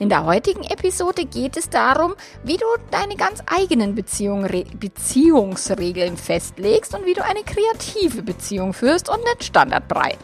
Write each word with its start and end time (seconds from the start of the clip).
In 0.00 0.08
der 0.08 0.24
heutigen 0.24 0.64
Episode 0.64 1.26
geht 1.26 1.58
es 1.58 1.68
darum, 1.68 2.14
wie 2.42 2.56
du 2.56 2.64
deine 2.90 3.16
ganz 3.16 3.42
eigenen 3.44 3.94
Beziehung, 3.94 4.48
Beziehungsregeln 4.80 6.16
festlegst 6.16 6.94
und 6.94 7.04
wie 7.04 7.12
du 7.12 7.22
eine 7.22 7.42
kreative 7.42 8.22
Beziehung 8.22 8.72
führst 8.72 9.10
und 9.10 9.22
nicht 9.22 9.44
Standardbrei. 9.44 10.16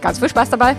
Ganz 0.00 0.18
viel 0.18 0.30
Spaß 0.30 0.48
dabei! 0.48 0.74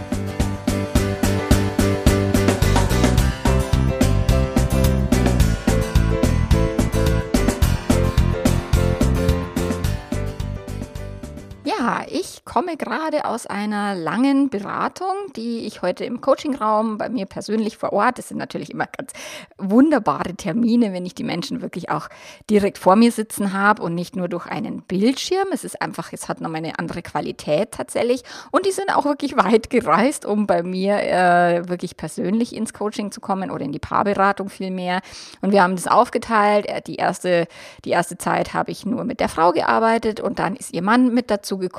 Ich 12.10 12.44
komme 12.46 12.78
gerade 12.78 13.26
aus 13.26 13.46
einer 13.46 13.96
langen 13.96 14.50
Beratung, 14.50 15.14
die 15.36 15.66
ich 15.66 15.82
heute 15.82 16.04
im 16.04 16.22
Coachingraum 16.22 16.98
bei 16.98 17.10
mir 17.10 17.26
persönlich 17.26 17.78
vor 17.78 17.94
Ort. 17.94 18.18
Das 18.18 18.28
sind 18.28 18.38
natürlich 18.38 18.70
immer 18.70 18.86
ganz 18.86 19.14
wunderbare 19.58 20.36
Termine, 20.36 20.94
wenn 20.94 21.06
ich 21.06 21.16
die 21.16 21.24
Menschen 21.24 21.62
wirklich 21.62 21.90
auch 21.90 22.10
direkt 22.50 22.78
vor 22.78 22.96
mir 22.96 23.12
sitzen 23.12 23.54
habe 23.54 23.82
und 23.82 23.96
nicht 23.96 24.16
nur 24.16 24.28
durch 24.28 24.46
einen 24.46 24.82
Bildschirm. 24.82 25.48
Es 25.52 25.64
ist 25.64 25.82
einfach, 25.82 26.12
es 26.14 26.28
hat 26.28 26.42
noch 26.42 26.54
eine 26.54 26.78
andere 26.80 27.02
Qualität 27.02 27.72
tatsächlich. 27.72 28.24
Und 28.52 28.66
die 28.66 28.72
sind 28.72 28.94
auch 28.96 29.06
wirklich 29.06 29.38
weit 29.38 29.70
gereist, 29.70 30.26
um 30.26 30.48
bei 30.48 30.64
mir 30.64 31.02
äh, 31.02 31.70
wirklich 31.70 31.98
persönlich 31.98 32.56
ins 32.56 32.74
Coaching 32.74 33.12
zu 33.12 33.22
kommen 33.22 33.52
oder 33.52 33.66
in 33.66 33.72
die 33.72 33.80
Paarberatung 33.80 34.50
vielmehr. 34.50 35.02
Und 35.42 35.52
wir 35.52 35.64
haben 35.64 35.76
das 35.76 35.88
aufgeteilt. 35.88 36.68
Äh, 36.68 36.82
die 36.82 36.96
erste, 36.96 37.48
die 37.86 37.92
erste 37.92 38.18
Zeit 38.18 38.54
habe 38.54 38.72
ich 38.72 38.86
nur 38.86 39.06
mit 39.06 39.20
der 39.20 39.30
Frau 39.30 39.52
gearbeitet 39.52 40.20
und 40.20 40.40
dann 40.40 40.56
ist 40.56 40.74
ihr 40.74 40.82
Mann 40.82 41.14
mit 41.14 41.32
dazu 41.32 41.58
gekommen 41.58 41.79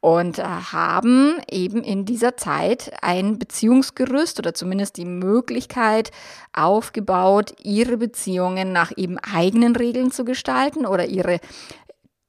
und 0.00 0.38
äh, 0.38 0.42
haben 0.42 1.38
eben 1.50 1.82
in 1.82 2.04
dieser 2.04 2.36
Zeit 2.36 2.92
ein 3.02 3.38
Beziehungsgerüst 3.38 4.38
oder 4.38 4.54
zumindest 4.54 4.96
die 4.96 5.04
Möglichkeit 5.04 6.10
aufgebaut, 6.52 7.54
ihre 7.62 7.96
Beziehungen 7.96 8.72
nach 8.72 8.92
eben 8.96 9.18
eigenen 9.18 9.76
Regeln 9.76 10.10
zu 10.10 10.24
gestalten 10.24 10.86
oder 10.86 11.06
ihre 11.06 11.40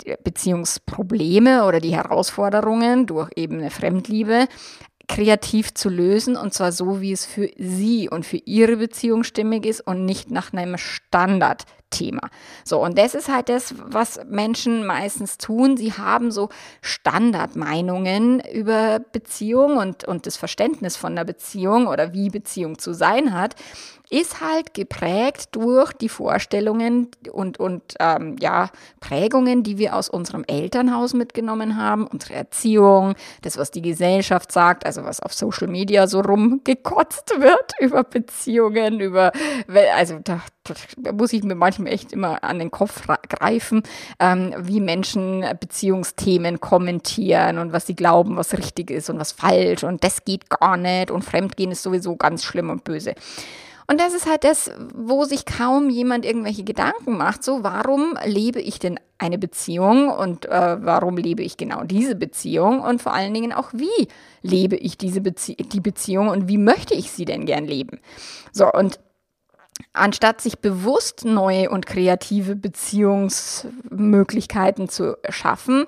äh, 0.06 0.18
Beziehungsprobleme 0.24 1.66
oder 1.66 1.80
die 1.80 1.96
Herausforderungen 1.96 3.06
durch 3.06 3.30
eben 3.36 3.60
eine 3.60 3.72
Fremdliebe 3.72 4.48
kreativ 5.08 5.74
zu 5.74 5.90
lösen 5.90 6.38
und 6.38 6.54
zwar 6.54 6.72
so, 6.72 7.02
wie 7.02 7.12
es 7.12 7.26
für 7.26 7.50
sie 7.58 8.10
und 8.10 8.26
für 8.26 8.38
ihre 8.38 8.78
Beziehung 8.78 9.24
stimmig 9.24 9.66
ist 9.66 9.82
und 9.82 10.06
nicht 10.06 10.32
nach 10.32 10.54
einem 10.54 10.78
Standard 10.78 11.66
Thema. 11.92 12.30
So, 12.66 12.84
und 12.84 12.98
das 12.98 13.14
ist 13.14 13.30
halt 13.30 13.50
das, 13.50 13.76
was 13.78 14.20
Menschen 14.28 14.86
meistens 14.86 15.38
tun. 15.38 15.78
Sie 15.78 15.94
haben 15.94 16.32
so 16.32 16.50
Standardmeinungen 16.82 18.42
über 18.52 19.00
Beziehung 19.00 19.78
und, 19.78 20.06
und 20.06 20.26
das 20.26 20.38
Verständnis 20.38 20.98
von 20.98 21.16
der 21.16 21.26
Beziehung 21.26 21.86
oder 21.86 22.14
wie 22.14 22.30
Beziehung 22.30 22.80
zu 22.80 22.94
sein 22.94 23.34
hat 23.34 23.56
ist 24.12 24.42
halt 24.42 24.74
geprägt 24.74 25.56
durch 25.56 25.94
die 25.94 26.10
Vorstellungen 26.10 27.08
und, 27.32 27.60
und 27.62 27.96
ähm, 28.00 28.36
ja, 28.42 28.70
Prägungen, 29.00 29.64
die 29.64 29.78
wir 29.78 29.96
aus 29.96 30.10
unserem 30.10 30.44
Elternhaus 30.48 31.14
mitgenommen 31.14 31.78
haben, 31.78 32.08
unsere 32.08 32.34
Erziehung, 32.34 33.16
das, 33.42 33.58
was 33.58 33.72
die 33.72 33.82
Gesellschaft 33.82 34.52
sagt, 34.52 34.86
also 34.86 35.06
was 35.06 35.22
auf 35.22 35.34
Social 35.34 35.68
Media 35.68 36.08
so 36.08 36.20
rumgekotzt 36.20 37.40
wird 37.40 37.74
über 37.80 38.04
Beziehungen, 38.04 39.00
über, 39.00 39.32
also 39.96 40.20
da, 40.22 40.42
da 40.98 41.14
muss 41.14 41.32
ich 41.32 41.44
mir 41.44 41.56
manchmal 41.56 41.94
echt 41.94 42.12
immer 42.12 42.44
an 42.44 42.60
den 42.60 42.70
Kopf 42.70 43.08
greifen, 43.30 43.82
ähm, 44.20 44.54
wie 44.58 44.82
Menschen 44.82 45.46
Beziehungsthemen 45.58 46.60
kommentieren 46.60 47.60
und 47.60 47.72
was 47.72 47.88
sie 47.88 47.96
glauben, 47.96 48.36
was 48.36 48.58
richtig 48.58 48.92
ist 48.92 49.10
und 49.10 49.20
was 49.20 49.32
falsch 49.32 49.86
und 49.86 50.04
das 50.04 50.26
geht 50.26 50.50
gar 50.50 50.76
nicht 50.76 51.12
und 51.12 51.24
Fremdgehen 51.24 51.72
ist 51.72 51.84
sowieso 51.84 52.18
ganz 52.18 52.44
schlimm 52.44 52.70
und 52.70 52.84
böse. 52.84 53.16
Und 53.92 54.00
das 54.00 54.14
ist 54.14 54.26
halt 54.26 54.46
das, 54.46 54.72
wo 54.96 55.26
sich 55.26 55.44
kaum 55.44 55.90
jemand 55.90 56.26
irgendwelche 56.26 56.64
Gedanken 56.64 57.18
macht. 57.18 57.44
So, 57.44 57.66
warum 57.66 58.18
lebe 58.24 58.62
ich 58.62 58.80
denn 58.80 58.98
eine 59.18 59.38
Beziehung 59.38 60.08
und 60.08 60.46
äh, 60.46 60.78
warum 60.82 61.18
lebe 61.18 61.44
ich 61.44 61.58
genau 61.58 61.84
diese 61.84 62.16
Beziehung 62.16 62.80
und 62.80 63.02
vor 63.02 63.14
allen 63.14 63.34
Dingen 63.34 63.52
auch, 63.52 63.74
wie 63.74 64.08
lebe 64.44 64.78
ich 64.78 64.98
diese 64.98 65.20
Bezie 65.20 65.58
die 65.58 65.82
Beziehung 65.82 66.30
und 66.30 66.48
wie 66.48 66.58
möchte 66.58 66.94
ich 66.94 67.12
sie 67.12 67.26
denn 67.26 67.46
gern 67.46 67.66
leben? 67.66 68.00
So, 68.54 68.72
und 68.72 69.02
anstatt 69.92 70.40
sich 70.40 70.60
bewusst 70.60 71.26
neue 71.26 71.70
und 71.70 71.86
kreative 71.86 72.56
Beziehungsmöglichkeiten 72.56 74.88
zu 74.88 75.18
schaffen, 75.28 75.86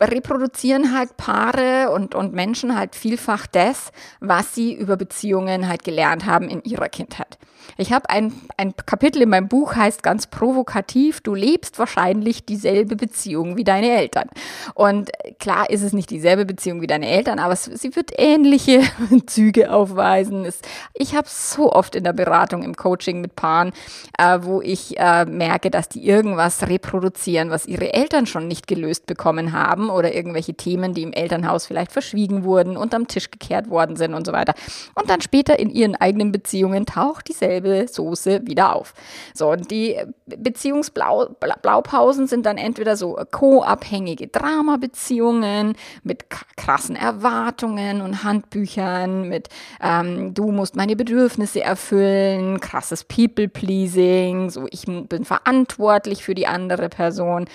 reproduzieren 0.00 0.96
halt 0.96 1.16
Paare 1.16 1.90
und, 1.90 2.14
und 2.14 2.34
Menschen 2.34 2.76
halt 2.76 2.94
vielfach 2.94 3.46
das, 3.46 3.92
was 4.20 4.54
sie 4.54 4.74
über 4.74 4.96
Beziehungen 4.96 5.68
halt 5.68 5.84
gelernt 5.84 6.26
haben 6.26 6.48
in 6.48 6.62
ihrer 6.62 6.88
Kindheit. 6.88 7.38
Ich 7.76 7.92
habe 7.92 8.08
ein, 8.10 8.32
ein 8.56 8.74
Kapitel 8.86 9.22
in 9.22 9.28
meinem 9.28 9.48
Buch, 9.48 9.76
heißt 9.76 10.02
ganz 10.02 10.26
provokativ, 10.26 11.20
du 11.20 11.34
lebst 11.34 11.78
wahrscheinlich 11.78 12.44
dieselbe 12.46 12.96
Beziehung 12.96 13.56
wie 13.56 13.64
deine 13.64 13.90
Eltern. 13.90 14.28
Und 14.74 15.10
klar 15.38 15.68
ist 15.70 15.82
es 15.82 15.92
nicht 15.92 16.10
dieselbe 16.10 16.44
Beziehung 16.44 16.80
wie 16.80 16.86
deine 16.86 17.08
Eltern, 17.08 17.38
aber 17.38 17.52
es, 17.52 17.64
sie 17.64 17.94
wird 17.96 18.12
ähnliche 18.18 18.82
Züge 19.26 19.72
aufweisen. 19.72 20.44
Es, 20.44 20.60
ich 20.94 21.14
habe 21.14 21.28
so 21.30 21.72
oft 21.72 21.94
in 21.94 22.04
der 22.04 22.12
Beratung, 22.12 22.62
im 22.62 22.76
Coaching 22.76 23.20
mit 23.20 23.36
Paaren, 23.36 23.72
äh, 24.18 24.38
wo 24.42 24.62
ich 24.62 24.98
äh, 24.98 25.24
merke, 25.26 25.70
dass 25.70 25.88
die 25.88 26.06
irgendwas 26.06 26.68
reproduzieren, 26.68 27.50
was 27.50 27.66
ihre 27.66 27.92
Eltern 27.92 28.26
schon 28.26 28.48
nicht 28.48 28.66
gelöst 28.66 29.06
bekommen 29.06 29.52
haben 29.52 29.90
oder 29.90 30.14
irgendwelche 30.14 30.54
Themen, 30.54 30.94
die 30.94 31.02
im 31.02 31.12
Elternhaus 31.12 31.66
vielleicht 31.66 31.92
verschwiegen 31.92 32.44
wurden, 32.44 32.76
unterm 32.76 33.06
Tisch 33.08 33.30
gekehrt 33.30 33.68
worden 33.68 33.96
sind 33.96 34.14
und 34.14 34.26
so 34.26 34.32
weiter. 34.32 34.54
Und 34.94 35.10
dann 35.10 35.20
später 35.20 35.58
in 35.58 35.70
ihren 35.70 35.94
eigenen 35.96 36.32
Beziehungen 36.32 36.86
taucht 36.86 37.28
dieselbe 37.28 37.55
dieselbe 37.56 37.88
Soße 37.88 38.46
wieder 38.46 38.74
auf. 38.74 38.94
So, 39.34 39.50
und 39.50 39.70
die 39.70 39.96
Beziehungsblaupausen 40.26 42.26
sind 42.26 42.46
dann 42.46 42.58
entweder 42.58 42.96
so 42.96 43.18
co-abhängige 43.30 44.28
Drama-Beziehungen 44.28 45.74
mit 46.02 46.24
krassen 46.56 46.96
Erwartungen 46.96 48.00
und 48.00 48.24
Handbüchern, 48.24 49.28
mit 49.28 49.48
ähm, 49.80 50.34
du 50.34 50.50
musst 50.50 50.76
meine 50.76 50.96
Bedürfnisse 50.96 51.62
erfüllen, 51.62 52.60
krasses 52.60 53.04
People-Pleasing, 53.04 54.50
so 54.50 54.66
ich 54.70 54.84
bin 54.86 55.24
verantwortlich 55.24 56.24
für 56.24 56.34
die 56.34 56.46
andere 56.46 56.88
Person, 56.88 57.46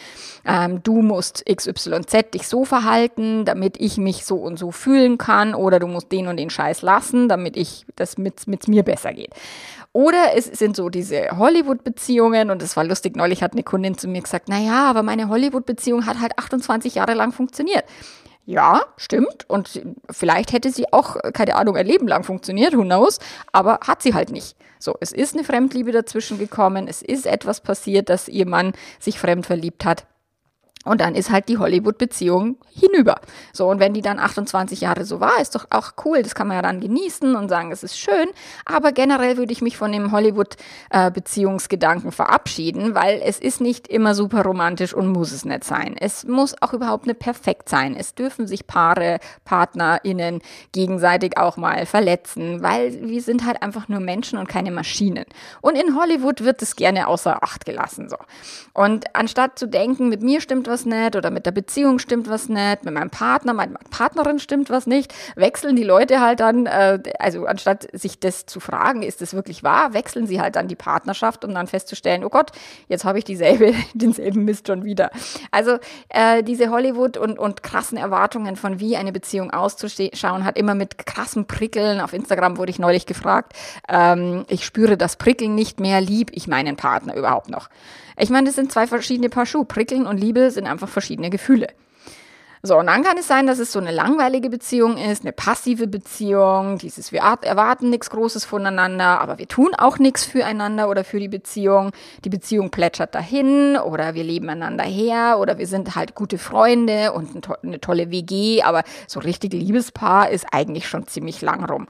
ähm, 0.45 0.83
du 0.83 1.01
musst 1.01 1.45
XYZ 1.45 2.31
dich 2.33 2.47
so 2.47 2.65
verhalten, 2.65 3.45
damit 3.45 3.79
ich 3.79 3.97
mich 3.97 4.25
so 4.25 4.35
und 4.35 4.57
so 4.57 4.71
fühlen 4.71 5.17
kann, 5.17 5.55
oder 5.55 5.79
du 5.79 5.87
musst 5.87 6.11
den 6.11 6.27
und 6.27 6.37
den 6.37 6.49
Scheiß 6.49 6.81
lassen, 6.81 7.29
damit 7.29 7.57
ich 7.57 7.85
das 7.95 8.17
mit, 8.17 8.47
mit 8.47 8.67
mir 8.67 8.83
besser 8.83 9.13
geht. 9.13 9.31
Oder 9.93 10.35
es 10.35 10.45
sind 10.45 10.75
so 10.75 10.89
diese 10.89 11.37
Hollywood-Beziehungen 11.37 12.49
und 12.49 12.61
es 12.61 12.77
war 12.77 12.85
lustig, 12.85 13.17
neulich 13.17 13.43
hat 13.43 13.51
eine 13.53 13.63
Kundin 13.63 13.97
zu 13.97 14.07
mir 14.07 14.21
gesagt, 14.21 14.47
naja, 14.47 14.89
aber 14.89 15.03
meine 15.03 15.27
Hollywood-Beziehung 15.27 16.05
hat 16.05 16.21
halt 16.21 16.37
28 16.37 16.95
Jahre 16.95 17.13
lang 17.13 17.33
funktioniert. 17.33 17.83
Ja, 18.45 18.81
stimmt. 18.97 19.45
Und 19.47 19.81
vielleicht 20.09 20.53
hätte 20.53 20.71
sie 20.71 20.91
auch, 20.91 21.17
keine 21.33 21.55
Ahnung, 21.55 21.75
ein 21.75 21.85
Leben 21.85 22.07
lang 22.07 22.23
funktioniert, 22.23 22.75
who 22.75 22.83
knows, 22.83 23.19
aber 23.51 23.79
hat 23.85 24.01
sie 24.01 24.13
halt 24.13 24.31
nicht. 24.31 24.55
So, 24.79 24.95
es 24.99 25.11
ist 25.11 25.35
eine 25.35 25.43
Fremdliebe 25.43 25.91
dazwischen 25.91 26.39
gekommen, 26.39 26.87
es 26.87 27.01
ist 27.01 27.27
etwas 27.27 27.61
passiert, 27.61 28.09
dass 28.09 28.27
ihr 28.27 28.47
Mann 28.47 28.73
sich 28.99 29.19
fremd 29.19 29.45
verliebt 29.45 29.85
hat. 29.85 30.05
Und 30.83 30.99
dann 30.99 31.13
ist 31.13 31.29
halt 31.29 31.47
die 31.47 31.59
Hollywood-Beziehung 31.59 32.57
hinüber. 32.73 33.21
So, 33.53 33.69
und 33.69 33.79
wenn 33.79 33.93
die 33.93 34.01
dann 34.01 34.17
28 34.17 34.81
Jahre 34.81 35.05
so 35.05 35.19
war, 35.19 35.39
ist 35.39 35.53
doch 35.53 35.67
auch 35.69 35.91
cool. 36.05 36.23
Das 36.23 36.33
kann 36.33 36.47
man 36.47 36.57
ja 36.57 36.63
dann 36.63 36.79
genießen 36.79 37.35
und 37.35 37.49
sagen, 37.49 37.71
es 37.71 37.83
ist 37.83 37.99
schön. 37.99 38.29
Aber 38.65 38.91
generell 38.91 39.37
würde 39.37 39.51
ich 39.51 39.61
mich 39.61 39.77
von 39.77 39.91
dem 39.91 40.11
Hollywood-Beziehungsgedanken 40.11 42.11
verabschieden, 42.11 42.95
weil 42.95 43.21
es 43.23 43.37
ist 43.37 43.61
nicht 43.61 43.89
immer 43.89 44.15
super 44.15 44.43
romantisch 44.43 44.95
und 44.95 45.07
muss 45.07 45.31
es 45.31 45.45
nicht 45.45 45.63
sein. 45.63 45.95
Es 45.99 46.25
muss 46.25 46.59
auch 46.61 46.73
überhaupt 46.73 47.05
nicht 47.05 47.19
perfekt 47.19 47.69
sein. 47.69 47.95
Es 47.95 48.15
dürfen 48.15 48.47
sich 48.47 48.65
Paare, 48.65 49.19
PartnerInnen 49.45 50.41
gegenseitig 50.71 51.37
auch 51.37 51.57
mal 51.57 51.85
verletzen, 51.85 52.63
weil 52.63 53.07
wir 53.07 53.21
sind 53.21 53.45
halt 53.45 53.61
einfach 53.61 53.87
nur 53.87 53.99
Menschen 53.99 54.39
und 54.39 54.49
keine 54.49 54.71
Maschinen. 54.71 55.25
Und 55.61 55.75
in 55.75 55.95
Hollywood 55.95 56.43
wird 56.43 56.63
es 56.63 56.75
gerne 56.75 57.07
außer 57.07 57.43
Acht 57.43 57.65
gelassen, 57.65 58.09
so. 58.09 58.17
Und 58.73 59.15
anstatt 59.15 59.59
zu 59.59 59.67
denken, 59.67 60.09
mit 60.09 60.23
mir 60.23 60.41
stimmt 60.41 60.70
was 60.71 60.85
nicht 60.85 61.15
oder 61.15 61.29
mit 61.29 61.45
der 61.45 61.51
Beziehung 61.51 61.99
stimmt 61.99 62.29
was 62.29 62.49
nicht, 62.49 62.85
mit 62.85 62.93
meinem 62.93 63.09
Partner, 63.09 63.53
meiner 63.53 63.77
Partnerin 63.91 64.39
stimmt 64.39 64.69
was 64.69 64.87
nicht, 64.87 65.13
wechseln 65.35 65.75
die 65.75 65.83
Leute 65.83 66.21
halt 66.21 66.39
dann, 66.39 66.65
äh, 66.65 66.99
also 67.19 67.45
anstatt 67.45 67.87
sich 67.93 68.19
das 68.19 68.45
zu 68.45 68.59
fragen, 68.59 69.03
ist 69.03 69.21
das 69.21 69.33
wirklich 69.33 69.63
wahr, 69.63 69.93
wechseln 69.93 70.25
sie 70.25 70.41
halt 70.41 70.55
dann 70.55 70.67
die 70.67 70.75
Partnerschaft, 70.75 71.45
um 71.45 71.53
dann 71.53 71.67
festzustellen, 71.67 72.23
oh 72.23 72.29
Gott, 72.29 72.51
jetzt 72.87 73.03
habe 73.03 73.19
ich 73.19 73.25
dieselbe, 73.25 73.73
denselben 73.93 74.45
Mist 74.45 74.67
schon 74.67 74.83
wieder. 74.83 75.11
Also 75.51 75.77
äh, 76.09 76.41
diese 76.41 76.69
Hollywood 76.69 77.17
und, 77.17 77.37
und 77.37 77.63
krassen 77.63 77.97
Erwartungen 77.97 78.55
von 78.55 78.79
wie 78.79 78.95
eine 78.95 79.11
Beziehung 79.11 79.51
auszuschauen 79.51 80.45
hat, 80.45 80.57
immer 80.57 80.73
mit 80.73 81.05
krassen 81.05 81.45
Prickeln. 81.45 81.99
Auf 81.99 82.13
Instagram 82.13 82.57
wurde 82.57 82.71
ich 82.71 82.79
neulich 82.79 83.05
gefragt, 83.05 83.53
ähm, 83.89 84.45
ich 84.47 84.65
spüre 84.65 84.97
das 84.97 85.17
Prickeln 85.17 85.53
nicht 85.53 85.79
mehr, 85.79 86.01
lieb 86.01 86.31
ich 86.33 86.47
meinen 86.47 86.77
Partner 86.77 87.15
überhaupt 87.15 87.49
noch. 87.49 87.69
Ich 88.21 88.29
meine, 88.29 88.45
das 88.45 88.55
sind 88.55 88.71
zwei 88.71 88.85
verschiedene 88.85 89.29
Paar 89.29 89.47
Schuhe. 89.47 89.65
Prickeln 89.65 90.05
und 90.05 90.17
Liebe 90.17 90.51
sind 90.51 90.67
einfach 90.67 90.87
verschiedene 90.87 91.31
Gefühle. 91.31 91.69
So, 92.61 92.77
und 92.77 92.85
dann 92.85 93.01
kann 93.01 93.17
es 93.17 93.27
sein, 93.27 93.47
dass 93.47 93.57
es 93.57 93.71
so 93.71 93.79
eine 93.79 93.89
langweilige 93.89 94.51
Beziehung 94.51 94.97
ist, 94.97 95.23
eine 95.23 95.31
passive 95.31 95.87
Beziehung, 95.87 96.77
dieses, 96.77 97.11
wir 97.11 97.21
erwarten 97.21 97.89
nichts 97.89 98.11
Großes 98.11 98.45
voneinander, 98.45 99.19
aber 99.19 99.39
wir 99.39 99.47
tun 99.47 99.73
auch 99.75 99.97
nichts 99.97 100.23
füreinander 100.25 100.87
oder 100.87 101.03
für 101.03 101.19
die 101.19 101.29
Beziehung. 101.29 101.89
Die 102.23 102.29
Beziehung 102.29 102.69
plätschert 102.69 103.15
dahin 103.15 103.77
oder 103.77 104.13
wir 104.13 104.23
leben 104.23 104.47
einander 104.49 104.83
her 104.83 105.39
oder 105.39 105.57
wir 105.57 105.65
sind 105.65 105.95
halt 105.95 106.13
gute 106.13 106.37
Freunde 106.37 107.13
und 107.13 107.49
eine 107.63 107.81
tolle 107.81 108.11
WG, 108.11 108.61
aber 108.61 108.83
so 109.07 109.19
richtig 109.19 109.53
Liebespaar 109.53 110.29
ist 110.29 110.45
eigentlich 110.51 110.87
schon 110.87 111.07
ziemlich 111.07 111.41
lang 111.41 111.65
rum. 111.65 111.87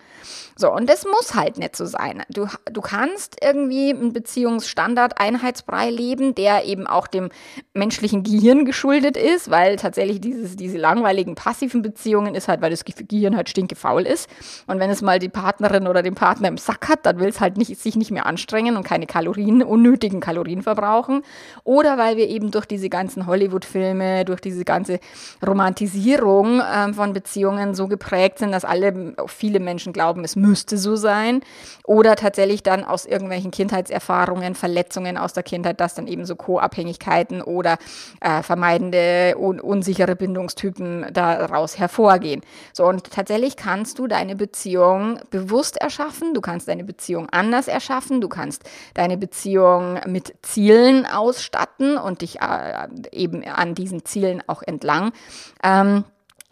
So, 0.56 0.72
und 0.72 0.90
das 0.90 1.06
muss 1.06 1.34
halt 1.34 1.58
nicht 1.58 1.76
so 1.76 1.86
sein. 1.86 2.24
Du, 2.30 2.48
du 2.72 2.82
kannst 2.82 3.38
irgendwie 3.42 3.90
einen 3.92 4.14
Beziehungsstandard 4.14 5.20
Einheitsbrei 5.20 5.90
leben, 5.90 6.36
der 6.36 6.66
eben 6.66 6.88
auch 6.88 7.08
dem 7.08 7.30
menschlichen 7.74 8.24
Gehirn 8.24 8.66
geschuldet 8.66 9.18
ist, 9.18 9.50
weil 9.50 9.78
tatsächlich 9.78 10.22
dieses, 10.22 10.56
diese 10.56 10.78
langweiligen 10.78 11.36
passiven 11.36 11.82
Beziehungen 11.82 12.36
ist 12.36 12.48
halt, 12.48 12.62
weil 12.62 12.72
das 12.72 12.84
Gehirn 12.86 13.36
halt 13.36 13.50
stinkefaul 13.50 14.04
ist. 14.04 14.30
Und 14.68 14.80
wenn 14.80 14.90
es 14.90 15.02
mal 15.02 15.20
die 15.20 15.30
Partnerin 15.30 15.88
oder 15.88 16.04
den 16.04 16.16
Partner 16.16 16.48
im 16.48 16.58
Sack 16.58 16.90
hat, 16.90 17.06
dann 17.06 17.20
will 17.20 17.30
es 17.30 17.40
halt 17.40 17.58
nicht, 17.58 17.80
sich 17.80 17.96
nicht 17.96 18.12
mehr 18.12 18.26
anstrengen 18.26 18.76
und 18.76 18.84
keine 18.84 19.06
Kalorien, 19.06 19.64
unnötigen 19.64 20.20
Kalorien 20.20 20.62
verbrauchen. 20.62 21.24
Oder 21.64 21.98
weil 21.98 22.18
wir 22.18 22.28
eben 22.28 22.52
durch 22.52 22.66
diese 22.66 22.90
ganzen 22.90 23.26
Hollywood-Filme, 23.26 24.26
durch 24.26 24.42
diese 24.42 24.66
ganze 24.66 25.00
Romantisierung 25.46 26.60
äh, 26.60 26.94
von 26.94 27.14
Beziehungen 27.14 27.74
so 27.74 27.88
geprägt 27.88 28.40
sind, 28.40 28.52
dass 28.52 28.66
alle, 28.66 29.16
viele 29.28 29.60
Menschen 29.60 29.94
glauben, 29.94 30.24
es 30.24 30.36
müsste 30.42 30.78
so 30.78 30.96
sein. 30.96 31.42
Oder 31.86 32.16
tatsächlich 32.16 32.64
dann 32.64 32.84
aus 32.84 33.06
irgendwelchen 33.06 33.52
Kindheitserfahrungen, 33.52 34.56
Verletzungen 34.56 35.18
aus 35.18 35.34
der 35.34 35.44
Kindheit, 35.44 35.80
dass 35.80 35.96
dann 35.96 36.08
eben 36.08 36.26
so 36.26 36.36
Co-Abhängigkeiten 36.36 37.42
oder 37.42 37.78
äh, 38.20 38.42
vermeidende, 38.42 39.36
un 39.38 39.60
unsichere 39.60 40.16
Bindungstypen 40.16 41.08
daraus 41.14 41.78
hervorgehen. 41.78 42.42
So, 42.74 42.86
und 42.86 43.12
tatsächlich 43.12 43.56
kannst 43.56 44.00
du 44.00 44.08
deine 44.08 44.36
Beziehung 44.36 45.20
bewusst 45.30 45.78
erschaffen, 45.78 46.34
du 46.34 46.42
kannst 46.42 46.68
deine 46.68 46.84
Beziehung 46.84 47.30
anders 47.30 47.68
erschaffen, 47.68 48.22
du 48.22 48.30
kannst 48.30 48.64
deine 48.94 49.18
Beziehung 49.18 50.00
mit 50.08 50.34
Zielen 50.42 51.06
ausstatten 51.06 51.98
und 51.98 52.22
dich 52.22 52.42
äh, 52.42 52.88
eben 53.12 53.44
an 53.44 53.76
diesen 53.76 54.06
Zielen 54.06 54.44
auch 54.48 54.62
entlang. 54.62 55.12
Ähm, 55.64 56.04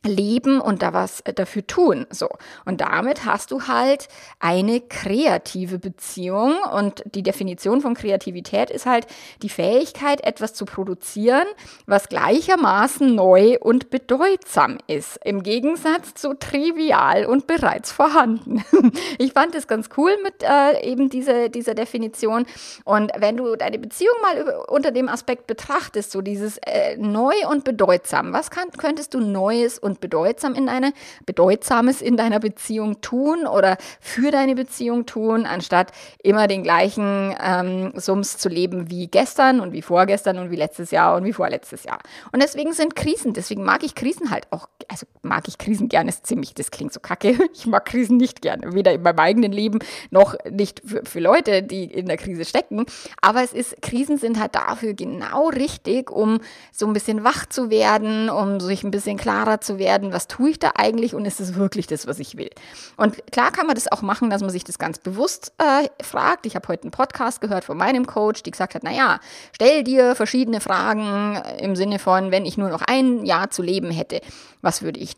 leben 0.04 0.62
und 0.62 0.82
da 0.82 0.94
was 0.94 1.22
äh, 1.22 1.34
dafür 1.34 1.66
tun. 1.66 2.06
So. 2.10 2.30
Und 2.66 2.82
damit 2.82 3.26
hast 3.26 3.52
du 3.52 3.68
halt 3.68 4.08
eine 4.40 4.82
kreative 4.82 5.80
Beziehung. 5.80 6.56
Und 6.74 7.04
die 7.14 7.24
Definition 7.24 7.82
von 7.82 7.94
Kreativität 7.94 8.70
ist 8.70 8.86
halt 8.86 9.08
die 9.42 9.50
Fähigkeit, 9.50 10.22
etwas 10.24 10.54
zu 10.54 10.66
produzieren, 10.66 11.48
was 11.86 12.10
gleichermaßen 12.10 13.14
neu 13.14 13.58
und 13.60 13.90
bedeutsam 13.90 14.78
ist. 14.88 15.20
Im 15.24 15.44
Gegensatz 15.44 16.14
zu 16.14 16.34
trivial 16.34 17.26
und 17.26 17.48
bereits 17.48 17.92
vorhanden. 17.92 18.64
ich 19.18 19.34
fand 19.34 19.56
es 19.56 19.68
ganz 19.68 19.90
cool 19.98 20.12
mit 20.24 20.44
äh, 20.44 20.82
eben 20.84 21.10
diese, 21.10 21.50
dieser 21.50 21.74
Definition. 21.74 22.46
Und 22.86 23.12
wenn 23.18 23.38
du 23.38 23.56
deine 23.56 23.80
Beziehung 23.80 24.16
mal 24.22 24.64
unter 24.68 24.92
dem 24.92 25.10
Aspekt 25.10 25.48
betrachtest, 25.48 26.12
so 26.12 26.22
dieses 26.22 26.58
äh, 26.60 26.98
neu 26.98 27.34
und 27.50 27.64
bedeutsam, 27.64 28.34
was 28.34 28.52
kann, 28.52 28.70
könntest 28.78 29.14
du 29.14 29.20
Neues 29.20 29.80
und 29.80 29.89
und 29.90 30.00
bedeutsam 30.00 30.56
in 30.56 30.68
deine, 30.68 30.94
bedeutsames 31.26 32.02
in 32.02 32.16
deiner 32.16 32.40
Beziehung 32.40 33.02
tun 33.02 33.48
oder 33.48 33.78
für 34.00 34.32
deine 34.32 34.56
Beziehung 34.56 35.06
tun, 35.06 35.46
anstatt 35.46 35.92
immer 36.24 36.48
den 36.48 36.64
gleichen 36.64 37.36
ähm, 37.44 37.92
Sums 37.96 38.38
zu 38.38 38.48
leben 38.50 38.90
wie 38.90 39.08
gestern 39.08 39.60
und 39.60 39.74
wie 39.74 39.82
vorgestern 39.82 40.38
und 40.38 40.52
wie 40.52 40.56
letztes 40.56 40.92
Jahr 40.92 41.18
und 41.18 41.26
wie 41.26 41.34
vorletztes 41.34 41.84
Jahr. 41.84 42.00
Und 42.32 42.42
deswegen 42.42 42.74
sind 42.74 42.96
Krisen, 42.96 43.34
deswegen 43.34 43.64
mag 43.64 43.84
ich 43.84 43.96
Krisen 43.96 44.32
halt 44.32 44.48
auch, 44.52 44.70
also 44.88 45.06
mag 45.22 45.48
ich 45.48 45.58
Krisen 45.58 45.90
gerne, 45.90 46.10
ist 46.10 46.26
ziemlich, 46.26 46.54
das 46.54 46.72
klingt 46.72 46.94
so 46.94 47.00
kacke. 47.00 47.38
Ich 47.60 47.66
mag 47.66 47.86
Krisen 47.86 48.18
nicht 48.18 48.42
gerne, 48.42 48.74
weder 48.74 48.94
in 48.94 49.02
meinem 49.02 49.20
eigenen 49.20 49.52
Leben 49.52 49.80
noch 50.12 50.36
nicht 50.50 50.82
für, 50.86 51.04
für 51.04 51.20
Leute, 51.20 51.62
die 51.64 51.86
in 51.86 52.06
der 52.06 52.16
Krise 52.16 52.46
stecken. 52.46 52.86
Aber 53.22 53.44
es 53.44 53.54
ist, 53.54 53.82
Krisen 53.82 54.18
sind 54.18 54.40
halt 54.40 54.56
dafür 54.56 54.94
genau 54.94 55.50
richtig, 55.50 56.12
um 56.12 56.40
so 56.72 56.86
ein 56.86 56.94
bisschen 56.94 57.24
wach 57.24 57.48
zu 57.48 57.70
werden, 57.70 58.30
um 58.30 58.60
sich 58.60 58.84
ein 58.84 58.92
bisschen 58.92 59.18
klarer 59.18 59.62
zu 59.62 59.79
werden, 59.80 60.14
was 60.14 60.28
tue 60.28 60.52
ich 60.52 60.60
da 60.60 60.74
eigentlich 60.76 61.16
und 61.16 61.26
ist 61.26 61.40
es 61.40 61.56
wirklich 61.56 61.88
das, 61.88 62.06
was 62.06 62.20
ich 62.20 62.38
will. 62.38 62.50
Und 62.98 63.32
klar 63.32 63.52
kann 63.52 63.66
man 63.66 63.76
das 63.76 63.92
auch 63.92 64.02
machen, 64.02 64.30
dass 64.30 64.42
man 64.42 64.50
sich 64.50 64.64
das 64.64 64.78
ganz 64.78 65.00
bewusst 65.00 65.54
äh, 65.58 65.88
fragt. 66.04 66.46
Ich 66.46 66.56
habe 66.56 66.68
heute 66.68 66.84
einen 66.84 66.92
Podcast 66.92 67.42
gehört 67.42 67.64
von 67.64 67.78
meinem 67.78 68.06
Coach, 68.06 68.44
die 68.44 68.52
gesagt 68.52 68.76
hat, 68.76 68.84
naja, 68.84 69.20
stell 69.54 69.84
dir 69.84 70.16
verschiedene 70.16 70.62
Fragen 70.62 71.42
im 71.60 71.76
Sinne 71.76 72.00
von, 72.00 72.32
wenn 72.32 72.46
ich 72.46 72.58
nur 72.58 72.70
noch 72.70 72.82
ein 72.82 73.26
Jahr 73.26 73.50
zu 73.50 73.62
leben 73.62 73.92
hätte, 73.92 74.22
was 74.62 74.82
würde 74.82 75.00
ich 75.00 75.16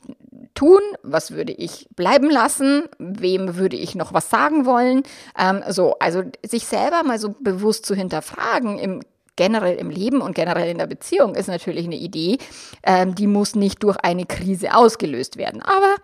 tun? 0.54 0.82
Was 1.04 1.32
würde 1.32 1.54
ich 1.54 1.88
bleiben 1.96 2.30
lassen? 2.30 2.84
Wem 3.00 3.56
würde 3.56 3.76
ich 3.76 3.96
noch 3.96 4.14
was 4.14 4.30
sagen 4.30 4.66
wollen? 4.66 5.04
Ähm, 5.38 5.64
so, 5.70 5.96
also 6.00 6.24
sich 6.46 6.66
selber 6.66 7.04
mal 7.04 7.20
so 7.20 7.36
bewusst 7.40 7.86
zu 7.86 7.96
hinterfragen 7.96 8.78
im 8.78 9.02
generell 9.36 9.78
im 9.78 9.90
Leben 9.90 10.22
und 10.22 10.36
generell 10.36 10.70
in 10.70 10.78
der 10.78 10.88
Beziehung 10.88 11.36
ist 11.36 11.48
natürlich 11.48 11.86
eine 11.86 11.96
Idee, 11.96 12.38
ähm, 12.84 13.16
die 13.16 13.28
muss 13.28 13.56
nicht 13.56 13.84
durch 13.84 13.98
eine 13.98 14.26
Krise 14.26 14.76
ausgelöst 14.76 15.38
werden. 15.38 15.62
Aber 15.62 15.96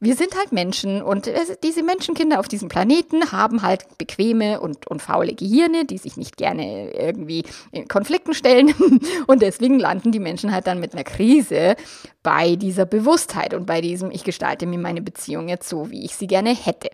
wir 0.00 0.16
sind 0.16 0.34
halt 0.36 0.50
Menschen 0.50 1.02
und 1.02 1.30
diese 1.62 1.82
Menschenkinder 1.82 2.40
auf 2.40 2.48
diesem 2.48 2.68
Planeten 2.68 3.32
haben 3.32 3.60
halt 3.60 3.98
bequeme 3.98 4.60
und, 4.60 4.86
und 4.86 5.02
faule 5.02 5.34
Gehirne, 5.34 5.84
die 5.84 5.98
sich 5.98 6.16
nicht 6.16 6.38
gerne 6.38 6.92
irgendwie 6.92 7.44
in 7.70 7.86
Konflikten 7.86 8.32
stellen. 8.32 8.74
Und 9.26 9.42
deswegen 9.42 9.78
landen 9.78 10.10
die 10.12 10.18
Menschen 10.18 10.52
halt 10.52 10.66
dann 10.66 10.80
mit 10.80 10.94
einer 10.94 11.04
Krise 11.04 11.76
bei 12.22 12.56
dieser 12.56 12.86
Bewusstheit 12.86 13.54
und 13.54 13.66
bei 13.66 13.80
diesem, 13.80 14.10
ich 14.10 14.24
gestalte 14.24 14.66
mir 14.66 14.78
meine 14.78 15.02
Beziehung 15.02 15.48
jetzt 15.48 15.68
so, 15.68 15.90
wie 15.90 16.04
ich 16.04 16.16
sie 16.16 16.26
gerne 16.26 16.54
hätte. 16.54 16.90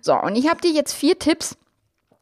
So, 0.00 0.14
und 0.14 0.36
ich 0.36 0.48
habe 0.48 0.60
dir 0.60 0.70
jetzt 0.70 0.92
vier 0.92 1.18
Tipps 1.18 1.56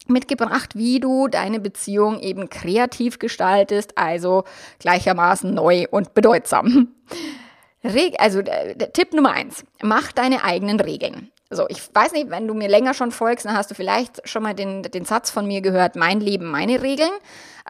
mitgebracht, 0.08 0.76
wie 0.76 1.00
du 1.00 1.28
deine 1.28 1.60
Beziehung 1.60 2.20
eben 2.20 2.48
kreativ 2.48 3.18
gestaltest, 3.18 3.96
also 3.96 4.44
gleichermaßen 4.78 5.52
neu 5.52 5.86
und 5.90 6.14
bedeutsam. 6.14 6.88
Reg 7.84 8.20
also 8.20 8.40
äh, 8.40 8.74
Tipp 8.92 9.12
Nummer 9.12 9.32
eins: 9.32 9.64
Mach 9.82 10.12
deine 10.12 10.44
eigenen 10.44 10.80
Regeln. 10.80 11.30
So, 11.50 11.66
ich 11.68 11.80
weiß 11.94 12.12
nicht, 12.12 12.28
wenn 12.28 12.46
du 12.46 12.52
mir 12.52 12.68
länger 12.68 12.92
schon 12.92 13.10
folgst, 13.10 13.46
dann 13.46 13.56
hast 13.56 13.70
du 13.70 13.74
vielleicht 13.74 14.28
schon 14.28 14.42
mal 14.42 14.54
den, 14.54 14.82
den 14.82 15.06
Satz 15.06 15.30
von 15.30 15.46
mir 15.46 15.62
gehört, 15.62 15.96
mein 15.96 16.20
Leben, 16.20 16.50
meine 16.50 16.82
Regeln. 16.82 17.10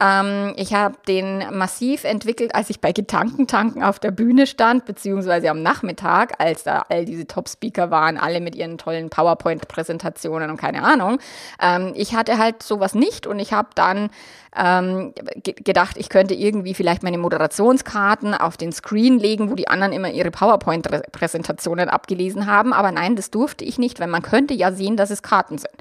Ähm, 0.01 0.53
ich 0.57 0.75
habe 0.75 0.97
den 1.07 1.45
massiv 1.57 2.03
entwickelt, 2.03 2.57
als 2.57 2.71
ich 2.71 2.81
bei 2.81 2.91
Gedankentanken 2.91 3.85
auf 3.85 4.01
der 4.01 4.11
Bühne 4.11 4.49
stand, 4.49 4.85
beziehungsweise 4.85 5.49
am 5.51 5.63
Nachmittag, 5.63 6.41
als 6.41 6.65
da 6.65 6.87
all 6.89 7.05
diese 7.05 7.29
Top-Speaker 7.29 7.93
waren, 7.93 8.19
alle 8.19 8.41
mit 8.41 8.57
ihren 8.57 8.79
tollen 8.79 9.11
PowerPoint-Präsentationen 9.11 10.51
und 10.51 10.57
keine 10.57 10.83
Ahnung. 10.83 11.21
Ähm, 11.63 11.93
ich 11.95 12.17
hatte 12.17 12.37
halt 12.37 12.65
sowas 12.65 12.97
nicht 12.97 13.29
und 13.29 13.39
ich 13.39 13.53
habe 13.53 13.69
dann 13.77 14.11
ähm, 14.59 15.13
gedacht, 15.43 15.97
ich 15.97 16.09
könnte 16.09 16.35
irgendwie 16.35 16.75
vielleicht 16.75 17.03
meine 17.03 17.19
Moderationskarten 17.19 18.35
auf 18.35 18.57
den 18.57 18.73
Screen 18.73 19.19
legen, 19.19 19.51
wo 19.51 19.55
die 19.55 19.69
anderen 19.69 19.93
immer 19.93 20.11
ihre 20.11 20.31
PowerPoint-Präsentationen 20.31 21.89
abgelesen 21.89 22.47
haben. 22.47 22.73
Aber 22.73 22.91
nein, 22.91 23.17
das 23.17 23.31
durfte 23.31 23.65
ich 23.65 23.79
nicht, 23.79 24.01
weil 24.01 24.09
man 24.09 24.23
könnte 24.23 24.55
ja 24.55 24.73
sehen, 24.73 24.97
dass 24.97 25.11
es 25.11 25.23
Karten 25.23 25.59
sind. 25.59 25.75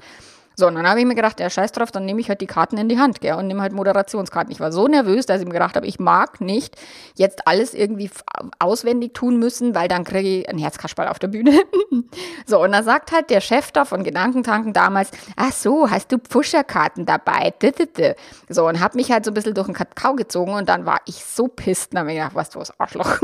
So, 0.58 0.66
und 0.66 0.74
dann 0.74 0.88
habe 0.88 0.98
ich 0.98 1.06
mir 1.06 1.14
gedacht, 1.14 1.38
ja, 1.38 1.48
scheiß 1.48 1.70
drauf, 1.70 1.92
dann 1.92 2.04
nehme 2.04 2.20
ich 2.20 2.28
halt 2.28 2.40
die 2.40 2.48
Karten 2.48 2.78
in 2.78 2.88
die 2.88 2.98
Hand, 2.98 3.20
gell, 3.20 3.34
und 3.34 3.46
nehme 3.46 3.62
halt 3.62 3.72
Moderationskarten. 3.72 4.50
Ich 4.50 4.58
war 4.58 4.72
so 4.72 4.88
nervös, 4.88 5.24
dass 5.24 5.40
ich 5.40 5.46
mir 5.46 5.52
gedacht 5.52 5.76
habe, 5.76 5.86
ich 5.86 6.00
mag 6.00 6.40
nicht 6.40 6.74
jetzt 7.14 7.46
alles 7.46 7.74
irgendwie 7.74 8.10
auswendig 8.58 9.14
tun 9.14 9.38
müssen, 9.38 9.76
weil 9.76 9.86
dann 9.86 10.02
kriege 10.02 10.40
ich 10.40 10.48
einen 10.48 10.58
Herzkasperl 10.58 11.06
auf 11.06 11.20
der 11.20 11.28
Bühne. 11.28 11.60
so, 12.44 12.60
und 12.60 12.72
da 12.72 12.82
sagt 12.82 13.12
halt 13.12 13.30
der 13.30 13.40
Chef 13.40 13.70
da 13.70 13.84
von 13.84 14.02
Gedankentanken 14.02 14.72
damals, 14.72 15.12
ach 15.36 15.52
so, 15.52 15.88
hast 15.88 16.10
du 16.10 16.18
Pfuscherkarten 16.18 17.06
dabei? 17.06 17.54
So, 18.48 18.66
und 18.66 18.80
habe 18.80 18.96
mich 18.96 19.12
halt 19.12 19.26
so 19.26 19.30
ein 19.30 19.34
bisschen 19.34 19.54
durch 19.54 19.66
den 19.66 19.76
Kakao 19.76 20.16
gezogen 20.16 20.54
und 20.54 20.68
dann 20.68 20.86
war 20.86 20.98
ich 21.06 21.24
so 21.24 21.46
pisst, 21.46 21.94
dann 21.94 22.00
habe 22.00 22.10
ich 22.10 22.16
gedacht, 22.18 22.34
was 22.34 22.50
du 22.50 22.58
was, 22.58 22.72
Arschloch. 22.80 23.20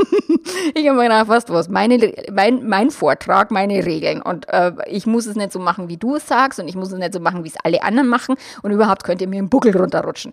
ich 0.73 0.87
habe 0.87 0.97
mir 0.97 1.03
gedacht, 1.03 1.27
was 1.27 1.43
du 1.43 1.53
was, 1.53 1.67
meine, 1.67 2.13
mein, 2.31 2.65
mein 2.65 2.91
Vortrag, 2.91 3.51
meine 3.51 3.85
Regeln 3.85 4.21
und 4.21 4.47
äh, 4.47 4.71
ich 4.87 5.05
muss 5.05 5.25
es 5.25 5.35
nicht 5.35 5.51
so 5.51 5.59
machen, 5.59 5.89
wie 5.89 5.97
du 5.97 6.15
es 6.15 6.25
sagst 6.29 6.61
und 6.61 6.69
ich 6.69 6.77
muss 6.77 6.93
es 6.93 6.97
nicht 6.97 7.13
so 7.13 7.24
machen, 7.25 7.43
wie 7.43 7.49
es 7.49 7.57
alle 7.63 7.83
anderen 7.83 8.07
machen 8.07 8.35
und 8.61 8.71
überhaupt 8.71 9.03
könnt 9.03 9.21
ihr 9.21 9.27
mir 9.27 9.39
im 9.39 9.49
Buckel 9.49 9.75
runterrutschen. 9.75 10.31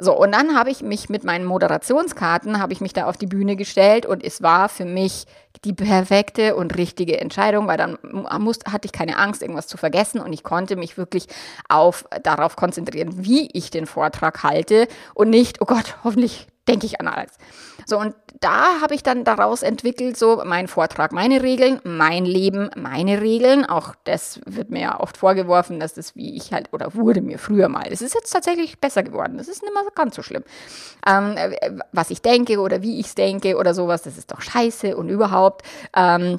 So, 0.00 0.16
und 0.16 0.32
dann 0.32 0.56
habe 0.56 0.70
ich 0.70 0.80
mich 0.80 1.10
mit 1.10 1.24
meinen 1.24 1.44
Moderationskarten, 1.44 2.60
habe 2.60 2.72
ich 2.72 2.80
mich 2.80 2.94
da 2.94 3.04
auf 3.04 3.16
die 3.16 3.26
Bühne 3.26 3.56
gestellt 3.56 4.06
und 4.06 4.24
es 4.24 4.42
war 4.42 4.68
für 4.68 4.84
mich 4.84 5.26
die 5.64 5.72
perfekte 5.72 6.54
und 6.54 6.76
richtige 6.76 7.20
Entscheidung, 7.20 7.66
weil 7.66 7.76
dann 7.76 7.98
musste, 8.38 8.72
hatte 8.72 8.86
ich 8.86 8.92
keine 8.92 9.18
Angst, 9.18 9.42
irgendwas 9.42 9.66
zu 9.66 9.76
vergessen 9.76 10.20
und 10.20 10.32
ich 10.32 10.44
konnte 10.44 10.76
mich 10.76 10.96
wirklich 10.96 11.26
auf, 11.68 12.04
darauf 12.22 12.56
konzentrieren, 12.56 13.24
wie 13.24 13.50
ich 13.52 13.70
den 13.70 13.86
Vortrag 13.86 14.42
halte 14.42 14.86
und 15.14 15.30
nicht, 15.30 15.60
oh 15.60 15.66
Gott, 15.66 15.96
hoffentlich 16.04 16.46
denke 16.68 16.86
ich 16.86 17.00
an 17.00 17.08
alles. 17.08 17.32
So, 17.86 17.98
und 17.98 18.14
da 18.40 18.80
habe 18.82 18.94
ich 18.94 19.02
dann 19.02 19.24
daraus 19.24 19.62
entwickelt, 19.62 20.16
so 20.16 20.42
mein 20.44 20.68
Vortrag, 20.68 21.12
meine 21.12 21.42
Regeln, 21.42 21.80
mein 21.84 22.26
Leben, 22.26 22.70
meine 22.76 23.22
Regeln. 23.22 23.64
Auch 23.64 23.94
das 24.04 24.40
wird 24.44 24.70
mir 24.70 24.80
ja 24.82 25.00
oft 25.00 25.16
vorgeworfen, 25.16 25.80
dass 25.80 25.94
das 25.94 26.14
wie 26.14 26.36
ich 26.36 26.52
halt, 26.52 26.72
oder 26.72 26.94
wurde 26.94 27.22
mir 27.22 27.38
früher 27.38 27.68
mal. 27.68 27.86
Es 27.90 28.02
ist 28.02 28.14
jetzt 28.14 28.30
tatsächlich 28.30 28.78
besser 28.78 29.02
geworden. 29.02 29.38
Das 29.38 29.48
ist 29.48 29.62
nicht 29.62 29.72
mehr 29.72 29.82
ganz 29.94 30.16
so 30.16 30.22
schlimm. 30.22 30.44
Ähm, 31.06 31.36
was 31.92 32.10
ich 32.10 32.20
denke 32.20 32.60
oder 32.60 32.82
wie 32.82 33.00
ich 33.00 33.06
es 33.06 33.14
denke 33.14 33.56
oder 33.56 33.72
sowas, 33.72 34.02
das 34.02 34.18
ist 34.18 34.30
doch 34.30 34.42
scheiße 34.42 34.96
und 34.96 35.08
überhaupt. 35.08 35.62
Ähm, 35.96 36.36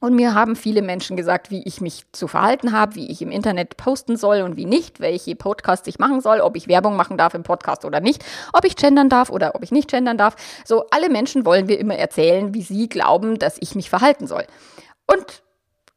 und 0.00 0.14
mir 0.14 0.34
haben 0.34 0.56
viele 0.56 0.82
Menschen 0.82 1.16
gesagt, 1.16 1.50
wie 1.50 1.62
ich 1.62 1.80
mich 1.80 2.04
zu 2.12 2.28
verhalten 2.28 2.72
habe, 2.72 2.94
wie 2.94 3.10
ich 3.10 3.22
im 3.22 3.30
Internet 3.30 3.76
posten 3.76 4.16
soll 4.16 4.42
und 4.42 4.56
wie 4.56 4.66
nicht, 4.66 5.00
welche 5.00 5.34
Podcasts 5.36 5.88
ich 5.88 5.98
machen 5.98 6.20
soll, 6.20 6.40
ob 6.40 6.56
ich 6.56 6.68
Werbung 6.68 6.96
machen 6.96 7.16
darf 7.16 7.34
im 7.34 7.42
Podcast 7.42 7.84
oder 7.84 8.00
nicht, 8.00 8.24
ob 8.52 8.64
ich 8.64 8.76
gendern 8.76 9.08
darf 9.08 9.30
oder 9.30 9.54
ob 9.54 9.62
ich 9.62 9.72
nicht 9.72 9.90
gendern 9.90 10.18
darf. 10.18 10.36
So, 10.64 10.84
alle 10.90 11.08
Menschen 11.08 11.46
wollen 11.46 11.66
mir 11.66 11.78
immer 11.78 11.96
erzählen, 11.96 12.52
wie 12.54 12.62
sie 12.62 12.88
glauben, 12.88 13.38
dass 13.38 13.56
ich 13.60 13.74
mich 13.74 13.88
verhalten 13.88 14.26
soll. 14.26 14.44
Und 15.06 15.42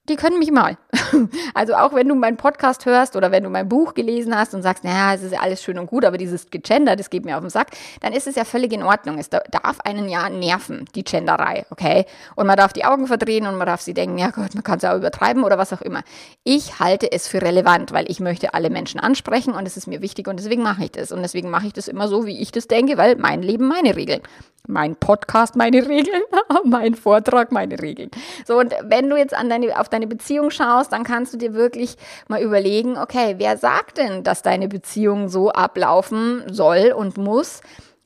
die 0.09 0.15
können 0.15 0.39
mich 0.39 0.51
mal. 0.51 0.77
Also 1.53 1.73
auch 1.73 1.93
wenn 1.93 2.07
du 2.07 2.15
meinen 2.15 2.37
Podcast 2.37 2.85
hörst 2.85 3.15
oder 3.15 3.31
wenn 3.31 3.43
du 3.43 3.49
mein 3.49 3.67
Buch 3.67 3.93
gelesen 3.93 4.35
hast 4.35 4.53
und 4.53 4.61
sagst, 4.61 4.83
naja, 4.83 5.13
es 5.13 5.23
ist 5.23 5.33
ja 5.33 5.39
alles 5.39 5.61
schön 5.61 5.77
und 5.77 5.87
gut, 5.87 6.05
aber 6.05 6.17
dieses 6.17 6.47
Gender, 6.49 6.95
das 6.95 7.09
geht 7.09 7.25
mir 7.25 7.35
auf 7.35 7.41
den 7.41 7.49
Sack, 7.49 7.69
dann 8.01 8.13
ist 8.13 8.27
es 8.27 8.35
ja 8.35 8.45
völlig 8.45 8.71
in 8.71 8.83
Ordnung. 8.83 9.17
Es 9.17 9.29
darf 9.29 9.79
einen 9.83 10.07
ja 10.07 10.29
nerven, 10.29 10.85
die 10.95 11.03
Genderei, 11.03 11.65
okay? 11.71 12.05
Und 12.35 12.47
man 12.47 12.55
darf 12.55 12.71
die 12.73 12.85
Augen 12.85 13.07
verdrehen 13.07 13.47
und 13.47 13.55
man 13.55 13.67
darf 13.67 13.81
sie 13.81 13.93
denken, 13.93 14.17
ja 14.17 14.29
Gott, 14.29 14.53
man 14.53 14.63
kann 14.63 14.77
es 14.77 14.83
ja 14.83 14.93
auch 14.93 14.97
übertreiben 14.97 15.43
oder 15.43 15.57
was 15.57 15.73
auch 15.73 15.81
immer. 15.81 16.03
Ich 16.43 16.79
halte 16.79 17.11
es 17.11 17.27
für 17.27 17.41
relevant, 17.41 17.91
weil 17.91 18.09
ich 18.09 18.19
möchte 18.19 18.53
alle 18.53 18.69
Menschen 18.69 18.99
ansprechen 18.99 19.53
und 19.53 19.65
es 19.65 19.75
ist 19.75 19.87
mir 19.87 20.01
wichtig 20.01 20.27
und 20.27 20.39
deswegen 20.39 20.63
mache 20.63 20.85
ich 20.85 20.91
das. 20.91 21.11
Und 21.11 21.21
deswegen 21.21 21.49
mache 21.49 21.67
ich 21.67 21.73
das 21.73 21.87
immer 21.87 22.07
so, 22.07 22.25
wie 22.25 22.39
ich 22.39 22.51
das 22.51 22.67
denke, 22.67 22.97
weil 22.97 23.15
mein 23.17 23.41
Leben 23.41 23.67
meine 23.67 23.95
Regeln. 23.95 24.21
Mein 24.69 24.95
Podcast 24.95 25.55
meine 25.55 25.87
Regeln, 25.87 26.21
mein 26.63 26.93
Vortrag 26.93 27.51
meine 27.51 27.81
Regeln. 27.81 28.11
So, 28.45 28.59
und 28.59 28.71
wenn 28.83 29.09
du 29.09 29.17
jetzt 29.17 29.33
an 29.33 29.49
deine, 29.49 29.79
auf 29.79 29.89
deine 29.89 30.05
Beziehung 30.05 30.51
schaust, 30.51 30.93
dann 30.93 31.03
kannst 31.03 31.33
du 31.33 31.37
dir 31.37 31.55
wirklich 31.55 31.95
mal 32.27 32.39
überlegen, 32.39 32.95
okay, 32.95 33.35
wer 33.39 33.57
sagt 33.57 33.97
denn, 33.97 34.23
dass 34.23 34.43
deine 34.43 34.67
Beziehung 34.67 35.27
so 35.27 35.49
ablaufen 35.49 36.43
soll 36.51 36.93
und 36.95 37.17
muss, 37.17 37.61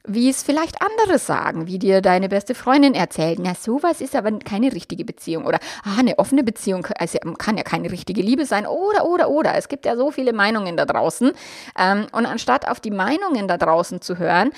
wie 0.05 0.29
es 0.29 0.43
vielleicht 0.43 0.81
andere 0.81 1.17
sagen, 1.17 1.67
wie 1.67 1.79
dir 1.79 2.01
deine 2.01 2.27
beste 2.27 2.55
Freundin 2.55 2.93
erzählt. 2.93 3.39
Na, 3.41 3.55
sowas 3.55 4.01
ist 4.01 4.15
aber 4.15 4.37
keine 4.39 4.73
richtige 4.73 5.05
Beziehung. 5.05 5.45
Oder, 5.45 5.59
ah, 5.83 5.97
eine 5.97 6.19
offene 6.19 6.43
Beziehung 6.43 6.85
also, 6.97 7.19
kann 7.37 7.57
ja 7.57 7.63
keine 7.63 7.89
richtige 7.89 8.21
Liebe 8.21 8.45
sein. 8.45 8.67
Oder, 8.67 9.05
oder, 9.05 9.29
oder. 9.29 9.55
Es 9.55 9.69
gibt 9.69 9.85
ja 9.85 9.95
so 9.95 10.11
viele 10.11 10.33
Meinungen 10.33 10.75
da 10.75 10.85
draußen. 10.85 11.31
Ähm, 11.79 12.07
und 12.11 12.25
anstatt 12.25 12.67
auf 12.67 12.81
die 12.81 12.91
Meinungen 12.91 13.47
da 13.47 13.57
draußen 13.57 14.01
zu 14.01 14.17
hören, 14.17 14.51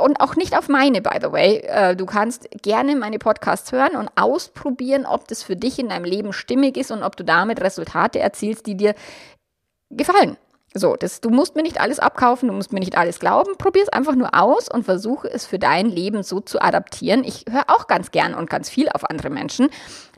und 0.00 0.20
auch 0.20 0.34
nicht 0.34 0.58
auf 0.58 0.68
meine, 0.68 1.00
by 1.00 1.18
the 1.22 1.30
way, 1.30 1.58
äh, 1.58 1.94
du 1.94 2.04
kannst 2.04 2.48
gerne 2.62 2.96
meine 2.96 3.20
Podcasts 3.20 3.70
hören 3.70 3.94
und 3.94 4.10
ausprobieren, 4.16 5.06
ob 5.06 5.28
das 5.28 5.44
für 5.44 5.54
dich 5.54 5.78
in 5.78 5.90
deinem 5.90 6.04
Leben 6.04 6.32
stimmig 6.32 6.76
ist 6.76 6.90
und 6.90 7.04
ob 7.04 7.16
du 7.16 7.24
damit 7.24 7.60
Resultate 7.60 8.18
erzielst, 8.18 8.66
die 8.66 8.76
dir 8.76 8.94
gefallen. 9.90 10.36
So, 10.74 10.96
das, 10.96 11.22
du 11.22 11.30
musst 11.30 11.56
mir 11.56 11.62
nicht 11.62 11.80
alles 11.80 11.98
abkaufen, 11.98 12.48
du 12.48 12.54
musst 12.54 12.72
mir 12.72 12.80
nicht 12.80 12.96
alles 12.96 13.18
glauben. 13.18 13.56
Probier 13.56 13.82
es 13.82 13.88
einfach 13.88 14.14
nur 14.14 14.34
aus 14.34 14.68
und 14.68 14.84
versuche 14.84 15.28
es 15.28 15.46
für 15.46 15.58
dein 15.58 15.86
Leben 15.86 16.22
so 16.22 16.40
zu 16.40 16.60
adaptieren. 16.60 17.24
Ich 17.24 17.46
höre 17.50 17.64
auch 17.68 17.86
ganz 17.86 18.10
gern 18.10 18.34
und 18.34 18.50
ganz 18.50 18.68
viel 18.68 18.88
auf 18.90 19.08
andere 19.08 19.30
Menschen, 19.30 19.70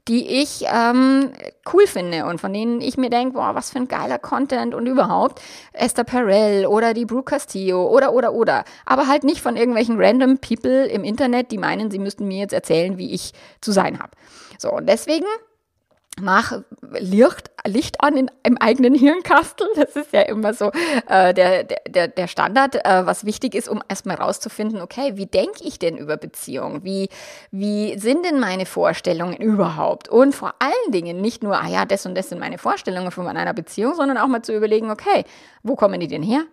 die 0.08 0.26
ich 0.40 0.64
ähm, 0.66 1.30
cool 1.72 1.86
finde 1.86 2.26
und 2.26 2.40
von 2.40 2.52
denen 2.52 2.80
ich 2.80 2.96
mir 2.96 3.10
denke, 3.10 3.34
boah, 3.34 3.54
was 3.54 3.70
für 3.70 3.78
ein 3.78 3.86
geiler 3.86 4.18
Content 4.18 4.74
und 4.74 4.86
überhaupt. 4.86 5.40
Esther 5.72 6.02
Perel 6.02 6.66
oder 6.66 6.94
die 6.94 7.04
Brooke 7.04 7.30
Castillo 7.30 7.86
oder, 7.88 8.12
oder, 8.12 8.32
oder. 8.32 8.64
Aber 8.86 9.06
halt 9.06 9.22
nicht 9.22 9.42
von 9.42 9.56
irgendwelchen 9.56 10.02
random 10.02 10.38
People 10.38 10.86
im 10.86 11.04
Internet, 11.04 11.52
die 11.52 11.58
meinen, 11.58 11.92
sie 11.92 12.00
müssten 12.00 12.26
mir 12.26 12.38
jetzt 12.38 12.54
erzählen, 12.54 12.98
wie 12.98 13.14
ich 13.14 13.32
zu 13.60 13.70
sein 13.70 14.00
habe. 14.00 14.10
So, 14.58 14.72
und 14.72 14.88
deswegen 14.88 15.26
mach 16.20 16.60
Licht, 16.98 17.50
Licht 17.66 18.00
an 18.02 18.16
in, 18.16 18.30
im 18.42 18.58
eigenen 18.58 18.94
Hirnkastel. 18.94 19.68
Das 19.76 19.96
ist 19.96 20.12
ja 20.12 20.22
immer 20.22 20.52
so 20.52 20.70
äh, 21.08 21.32
der, 21.32 21.64
der, 21.64 22.08
der 22.08 22.26
Standard, 22.26 22.74
äh, 22.84 23.06
was 23.06 23.24
wichtig 23.24 23.54
ist, 23.54 23.68
um 23.68 23.82
erstmal 23.88 24.16
rauszufinden, 24.16 24.80
okay, 24.80 25.12
wie 25.16 25.26
denke 25.26 25.64
ich 25.64 25.78
denn 25.78 25.96
über 25.96 26.16
Beziehungen? 26.16 26.84
Wie, 26.84 27.08
wie 27.50 27.98
sind 27.98 28.24
denn 28.24 28.40
meine 28.40 28.66
Vorstellungen 28.66 29.36
überhaupt? 29.36 30.08
Und 30.08 30.34
vor 30.34 30.54
allen 30.58 30.92
Dingen 30.92 31.20
nicht 31.20 31.42
nur, 31.42 31.58
ah 31.58 31.68
ja, 31.68 31.84
das 31.86 32.04
und 32.06 32.14
das 32.14 32.28
sind 32.28 32.38
meine 32.38 32.58
Vorstellungen 32.58 33.10
von 33.10 33.26
einer 33.26 33.54
Beziehung, 33.54 33.94
sondern 33.94 34.18
auch 34.18 34.28
mal 34.28 34.42
zu 34.42 34.54
überlegen, 34.54 34.90
okay, 34.90 35.24
wo 35.62 35.76
kommen 35.76 36.00
die 36.00 36.08
denn 36.08 36.22
her? 36.22 36.44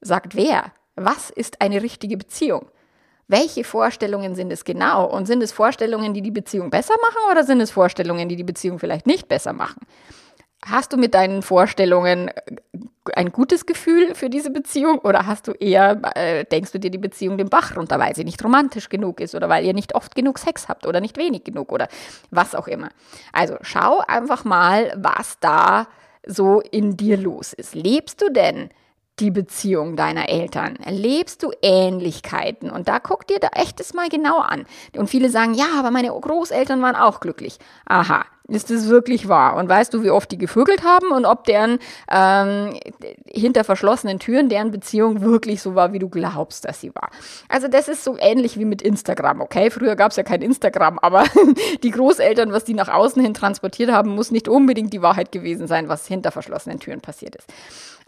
Sagt 0.00 0.34
wer? 0.34 0.72
Was 0.96 1.30
ist 1.30 1.60
eine 1.60 1.82
richtige 1.82 2.16
Beziehung? 2.16 2.66
Welche 3.30 3.62
Vorstellungen 3.62 4.34
sind 4.34 4.52
es 4.52 4.64
genau? 4.64 5.04
Und 5.04 5.26
sind 5.26 5.42
es 5.42 5.52
Vorstellungen, 5.52 6.14
die 6.14 6.20
die 6.20 6.32
Beziehung 6.32 6.70
besser 6.70 6.94
machen 7.00 7.30
oder 7.30 7.44
sind 7.44 7.60
es 7.60 7.70
Vorstellungen, 7.70 8.28
die 8.28 8.36
die 8.36 8.44
Beziehung 8.44 8.78
vielleicht 8.78 9.06
nicht 9.06 9.28
besser 9.28 9.52
machen? 9.52 9.86
Hast 10.66 10.92
du 10.92 10.96
mit 10.96 11.14
deinen 11.14 11.42
Vorstellungen 11.42 12.28
äh, 12.28 12.42
ein 13.14 13.30
gutes 13.30 13.66
Gefühl 13.66 14.14
für 14.14 14.28
diese 14.28 14.50
Beziehung 14.50 14.98
oder 14.98 15.26
hast 15.26 15.46
du 15.48 15.52
eher, 15.52 16.00
äh, 16.16 16.44
denkst 16.44 16.72
du 16.72 16.78
dir 16.78 16.90
die 16.90 16.98
Beziehung 16.98 17.38
den 17.38 17.48
Bach 17.48 17.76
runter, 17.76 17.98
weil 17.98 18.14
sie 18.14 18.24
nicht 18.24 18.44
romantisch 18.44 18.88
genug 18.88 19.20
ist 19.20 19.34
oder 19.34 19.48
weil 19.48 19.64
ihr 19.64 19.74
nicht 19.74 19.94
oft 19.94 20.14
genug 20.14 20.38
Sex 20.38 20.68
habt 20.68 20.86
oder 20.86 21.00
nicht 21.00 21.16
wenig 21.16 21.44
genug 21.44 21.72
oder 21.72 21.88
was 22.30 22.54
auch 22.54 22.66
immer. 22.66 22.90
Also 23.32 23.56
schau 23.62 24.00
einfach 24.06 24.44
mal, 24.44 24.92
was 24.96 25.38
da 25.40 25.86
so 26.26 26.60
in 26.60 26.96
dir 26.96 27.16
los 27.16 27.52
ist. 27.52 27.74
Lebst 27.74 28.20
du 28.20 28.30
denn 28.30 28.70
die 29.20 29.30
Beziehung 29.30 29.96
deiner 29.96 30.28
Eltern? 30.28 30.76
Erlebst 30.76 31.42
du 31.42 31.52
Ähnlichkeiten? 31.62 32.70
Und 32.70 32.88
da 32.88 32.98
guck 32.98 33.26
dir 33.26 33.38
da 33.38 33.48
echtes 33.54 33.94
mal 33.94 34.08
genau 34.08 34.38
an. 34.38 34.66
Und 34.96 35.08
viele 35.08 35.30
sagen, 35.30 35.54
ja, 35.54 35.66
aber 35.78 35.90
meine 35.90 36.08
Großeltern 36.08 36.82
waren 36.82 36.96
auch 36.96 37.20
glücklich. 37.20 37.58
Aha, 37.86 38.24
ist 38.50 38.70
es 38.70 38.88
wirklich 38.88 39.28
wahr? 39.28 39.56
Und 39.56 39.68
weißt 39.68 39.94
du, 39.94 40.02
wie 40.02 40.10
oft 40.10 40.30
die 40.32 40.38
gevögelt 40.38 40.82
haben 40.82 41.12
und 41.12 41.24
ob 41.24 41.44
deren 41.44 41.78
ähm, 42.10 42.78
hinter 43.26 43.64
verschlossenen 43.64 44.18
Türen 44.18 44.48
deren 44.48 44.70
Beziehung 44.70 45.20
wirklich 45.20 45.62
so 45.62 45.74
war, 45.74 45.92
wie 45.92 45.98
du 46.00 46.08
glaubst, 46.08 46.64
dass 46.64 46.80
sie 46.80 46.94
war? 46.94 47.10
Also 47.48 47.68
das 47.68 47.88
ist 47.88 48.02
so 48.02 48.16
ähnlich 48.18 48.58
wie 48.58 48.64
mit 48.64 48.82
Instagram, 48.82 49.40
okay? 49.40 49.70
Früher 49.70 49.94
gab 49.94 50.10
es 50.10 50.16
ja 50.16 50.24
kein 50.24 50.42
Instagram, 50.42 50.98
aber 50.98 51.24
die 51.82 51.90
Großeltern, 51.90 52.52
was 52.52 52.64
die 52.64 52.74
nach 52.74 52.88
außen 52.88 53.22
hin 53.22 53.34
transportiert 53.34 53.92
haben, 53.92 54.14
muss 54.14 54.32
nicht 54.32 54.48
unbedingt 54.48 54.92
die 54.92 55.02
Wahrheit 55.02 55.30
gewesen 55.30 55.68
sein, 55.68 55.88
was 55.88 56.06
hinter 56.06 56.32
verschlossenen 56.32 56.80
Türen 56.80 57.00
passiert 57.00 57.36
ist. 57.36 57.46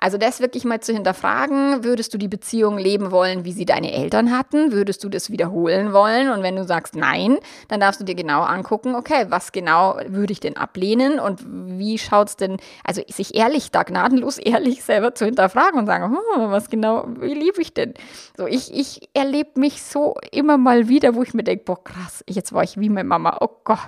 Also 0.02 0.18
das 0.18 0.40
wirklich 0.40 0.64
mal 0.64 0.80
zu 0.80 0.92
hinterfragen, 0.92 1.84
würdest 1.84 2.12
du 2.12 2.18
die 2.18 2.26
Beziehung 2.26 2.76
leben 2.76 3.12
wollen, 3.12 3.44
wie 3.44 3.52
sie 3.52 3.64
deine 3.64 3.92
Eltern 3.92 4.36
hatten? 4.36 4.72
Würdest 4.72 5.04
du 5.04 5.08
das 5.08 5.30
wiederholen 5.30 5.92
wollen? 5.92 6.28
Und 6.28 6.42
wenn 6.42 6.56
du 6.56 6.64
sagst 6.64 6.96
nein, 6.96 7.38
dann 7.68 7.78
darfst 7.78 8.00
du 8.00 8.04
dir 8.04 8.16
genau 8.16 8.42
angucken, 8.42 8.96
okay, 8.96 9.26
was 9.28 9.52
genau 9.52 9.96
würde 10.08 10.32
ich 10.32 10.40
denn 10.40 10.56
ablehnen 10.56 11.20
und 11.20 11.44
wie 11.46 11.98
schaut 11.98 12.30
es 12.30 12.36
denn, 12.36 12.56
also 12.82 13.00
sich 13.06 13.36
ehrlich, 13.36 13.70
da 13.70 13.84
gnadenlos 13.84 14.38
ehrlich 14.38 14.82
selber 14.82 15.14
zu 15.14 15.24
hinterfragen 15.24 15.78
und 15.78 15.86
sagen, 15.86 16.16
oh, 16.16 16.50
was 16.50 16.68
genau, 16.68 17.06
wie 17.20 17.34
liebe 17.34 17.62
ich 17.62 17.72
denn? 17.72 17.94
So, 18.36 18.48
ich, 18.48 18.74
ich 18.74 19.08
erlebe 19.14 19.60
mich 19.60 19.84
so 19.84 20.16
immer 20.32 20.58
mal 20.58 20.88
wieder, 20.88 21.14
wo 21.14 21.22
ich 21.22 21.32
mir 21.32 21.44
denke, 21.44 21.62
boah, 21.64 21.84
krass, 21.84 22.24
jetzt 22.28 22.52
war 22.52 22.64
ich 22.64 22.76
wie 22.76 22.88
meine 22.88 23.08
Mama, 23.08 23.38
oh 23.40 23.50
Gott. 23.62 23.78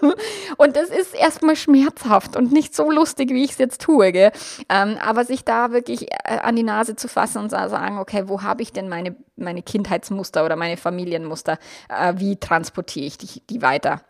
und 0.56 0.76
das 0.76 0.90
ist 0.90 1.16
erstmal 1.16 1.56
schmerzhaft 1.56 2.36
und 2.36 2.52
nicht 2.52 2.76
so 2.76 2.92
lustig, 2.92 3.30
wie 3.30 3.42
ich 3.42 3.50
es 3.50 3.58
jetzt 3.58 3.80
tue? 3.80 4.04
Ähm, 4.04 4.98
aber 5.04 5.24
sich 5.24 5.44
da 5.44 5.63
wirklich 5.72 6.12
äh, 6.12 6.38
an 6.42 6.56
die 6.56 6.62
Nase 6.62 6.96
zu 6.96 7.08
fassen 7.08 7.38
und 7.38 7.50
sagen, 7.50 7.98
okay, 7.98 8.28
wo 8.28 8.42
habe 8.42 8.62
ich 8.62 8.72
denn 8.72 8.88
meine, 8.88 9.16
meine 9.36 9.62
Kindheitsmuster 9.62 10.44
oder 10.44 10.56
meine 10.56 10.76
Familienmuster? 10.76 11.58
Äh, 11.88 12.14
wie 12.16 12.36
transportiere 12.36 13.06
ich 13.06 13.18
die, 13.18 13.40
die 13.48 13.62
weiter? 13.62 14.02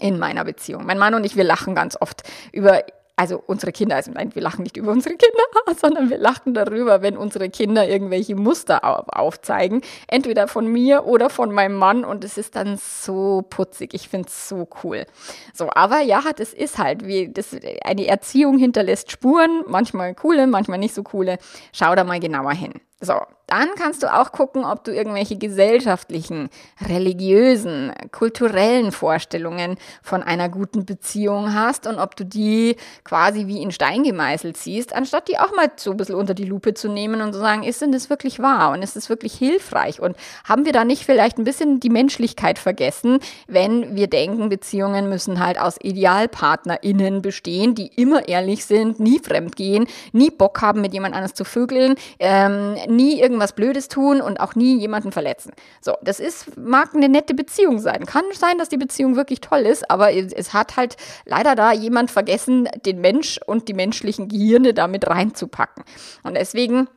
in 0.00 0.20
meiner 0.20 0.44
Beziehung. 0.44 0.86
Mein 0.86 0.98
Mann 0.98 1.14
und 1.14 1.24
ich, 1.24 1.36
wir 1.36 1.42
lachen 1.42 1.74
ganz 1.74 1.96
oft 2.00 2.22
über 2.52 2.84
also 3.20 3.42
unsere 3.46 3.70
Kinder, 3.70 3.96
also 3.96 4.10
nein, 4.12 4.34
wir 4.34 4.40
lachen 4.40 4.62
nicht 4.62 4.78
über 4.78 4.92
unsere 4.92 5.14
Kinder, 5.14 5.44
sondern 5.78 6.08
wir 6.08 6.16
lachen 6.16 6.54
darüber, 6.54 7.02
wenn 7.02 7.18
unsere 7.18 7.50
Kinder 7.50 7.86
irgendwelche 7.86 8.34
Muster 8.34 8.82
aufzeigen, 9.14 9.82
entweder 10.08 10.48
von 10.48 10.66
mir 10.66 11.04
oder 11.04 11.28
von 11.28 11.52
meinem 11.52 11.74
Mann 11.74 12.06
und 12.06 12.24
es 12.24 12.38
ist 12.38 12.56
dann 12.56 12.78
so 12.78 13.44
putzig. 13.50 13.92
Ich 13.92 14.08
finde 14.08 14.28
es 14.28 14.48
so 14.48 14.66
cool. 14.82 15.04
So, 15.52 15.68
aber 15.74 16.00
ja, 16.00 16.22
das 16.34 16.54
ist 16.54 16.78
halt, 16.78 17.06
wie 17.06 17.28
das, 17.30 17.54
eine 17.84 18.06
Erziehung 18.06 18.56
hinterlässt 18.56 19.10
Spuren, 19.10 19.64
manchmal 19.66 20.14
coole, 20.14 20.46
manchmal 20.46 20.78
nicht 20.78 20.94
so 20.94 21.02
coole. 21.02 21.36
Schau 21.74 21.94
da 21.94 22.04
mal 22.04 22.20
genauer 22.20 22.52
hin. 22.52 22.72
So, 23.02 23.20
Dann 23.50 23.70
kannst 23.76 24.04
du 24.04 24.14
auch 24.14 24.30
gucken, 24.30 24.64
ob 24.64 24.84
du 24.84 24.92
irgendwelche 24.92 25.36
gesellschaftlichen, 25.36 26.50
religiösen, 26.86 27.92
kulturellen 28.12 28.92
Vorstellungen 28.92 29.76
von 30.02 30.22
einer 30.22 30.48
guten 30.48 30.86
Beziehung 30.86 31.52
hast 31.52 31.88
und 31.88 31.98
ob 31.98 32.14
du 32.14 32.24
die 32.24 32.76
quasi 33.02 33.48
wie 33.48 33.60
in 33.60 33.72
Stein 33.72 34.04
gemeißelt 34.04 34.56
siehst, 34.56 34.94
anstatt 34.94 35.26
die 35.26 35.38
auch 35.38 35.54
mal 35.56 35.68
so 35.74 35.90
ein 35.90 35.96
bisschen 35.96 36.14
unter 36.14 36.34
die 36.34 36.44
Lupe 36.44 36.74
zu 36.74 36.88
nehmen 36.88 37.22
und 37.22 37.32
zu 37.32 37.40
sagen, 37.40 37.64
ist 37.64 37.82
denn 37.82 37.90
das 37.90 38.08
wirklich 38.08 38.38
wahr 38.38 38.70
und 38.70 38.82
ist 38.82 38.96
es 38.96 39.08
wirklich 39.08 39.34
hilfreich? 39.34 40.00
Und 40.00 40.16
haben 40.44 40.64
wir 40.64 40.72
da 40.72 40.84
nicht 40.84 41.04
vielleicht 41.04 41.38
ein 41.38 41.44
bisschen 41.44 41.80
die 41.80 41.90
Menschlichkeit 41.90 42.56
vergessen, 42.56 43.18
wenn 43.48 43.96
wir 43.96 44.06
denken, 44.06 44.48
Beziehungen 44.48 45.08
müssen 45.08 45.40
halt 45.44 45.60
aus 45.60 45.76
IdealpartnerInnen 45.82 47.20
bestehen, 47.20 47.74
die 47.74 47.88
immer 47.96 48.28
ehrlich 48.28 48.64
sind, 48.64 49.00
nie 49.00 49.18
fremd 49.18 49.56
gehen, 49.56 49.88
nie 50.12 50.30
Bock 50.30 50.62
haben, 50.62 50.82
mit 50.82 50.94
jemand 50.94 51.16
anders 51.16 51.34
zu 51.34 51.44
vögeln, 51.44 51.96
ähm, 52.20 52.76
nie 52.86 53.20
irgendwas 53.20 53.39
irgendwas 53.40 53.52
Blödes 53.54 53.88
tun 53.88 54.20
und 54.20 54.38
auch 54.38 54.54
nie 54.54 54.78
jemanden 54.78 55.12
verletzen. 55.12 55.52
So, 55.80 55.94
das 56.02 56.20
ist, 56.20 56.56
mag 56.58 56.94
eine 56.94 57.08
nette 57.08 57.34
Beziehung 57.34 57.78
sein. 57.78 58.04
Kann 58.04 58.24
sein, 58.32 58.58
dass 58.58 58.68
die 58.68 58.76
Beziehung 58.76 59.16
wirklich 59.16 59.40
toll 59.40 59.60
ist, 59.60 59.90
aber 59.90 60.12
es 60.12 60.52
hat 60.52 60.76
halt 60.76 60.96
leider 61.24 61.54
da 61.54 61.72
jemand 61.72 62.10
vergessen, 62.10 62.68
den 62.84 63.00
Mensch 63.00 63.40
und 63.46 63.68
die 63.68 63.74
menschlichen 63.74 64.28
Gehirne 64.28 64.74
damit 64.74 65.06
reinzupacken. 65.06 65.84
Und 66.22 66.34
deswegen 66.34 66.88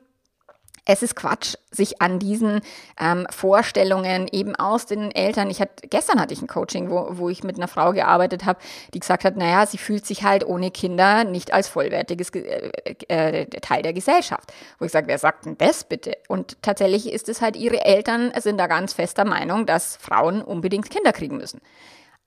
es 0.85 1.01
ist 1.01 1.15
Quatsch, 1.15 1.55
sich 1.71 2.01
an 2.01 2.19
diesen 2.19 2.61
ähm, 2.99 3.25
Vorstellungen 3.29 4.27
eben 4.31 4.55
aus 4.55 4.85
den 4.85 5.11
Eltern. 5.11 5.49
Ich 5.49 5.61
hatte 5.61 5.87
gestern 5.87 6.19
hatte 6.19 6.33
ich 6.33 6.41
ein 6.41 6.47
Coaching, 6.47 6.89
wo, 6.89 7.07
wo 7.11 7.29
ich 7.29 7.43
mit 7.43 7.55
einer 7.55 7.69
Frau 7.69 7.93
gearbeitet 7.93 8.45
habe, 8.45 8.59
die 8.93 8.99
gesagt 8.99 9.23
hat, 9.23 9.37
naja, 9.37 9.65
sie 9.65 9.77
fühlt 9.77 10.05
sich 10.05 10.23
halt 10.23 10.45
ohne 10.45 10.71
Kinder 10.71 11.23
nicht 11.23 11.53
als 11.53 11.69
vollwertiges 11.69 12.29
äh, 12.31 12.71
äh, 13.07 13.45
Teil 13.45 13.81
der 13.81 13.93
Gesellschaft. 13.93 14.51
Wo 14.77 14.85
ich 14.85 14.91
sage, 14.91 15.07
wer 15.07 15.17
sagt 15.17 15.45
denn 15.45 15.57
das 15.57 15.85
bitte? 15.85 16.17
Und 16.27 16.61
tatsächlich 16.61 17.11
ist 17.11 17.29
es 17.29 17.41
halt, 17.41 17.55
ihre 17.55 17.85
Eltern 17.85 18.33
sind 18.39 18.57
da 18.57 18.67
ganz 18.67 18.93
fester 18.93 19.23
Meinung, 19.23 19.65
dass 19.65 19.95
Frauen 19.95 20.41
unbedingt 20.41 20.89
Kinder 20.89 21.13
kriegen 21.13 21.37
müssen. 21.37 21.61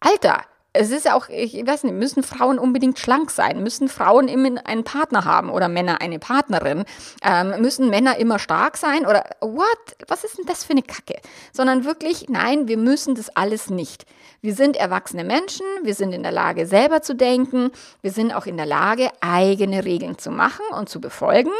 Alter, 0.00 0.42
es 0.76 0.90
ist 0.90 1.04
ja 1.04 1.14
auch, 1.14 1.28
ich 1.28 1.66
weiß 1.66 1.84
nicht, 1.84 1.94
müssen 1.94 2.22
Frauen 2.22 2.58
unbedingt 2.58 2.98
schlank 2.98 3.30
sein? 3.30 3.62
Müssen 3.62 3.88
Frauen 3.88 4.28
immer 4.28 4.66
einen 4.66 4.84
Partner 4.84 5.24
haben 5.24 5.50
oder 5.50 5.68
Männer 5.68 6.00
eine 6.00 6.18
Partnerin? 6.18 6.84
Ähm, 7.22 7.60
müssen 7.60 7.90
Männer 7.90 8.18
immer 8.18 8.38
stark 8.38 8.76
sein 8.76 9.06
oder 9.06 9.24
what? 9.40 9.66
Was 10.08 10.24
ist 10.24 10.38
denn 10.38 10.46
das 10.46 10.64
für 10.64 10.72
eine 10.72 10.82
Kacke? 10.82 11.16
Sondern 11.52 11.84
wirklich, 11.84 12.28
nein, 12.28 12.68
wir 12.68 12.76
müssen 12.76 13.14
das 13.14 13.34
alles 13.34 13.70
nicht. 13.70 14.04
Wir 14.40 14.54
sind 14.54 14.76
erwachsene 14.76 15.24
Menschen, 15.24 15.66
wir 15.82 15.94
sind 15.94 16.12
in 16.12 16.22
der 16.22 16.32
Lage, 16.32 16.66
selber 16.66 17.02
zu 17.02 17.14
denken, 17.14 17.70
wir 18.02 18.12
sind 18.12 18.32
auch 18.32 18.46
in 18.46 18.56
der 18.56 18.66
Lage, 18.66 19.10
eigene 19.20 19.84
Regeln 19.84 20.18
zu 20.18 20.30
machen 20.30 20.64
und 20.78 20.88
zu 20.88 21.00
befolgen. 21.00 21.50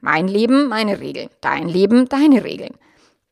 Mein 0.00 0.28
Leben, 0.28 0.68
meine 0.68 1.00
Regeln. 1.00 1.30
Dein 1.40 1.68
Leben, 1.68 2.08
deine 2.08 2.44
Regeln 2.44 2.74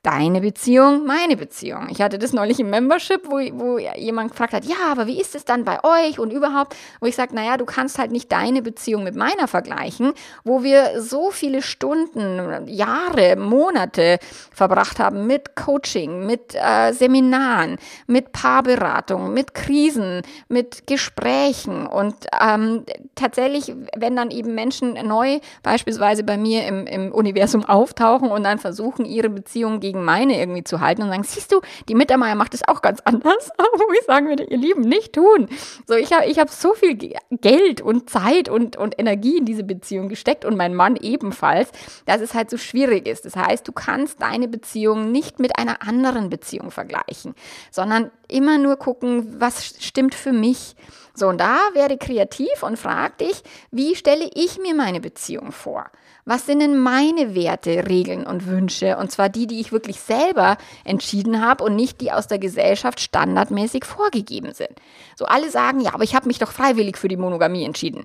deine 0.07 0.41
Beziehung, 0.41 1.05
meine 1.05 1.37
Beziehung. 1.37 1.89
Ich 1.91 2.01
hatte 2.01 2.17
das 2.19 2.33
neulich 2.33 2.61
im 2.61 2.71
Membership, 2.71 3.23
wo, 3.27 3.39
wo 3.59 3.79
jemand 3.79 4.31
gefragt 4.31 4.53
hat, 4.53 4.65
ja, 4.65 4.77
aber 4.89 5.09
wie 5.09 5.21
ist 5.21 5.35
es 5.35 5.45
dann 5.45 5.65
bei 5.65 5.83
euch 5.83 6.21
und 6.21 6.33
überhaupt? 6.33 6.77
Wo 7.01 7.07
ich 7.07 7.17
sage, 7.17 7.35
naja, 7.35 7.57
du 7.57 7.65
kannst 7.65 7.99
halt 7.99 8.13
nicht 8.13 8.31
deine 8.31 8.63
Beziehung 8.63 9.03
mit 9.03 9.17
meiner 9.17 9.49
vergleichen, 9.49 10.13
wo 10.45 10.63
wir 10.63 11.03
so 11.03 11.33
viele 11.33 11.61
Stunden, 11.61 12.69
Jahre, 12.69 13.35
Monate 13.35 14.21
verbracht 14.53 15.01
haben 15.01 15.27
mit 15.27 15.57
Coaching, 15.57 16.25
mit 16.25 16.55
äh, 16.55 16.93
Seminaren, 16.93 17.77
mit 18.07 18.31
Paarberatung, 18.31 19.35
mit 19.35 19.55
Krisen, 19.55 20.23
mit 20.49 20.87
Gesprächen 20.87 21.85
und 21.85 22.15
ähm, 22.41 22.85
tatsächlich, 23.17 23.75
wenn 23.97 24.15
dann 24.15 24.31
eben 24.31 24.55
Menschen 24.55 24.93
neu 25.05 25.41
beispielsweise 25.65 26.23
bei 26.23 26.37
mir 26.37 26.65
im, 26.67 26.87
im 26.87 27.11
Universum 27.11 27.65
auftauchen 27.65 28.31
und 28.31 28.45
dann 28.45 28.61
versuchen, 28.61 29.05
ihre 29.05 29.31
Beziehung 29.31 29.81
gegen 29.81 29.96
gegen 29.97 30.05
meine 30.05 30.39
irgendwie 30.39 30.65
zu 30.65 30.81
halten 30.81 31.03
und 31.03 31.09
sagen, 31.09 31.23
siehst 31.25 31.53
du, 31.53 31.61
die 31.89 31.95
Mittermeier 31.95 32.35
macht 32.35 32.55
es 32.55 32.67
auch 32.67 32.83
ganz 32.83 33.01
anders, 33.05 33.51
wo 33.59 33.93
ich 33.93 34.05
sagen 34.07 34.29
würde, 34.29 34.45
ihr 34.45 34.59
Lieben, 34.59 34.83
nicht 34.83 35.15
tun. 35.15 35.49
So, 35.87 35.95
ich 35.95 36.13
habe 36.13 36.27
ich 36.27 36.39
hab 36.39 36.51
so 36.51 36.75
viel 36.75 36.97
Geld 37.31 37.81
und 37.81 38.11
Zeit 38.11 38.49
und, 38.49 38.77
und 38.77 38.99
Energie 38.99 39.39
in 39.39 39.47
diese 39.47 39.65
Beziehung 39.65 40.09
gesteckt 40.09 40.45
und 40.45 40.57
mein 40.57 40.75
Mann 40.75 40.97
ebenfalls, 40.97 41.71
dass 42.05 42.21
es 42.21 42.35
halt 42.35 42.51
so 42.51 42.59
schwierig 42.59 43.07
ist. 43.07 43.25
Das 43.25 43.37
heißt, 43.37 43.67
du 43.67 43.73
kannst 43.73 44.21
deine 44.21 44.49
Beziehung 44.49 45.13
nicht 45.13 45.39
mit 45.39 45.59
einer 45.59 45.83
anderen 45.83 46.29
Beziehung 46.29 46.71
vergleichen, 46.71 47.35
sondern 47.71 48.11
immer 48.29 48.59
nur 48.59 48.77
gucken, 48.77 49.41
was 49.41 49.65
stimmt 49.81 50.15
für 50.15 50.33
mich. 50.33 50.77
So, 51.15 51.29
und 51.29 51.41
da 51.41 51.59
werde 51.73 51.97
kreativ 51.97 52.63
und 52.63 52.79
frag 52.79 53.19
dich, 53.19 53.43
wie 53.71 53.97
stelle 53.97 54.29
ich 54.35 54.59
mir 54.59 54.75
meine 54.75 55.01
Beziehung 55.01 55.53
vor? 55.53 55.87
Was 56.29 56.45
sind 56.45 56.59
denn 56.59 56.77
meine 56.77 57.37
Werte, 57.37 57.89
Regeln 57.89 58.27
und 58.27 58.49
Wünsche? 58.49 58.97
Und 58.97 59.13
zwar 59.13 59.29
die, 59.29 59.47
die 59.47 59.61
ich 59.61 59.71
wirklich 59.71 60.01
selber 60.01 60.57
entschieden 60.85 61.41
habe 61.41 61.63
und 61.63 61.77
nicht 61.77 62.01
die 62.01 62.11
aus 62.11 62.27
der 62.27 62.41
Gesellschaft 62.41 62.99
standardmäßig 62.99 63.85
vorgegeben 63.85 64.53
sind. 64.53 64.73
So 65.15 65.27
alle 65.27 65.51
sagen, 65.51 65.81
ja, 65.81 65.95
aber 65.95 66.03
ich 66.03 66.17
habe 66.17 66.27
mich 66.27 66.41
doch 66.41 66.51
freiwillig 66.51 66.99
für 66.99 67.07
die 67.07 67.17
Monogamie 67.17 67.65
entschieden. 67.65 68.03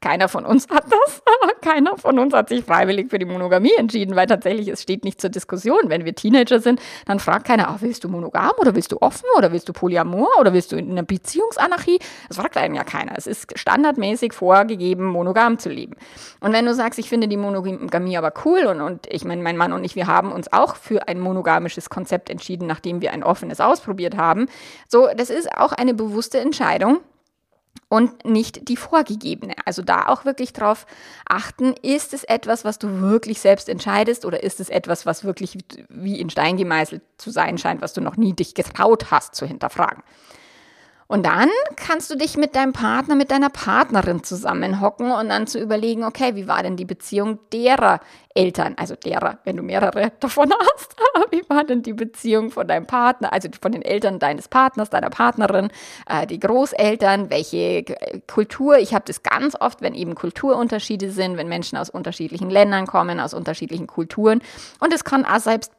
Keiner 0.00 0.28
von 0.28 0.44
uns 0.44 0.68
hat 0.68 0.84
das. 0.84 1.22
Keiner 1.62 1.96
von 1.96 2.18
uns 2.18 2.34
hat 2.34 2.50
sich 2.50 2.64
freiwillig 2.64 3.08
für 3.08 3.18
die 3.18 3.24
Monogamie 3.24 3.72
entschieden, 3.78 4.16
weil 4.16 4.26
tatsächlich 4.26 4.68
es 4.68 4.82
steht 4.82 5.02
nicht 5.02 5.18
zur 5.18 5.30
Diskussion. 5.30 5.78
Wenn 5.84 6.04
wir 6.04 6.14
Teenager 6.14 6.60
sind, 6.60 6.80
dann 7.06 7.20
fragt 7.20 7.46
keiner, 7.46 7.74
oh, 7.74 7.76
willst 7.80 8.04
du 8.04 8.08
monogam 8.08 8.52
oder 8.58 8.74
willst 8.74 8.92
du 8.92 9.00
offen 9.00 9.26
oder 9.38 9.50
willst 9.52 9.68
du 9.68 9.72
Polyamor 9.72 10.28
oder 10.38 10.52
willst 10.52 10.72
du 10.72 10.76
in 10.76 10.90
einer 10.90 11.04
Beziehungsanarchie? 11.04 12.00
Das 12.28 12.36
fragt 12.36 12.58
einen 12.58 12.74
ja 12.74 12.84
keiner. 12.84 13.12
Es 13.16 13.26
ist 13.26 13.58
standardmäßig 13.58 14.34
vorgegeben, 14.34 15.06
monogam 15.06 15.58
zu 15.58 15.70
leben. 15.70 15.96
Und 16.40 16.52
wenn 16.52 16.66
du 16.66 16.74
sagst, 16.74 16.98
ich 16.98 17.08
finde 17.08 17.28
die 17.28 17.38
Monogamie 17.38 18.18
aber 18.18 18.34
cool 18.44 18.66
und, 18.66 18.82
und 18.82 19.06
ich 19.10 19.24
meine, 19.24 19.42
mein 19.42 19.56
Mann 19.56 19.72
und 19.72 19.84
ich, 19.84 19.96
wir 19.96 20.06
haben 20.06 20.32
uns 20.32 20.52
auch 20.52 20.76
für 20.76 21.08
ein 21.08 21.18
monogamisches 21.18 21.88
Konzept 21.88 22.28
entschieden, 22.28 22.66
nachdem 22.66 23.00
wir 23.00 23.12
ein 23.12 23.22
offenes 23.22 23.60
ausprobiert 23.60 24.18
haben. 24.18 24.48
So, 24.86 25.08
das 25.16 25.30
ist 25.30 25.50
auch 25.56 25.72
eine 25.72 25.94
bewusste 25.94 26.40
Entscheidung 26.40 27.00
und 27.88 28.24
nicht 28.24 28.68
die 28.68 28.76
vorgegebene. 28.76 29.54
Also 29.64 29.82
da 29.82 30.08
auch 30.08 30.24
wirklich 30.24 30.52
drauf 30.52 30.86
achten, 31.28 31.74
ist 31.82 32.14
es 32.14 32.24
etwas, 32.24 32.64
was 32.64 32.78
du 32.78 33.00
wirklich 33.00 33.40
selbst 33.40 33.68
entscheidest 33.68 34.24
oder 34.24 34.42
ist 34.42 34.60
es 34.60 34.68
etwas, 34.68 35.06
was 35.06 35.24
wirklich 35.24 35.58
wie 35.88 36.20
in 36.20 36.30
Stein 36.30 36.56
gemeißelt 36.56 37.02
zu 37.18 37.30
sein 37.30 37.58
scheint, 37.58 37.82
was 37.82 37.92
du 37.92 38.00
noch 38.00 38.16
nie 38.16 38.32
dich 38.32 38.54
getraut 38.54 39.10
hast 39.10 39.34
zu 39.34 39.46
hinterfragen. 39.46 40.02
Und 41.06 41.26
dann 41.26 41.50
kannst 41.76 42.10
du 42.10 42.16
dich 42.16 42.36
mit 42.36 42.56
deinem 42.56 42.72
Partner, 42.72 43.14
mit 43.14 43.30
deiner 43.30 43.50
Partnerin 43.50 44.24
zusammenhocken 44.24 45.12
und 45.12 45.28
dann 45.28 45.46
zu 45.46 45.60
überlegen, 45.60 46.04
okay, 46.04 46.34
wie 46.34 46.48
war 46.48 46.62
denn 46.62 46.76
die 46.76 46.86
Beziehung 46.86 47.38
derer 47.52 48.00
Eltern, 48.34 48.74
also 48.76 48.96
derer, 48.96 49.38
wenn 49.44 49.56
du 49.56 49.62
mehrere 49.62 50.12
davon 50.20 50.52
hast, 50.52 50.96
wie 51.30 51.42
war 51.48 51.64
denn 51.64 51.82
die 51.82 51.92
Beziehung 51.92 52.50
von 52.50 52.66
deinem 52.66 52.86
Partner, 52.86 53.32
also 53.32 53.48
von 53.60 53.72
den 53.72 53.82
Eltern 53.82 54.18
deines 54.18 54.48
Partners, 54.48 54.90
deiner 54.90 55.10
Partnerin, 55.10 55.68
äh, 56.08 56.26
die 56.26 56.40
Großeltern, 56.40 57.30
welche 57.30 57.84
Kultur, 58.26 58.78
ich 58.78 58.94
habe 58.94 59.04
das 59.06 59.22
ganz 59.22 59.56
oft, 59.60 59.82
wenn 59.82 59.94
eben 59.94 60.14
Kulturunterschiede 60.14 61.10
sind, 61.10 61.36
wenn 61.36 61.48
Menschen 61.48 61.78
aus 61.78 61.90
unterschiedlichen 61.90 62.50
Ländern 62.50 62.86
kommen, 62.86 63.20
aus 63.20 63.34
unterschiedlichen 63.34 63.86
Kulturen. 63.86 64.40
Und 64.80 64.92
es 64.92 65.04
kann 65.04 65.24
auch 65.24 65.38
selbst 65.38 65.70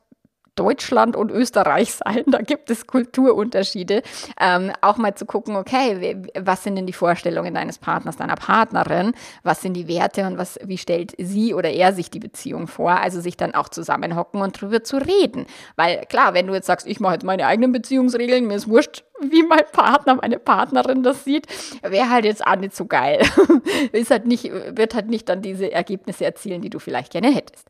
Deutschland 0.56 1.16
und 1.16 1.32
Österreich 1.32 1.94
sein. 1.94 2.24
Da 2.28 2.40
gibt 2.40 2.70
es 2.70 2.88
Kulturunterschiede. 2.88 4.02
Ähm, 4.40 4.72
auch 4.82 4.98
mal 4.98 5.16
zu 5.16 5.26
gucken, 5.26 5.56
okay, 5.56 6.22
was 6.40 6.64
sind 6.64 6.76
denn 6.76 6.88
die 6.88 6.94
Vorstellungen 6.94 7.54
deines 7.54 7.78
Partners, 7.78 8.18
deiner 8.18 8.36
Partnerin? 8.36 9.14
Was 9.44 9.62
sind 9.62 9.74
die 9.74 9.88
Werte 9.88 10.26
und 10.26 10.38
was, 10.38 10.60
wie 10.64 10.78
stellt 10.78 11.14
sie 11.18 11.54
oder 11.54 11.70
er 11.70 11.94
sich 11.94 12.10
die 12.10 12.20
Beziehung 12.20 12.68
vor? 12.68 12.92
Also 12.92 13.22
sich 13.22 13.38
dann 13.38 13.54
auch 13.54 13.70
zusammenhocken 13.70 14.42
und 14.42 14.60
drüber 14.60 14.84
zu 14.84 14.98
reden. 14.98 15.46
Weil 15.76 16.06
klar, 16.06 16.34
wenn 16.34 16.48
du 16.48 16.54
jetzt 16.54 16.68
sagst, 16.68 16.88
ich 16.88 17.00
mache 17.00 17.14
jetzt 17.14 17.26
meine 17.26 17.46
eigenen 17.48 17.72
Beziehungsregeln, 17.72 18.48
mir 18.48 18.56
ist 18.56 18.68
wurscht, 18.68 19.04
wie 19.22 19.44
mein 19.44 19.64
Partner, 19.72 20.16
meine 20.16 20.40
Partnerin 20.40 21.04
das 21.04 21.24
sieht, 21.24 21.48
wäre 21.82 22.10
halt 22.10 22.26
jetzt 22.26 22.46
auch 22.46 22.56
nicht 22.56 22.76
so 22.76 22.86
geil. 22.86 23.22
ist 23.92 24.12
halt 24.12 24.26
nicht, 24.26 24.52
wird 24.52 24.94
halt 24.94 25.08
nicht 25.08 25.30
dann 25.30 25.42
diese 25.42 25.72
Ergebnisse 25.72 26.26
erzielen, 26.26 26.62
die 26.62 26.70
du 26.70 26.80
vielleicht 26.80 27.12
gerne 27.12 27.34
hättest. 27.34 27.68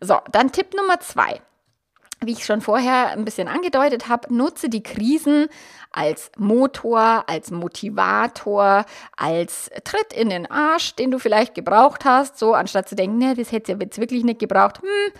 So, 0.00 0.18
dann 0.32 0.52
Tipp 0.52 0.74
Nummer 0.74 1.00
zwei 1.00 1.40
wie 2.22 2.32
ich 2.32 2.44
schon 2.44 2.60
vorher 2.60 3.10
ein 3.12 3.24
bisschen 3.24 3.48
angedeutet 3.48 4.08
habe, 4.08 4.32
nutze 4.34 4.68
die 4.68 4.82
Krisen 4.82 5.48
als 5.90 6.30
Motor, 6.36 7.24
als 7.26 7.50
Motivator, 7.50 8.84
als 9.16 9.70
Tritt 9.84 10.12
in 10.12 10.28
den 10.28 10.50
Arsch, 10.50 10.94
den 10.94 11.10
du 11.10 11.18
vielleicht 11.18 11.54
gebraucht 11.54 12.04
hast, 12.04 12.38
so 12.38 12.52
anstatt 12.52 12.88
zu 12.88 12.94
denken, 12.94 13.18
ne, 13.18 13.34
das 13.34 13.52
hätte 13.52 13.72
ja 13.72 13.78
jetzt 13.80 13.98
wirklich 13.98 14.22
nicht 14.22 14.38
gebraucht. 14.38 14.82
Hm, 14.82 15.12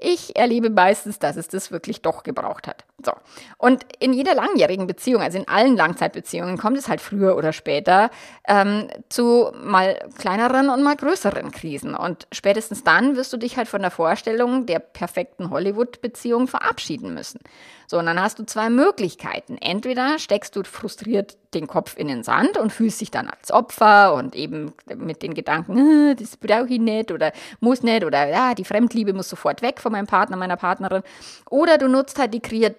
ich 0.00 0.36
erlebe 0.36 0.70
meistens, 0.70 1.18
dass 1.18 1.36
es 1.36 1.48
das 1.48 1.70
wirklich 1.70 2.00
doch 2.00 2.22
gebraucht 2.22 2.66
hat. 2.66 2.84
So. 3.04 3.12
Und 3.58 3.84
in 4.00 4.12
jeder 4.12 4.34
langjährigen 4.34 4.88
Beziehung, 4.88 5.22
also 5.22 5.38
in 5.38 5.46
allen 5.46 5.76
Langzeitbeziehungen, 5.76 6.58
kommt 6.58 6.76
es 6.76 6.88
halt 6.88 7.00
früher 7.00 7.36
oder 7.36 7.52
später 7.52 8.10
ähm, 8.48 8.88
zu 9.08 9.52
mal 9.62 9.98
kleineren 10.18 10.68
und 10.68 10.82
mal 10.82 10.96
größeren 10.96 11.52
Krisen. 11.52 11.94
Und 11.94 12.26
spätestens 12.32 12.82
dann 12.82 13.14
wirst 13.14 13.32
du 13.32 13.36
dich 13.36 13.56
halt 13.56 13.68
von 13.68 13.82
der 13.82 13.92
Vorstellung 13.92 14.66
der 14.66 14.80
perfekten 14.80 15.50
Hollywood-Beziehung 15.50 16.48
verabschieden 16.48 17.14
müssen. 17.14 17.38
So, 17.86 17.98
und 17.98 18.04
dann 18.04 18.20
hast 18.20 18.38
du 18.38 18.44
zwei 18.44 18.68
Möglichkeiten. 18.68 19.56
Entweder 19.58 20.18
steckst 20.18 20.54
du 20.54 20.62
frustriert 20.62 21.38
den 21.54 21.66
Kopf 21.66 21.96
in 21.96 22.08
den 22.08 22.22
Sand 22.22 22.58
und 22.58 22.70
fühlst 22.70 23.00
dich 23.00 23.10
dann 23.10 23.30
als 23.30 23.50
Opfer 23.50 24.12
und 24.12 24.36
eben 24.36 24.74
mit 24.94 25.22
den 25.22 25.32
Gedanken, 25.32 26.10
äh, 26.10 26.14
das 26.14 26.36
brauche 26.36 26.68
ich 26.68 26.80
nicht 26.80 27.10
oder 27.10 27.32
muss 27.60 27.82
nicht 27.82 28.04
oder 28.04 28.28
ja, 28.28 28.54
die 28.54 28.66
Fremdliebe 28.66 29.14
muss 29.14 29.30
sofort 29.30 29.62
weg 29.62 29.80
von 29.80 29.92
meinem 29.92 30.06
Partner, 30.06 30.36
meiner 30.36 30.58
Partnerin. 30.58 31.02
Oder 31.48 31.78
du 31.78 31.88
nutzt 31.88 32.18
halt 32.18 32.34
die 32.34 32.42
äh, 32.62 32.74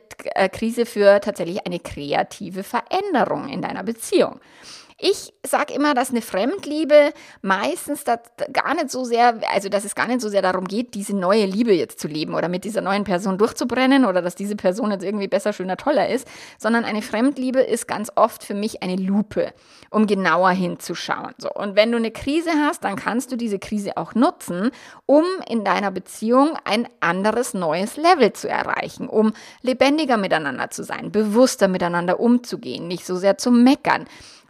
Krise 0.49 0.85
für 0.85 1.19
tatsächlich 1.21 1.65
eine 1.65 1.79
kreative 1.79 2.63
Veränderung 2.63 3.49
in 3.49 3.61
deiner 3.61 3.83
Beziehung. 3.83 4.39
Ich 5.01 5.33
sage 5.45 5.73
immer, 5.73 5.93
dass 5.93 6.09
eine 6.09 6.21
Fremdliebe 6.21 7.13
meistens 7.41 8.03
gar 8.51 8.73
nicht 8.73 8.91
so 8.91 9.05
sehr, 9.05 9.39
also 9.49 9.69
dass 9.69 9.85
es 9.85 9.95
gar 9.95 10.07
nicht 10.07 10.19
so 10.19 10.27
sehr 10.27 10.41
darum 10.41 10.65
geht, 10.65 10.93
diese 10.93 11.15
neue 11.15 11.45
Liebe 11.45 11.71
jetzt 11.71 12.01
zu 12.01 12.09
leben 12.09 12.33
oder 12.33 12.49
mit 12.49 12.65
dieser 12.65 12.81
neuen 12.81 13.05
Person 13.05 13.37
durchzubrennen 13.37 14.03
oder 14.03 14.21
dass 14.21 14.35
diese 14.35 14.57
Person 14.57 14.91
jetzt 14.91 15.05
irgendwie 15.05 15.29
besser, 15.29 15.53
schöner, 15.53 15.77
toller 15.77 16.09
ist, 16.09 16.27
sondern 16.57 16.83
eine 16.83 17.01
Fremdliebe 17.01 17.61
ist 17.61 17.87
ganz 17.87 18.11
oft 18.15 18.43
für 18.43 18.53
mich 18.53 18.83
eine 18.83 18.97
Lupe, 18.97 19.53
um 19.89 20.05
genauer 20.05 20.49
hinzuschauen. 20.49 21.33
So. 21.37 21.49
Und 21.49 21.77
wenn 21.77 21.93
du 21.93 21.97
eine 21.97 22.11
Krise 22.11 22.51
hast, 22.51 22.83
dann 22.83 22.97
kannst 22.97 23.31
du 23.31 23.37
diese 23.37 23.57
Krise 23.57 23.95
auch 23.95 24.15
nutzen, 24.15 24.69
um 25.05 25.23
in 25.47 25.63
deiner 25.63 25.91
Beziehung 25.91 26.57
ein 26.65 26.89
anderes, 26.99 27.53
neues 27.53 27.95
Level 27.95 28.33
zu 28.33 28.49
erreichen, 28.49 29.07
um 29.07 29.31
lebendiger 29.61 30.17
miteinander 30.17 30.69
zu 30.71 30.83
sein, 30.83 31.13
bewusster 31.13 31.69
miteinander 31.69 32.19
umzugehen, 32.19 32.89
nicht 32.89 33.05
so 33.05 33.15
sehr 33.15 33.37
zu 33.37 33.49
meckern 33.49 34.05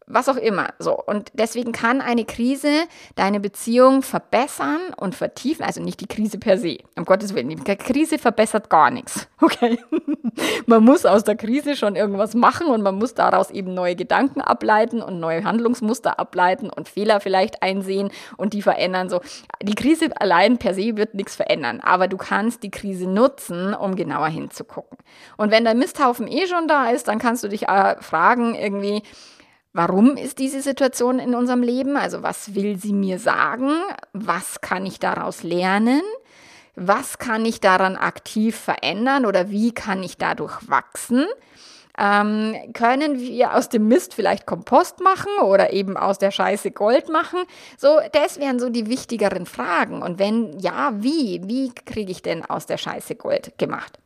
was 0.09 0.27
auch 0.27 0.35
immer. 0.35 0.69
So. 0.79 1.01
Und 1.01 1.31
deswegen 1.33 1.71
kann 1.71 2.01
eine 2.01 2.25
Krise 2.25 2.69
deine 3.15 3.39
Beziehung 3.39 4.01
verbessern 4.01 4.79
und 4.97 5.15
vertiefen. 5.15 5.63
Also 5.63 5.81
nicht 5.81 6.01
die 6.01 6.07
Krise 6.07 6.39
per 6.39 6.57
se. 6.57 6.79
Um 6.97 7.05
Gottes 7.05 7.35
Willen. 7.35 7.49
Die 7.49 7.75
Krise 7.75 8.17
verbessert 8.17 8.69
gar 8.69 8.91
nichts. 8.91 9.27
Okay. 9.41 9.79
man 10.67 10.83
muss 10.83 11.05
aus 11.05 11.23
der 11.23 11.35
Krise 11.35 11.75
schon 11.75 11.95
irgendwas 11.95 12.35
machen 12.35 12.67
und 12.67 12.81
man 12.81 12.95
muss 12.95 13.13
daraus 13.13 13.49
eben 13.49 13.73
neue 13.73 13.95
Gedanken 13.95 14.41
ableiten 14.41 15.01
und 15.01 15.19
neue 15.19 15.43
Handlungsmuster 15.43 16.19
ableiten 16.19 16.69
und 16.69 16.89
Fehler 16.89 17.19
vielleicht 17.19 17.63
einsehen 17.63 18.11
und 18.37 18.53
die 18.53 18.61
verändern. 18.61 19.09
So. 19.09 19.21
Die 19.63 19.75
Krise 19.75 20.09
allein 20.19 20.57
per 20.57 20.73
se 20.73 20.97
wird 20.97 21.15
nichts 21.15 21.35
verändern. 21.35 21.79
Aber 21.81 22.07
du 22.07 22.17
kannst 22.17 22.63
die 22.63 22.69
Krise 22.69 23.07
nutzen, 23.07 23.73
um 23.73 23.95
genauer 23.95 24.27
hinzugucken. 24.27 24.97
Und 25.37 25.51
wenn 25.51 25.63
der 25.63 25.73
Misthaufen 25.73 26.27
eh 26.27 26.45
schon 26.47 26.67
da 26.67 26.89
ist, 26.89 27.07
dann 27.07 27.17
kannst 27.17 27.43
du 27.43 27.47
dich 27.47 27.67
äh, 27.67 27.95
fragen, 28.01 28.55
irgendwie, 28.55 29.03
Warum 29.79 30.17
ist 30.17 30.39
diese 30.39 30.61
Situation 30.61 31.19
in 31.19 31.33
unserem 31.33 31.63
Leben? 31.63 31.95
Also 31.95 32.21
was 32.21 32.53
will 32.53 32.77
sie 32.77 32.91
mir 32.91 33.17
sagen? 33.17 33.71
Was 34.11 34.59
kann 34.59 34.85
ich 34.85 34.99
daraus 34.99 35.41
lernen? 35.41 36.01
Was 36.75 37.17
kann 37.17 37.45
ich 37.45 37.61
daran 37.61 37.95
aktiv 37.95 38.57
verändern 38.57 39.25
oder 39.25 39.51
wie 39.51 39.71
kann 39.71 40.03
ich 40.03 40.17
dadurch 40.17 40.67
wachsen? 40.67 41.27
Ähm, 41.97 42.57
können 42.73 43.21
wir 43.21 43.55
aus 43.55 43.69
dem 43.69 43.87
Mist 43.87 44.13
vielleicht 44.13 44.45
Kompost 44.45 44.99
machen 44.99 45.31
oder 45.43 45.71
eben 45.71 45.95
aus 45.95 46.17
der 46.17 46.31
Scheiße 46.31 46.71
Gold 46.71 47.07
machen? 47.07 47.39
So, 47.77 48.01
das 48.11 48.37
wären 48.37 48.59
so 48.59 48.67
die 48.67 48.87
wichtigeren 48.87 49.45
Fragen. 49.45 50.01
Und 50.01 50.19
wenn 50.19 50.59
ja, 50.59 50.91
wie? 50.97 51.39
Wie 51.45 51.73
kriege 51.73 52.11
ich 52.11 52.21
denn 52.21 52.43
aus 52.43 52.65
der 52.65 52.77
Scheiße 52.77 53.15
Gold 53.15 53.57
gemacht? 53.57 53.97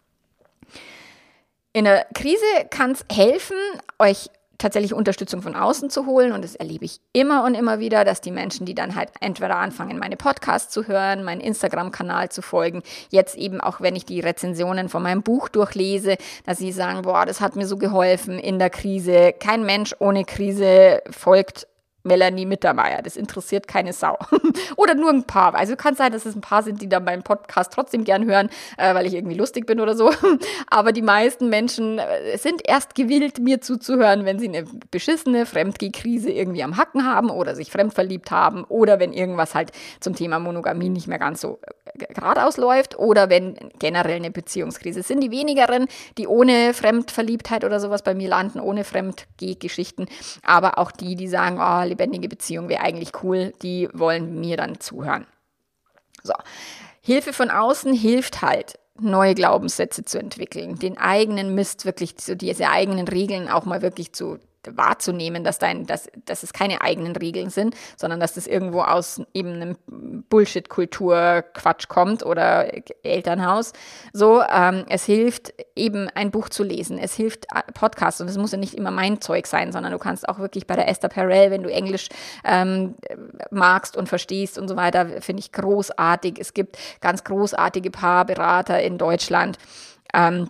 In 1.76 1.86
der 1.86 2.06
Krise 2.14 2.46
kann 2.70 2.92
es 2.92 3.04
helfen, 3.12 3.58
euch 3.98 4.30
tatsächlich 4.64 4.94
Unterstützung 4.94 5.42
von 5.42 5.56
außen 5.56 5.90
zu 5.90 6.06
holen. 6.06 6.32
Und 6.32 6.44
das 6.44 6.56
erlebe 6.56 6.86
ich 6.86 7.00
immer 7.12 7.44
und 7.44 7.54
immer 7.54 7.80
wieder, 7.80 8.06
dass 8.06 8.22
die 8.22 8.32
Menschen, 8.32 8.66
die 8.66 8.74
dann 8.74 8.96
halt 8.96 9.10
entweder 9.20 9.58
anfangen, 9.58 10.00
meine 10.00 10.18
Podcasts 10.18 10.74
zu 10.74 10.88
hören, 10.88 11.24
meinen 11.24 11.42
Instagram-Kanal 11.42 12.30
zu 12.30 12.42
folgen, 12.42 12.82
jetzt 13.10 13.36
eben 13.36 13.62
auch, 13.62 13.82
wenn 13.82 13.96
ich 13.96 14.06
die 14.06 14.22
Rezensionen 14.22 14.90
von 14.90 15.04
meinem 15.04 15.22
Buch 15.22 15.50
durchlese, 15.50 16.16
dass 16.46 16.58
sie 16.58 16.72
sagen, 16.72 17.04
boah, 17.04 17.26
das 17.26 17.42
hat 17.42 17.56
mir 17.56 17.68
so 17.68 17.78
geholfen 17.78 18.40
in 18.40 18.58
der 18.58 18.70
Krise. 18.70 19.34
Kein 19.38 19.66
Mensch 19.66 19.94
ohne 20.00 20.24
Krise 20.24 21.02
folgt 21.12 21.68
Melanie 22.04 22.46
Mittermeier. 22.46 23.02
Das 23.02 23.16
interessiert 23.16 23.68
keine 23.68 23.94
Sau. 23.94 24.18
oder 24.76 24.96
nur 24.96 25.10
ein 25.10 25.24
paar. 25.24 25.56
Also 25.56 25.76
kann 25.76 25.96
sein, 25.96 26.12
dass 26.12 26.26
es 26.26 26.36
ein 26.36 26.42
paar 26.42 26.64
sind, 26.64 26.82
die 26.82 26.90
dann 26.90 27.04
meinen 27.04 27.24
Podcast 27.24 27.74
trotzdem 27.74 28.04
gern 28.04 28.26
hören, 28.26 28.50
äh, 28.78 28.94
weil 28.96 29.06
ich 29.06 29.14
irgendwie 29.14 29.36
lustig 29.36 29.66
bin 29.66 29.80
oder 29.80 29.96
so. 29.96 30.12
Aber 30.70 30.92
die 30.92 31.02
meisten 31.02 31.50
Menschen 31.50 32.00
äh, 32.00 32.38
sind 32.38 32.62
erst 32.66 32.96
gewillt, 32.96 33.40
mir 33.40 33.62
zuzuhören, 33.62 34.26
wenn 34.26 34.40
sie 34.40 34.48
eine 34.48 34.66
beschissene 34.92 35.46
Fremdgeh-Krise 35.46 36.32
irgendwie 36.32 36.64
am 36.64 36.78
Hacken 36.78 37.06
haben 37.06 37.30
oder 37.30 37.56
sich 37.56 37.72
fremdverliebt 37.72 38.32
haben 38.32 38.64
oder 38.66 39.00
wenn 39.00 39.14
irgendwas 39.14 39.56
halt 39.56 39.72
zum 40.00 40.16
Thema 40.16 40.40
Monogamie 40.40 40.90
nicht 40.90 41.08
mehr 41.08 41.20
ganz 41.20 41.42
so 41.42 41.60
äh, 41.86 42.06
geradeaus 42.14 42.58
läuft 42.58 42.98
oder 42.98 43.30
wenn 43.30 43.56
generell 43.80 44.18
eine 44.18 44.32
Beziehungskrise 44.32 45.04
es 45.04 45.08
sind. 45.08 45.22
Die 45.22 45.32
wenigeren, 45.32 45.88
die 46.18 46.28
ohne 46.28 46.74
Fremdverliebtheit 46.74 47.64
oder 47.64 47.80
sowas 47.80 48.02
bei 48.02 48.16
mir 48.16 48.30
landen, 48.30 48.60
ohne 48.60 48.84
Fremdgeh-Geschichten. 48.84 50.08
Aber 50.44 50.78
auch 50.78 50.92
die, 50.92 51.16
die 51.16 51.28
sagen, 51.28 51.58
oh, 51.60 51.84
lebendige 51.94 52.28
Beziehung 52.28 52.70
wäre 52.70 52.82
eigentlich 52.82 53.24
cool, 53.24 53.54
die 53.62 53.90
wollen 53.94 54.40
mir 54.40 54.58
dann 54.58 54.80
zuhören. 54.80 55.26
So. 56.22 56.34
Hilfe 57.02 57.34
von 57.34 57.50
außen 57.50 57.94
hilft 57.94 58.42
halt, 58.42 58.80
neue 59.00 59.34
Glaubenssätze 59.34 60.06
zu 60.06 60.20
entwickeln, 60.20 60.78
den 60.78 60.98
eigenen 60.98 61.56
Mist 61.56 61.86
wirklich, 61.86 62.16
so 62.20 62.36
diese 62.36 62.70
eigenen 62.70 63.08
Regeln 63.08 63.50
auch 63.50 63.66
mal 63.66 63.82
wirklich 63.82 64.14
zu 64.14 64.40
wahrzunehmen, 64.72 65.44
dass 65.44 65.60
dein, 65.60 65.86
dass, 65.86 66.10
dass 66.26 66.44
es 66.44 66.54
keine 66.54 66.82
eigenen 66.82 67.16
Regeln 67.16 67.50
sind, 67.50 67.76
sondern 67.98 68.20
dass 68.20 68.34
das 68.34 68.48
irgendwo 68.48 68.82
aus 68.82 69.22
eben 69.34 69.54
einem 69.54 69.78
Bullshit-Kultur-Quatsch 70.30 71.88
kommt 71.88 72.26
oder 72.26 72.72
Elternhaus. 73.04 73.74
So, 74.14 74.42
ähm, 74.42 74.86
es 74.90 75.06
hilft 75.06 75.54
eben 75.76 76.10
ein 76.10 76.32
Buch 76.32 76.50
zu 76.50 76.64
lesen, 76.64 76.98
es 76.98 77.16
hilft 77.16 77.46
äh, 77.54 77.72
Podcasts 77.74 78.22
und 78.22 78.30
es 78.30 78.38
muss 78.38 78.52
ja 78.52 78.58
nicht 78.58 78.74
immer 78.74 78.92
mein 78.92 79.22
Zeug 79.22 79.48
sein, 79.48 79.72
sondern 79.72 79.92
du 79.92 80.00
kannst 80.00 80.28
auch 80.28 80.40
wirklich 80.40 80.68
bei 80.68 80.76
der 80.76 80.88
Esther 80.88 81.10
Perel, 81.10 81.52
wenn 81.52 81.64
du 81.64 81.70
Englisch 81.70 82.10
ähm, 82.44 82.96
magst 83.52 83.98
und 83.98 84.10
verstehst 84.10 84.58
und 84.58 84.68
so 84.68 84.76
weiter, 84.76 85.22
finde 85.22 85.42
ich 85.42 85.52
großartig. 85.52 86.40
Es 86.40 86.54
gibt 86.54 86.78
ganz 87.02 87.24
großartige 87.24 87.92
Paarberater 87.92 88.82
in 88.82 88.98
Deutschland. 88.98 89.58
Ähm, 90.14 90.48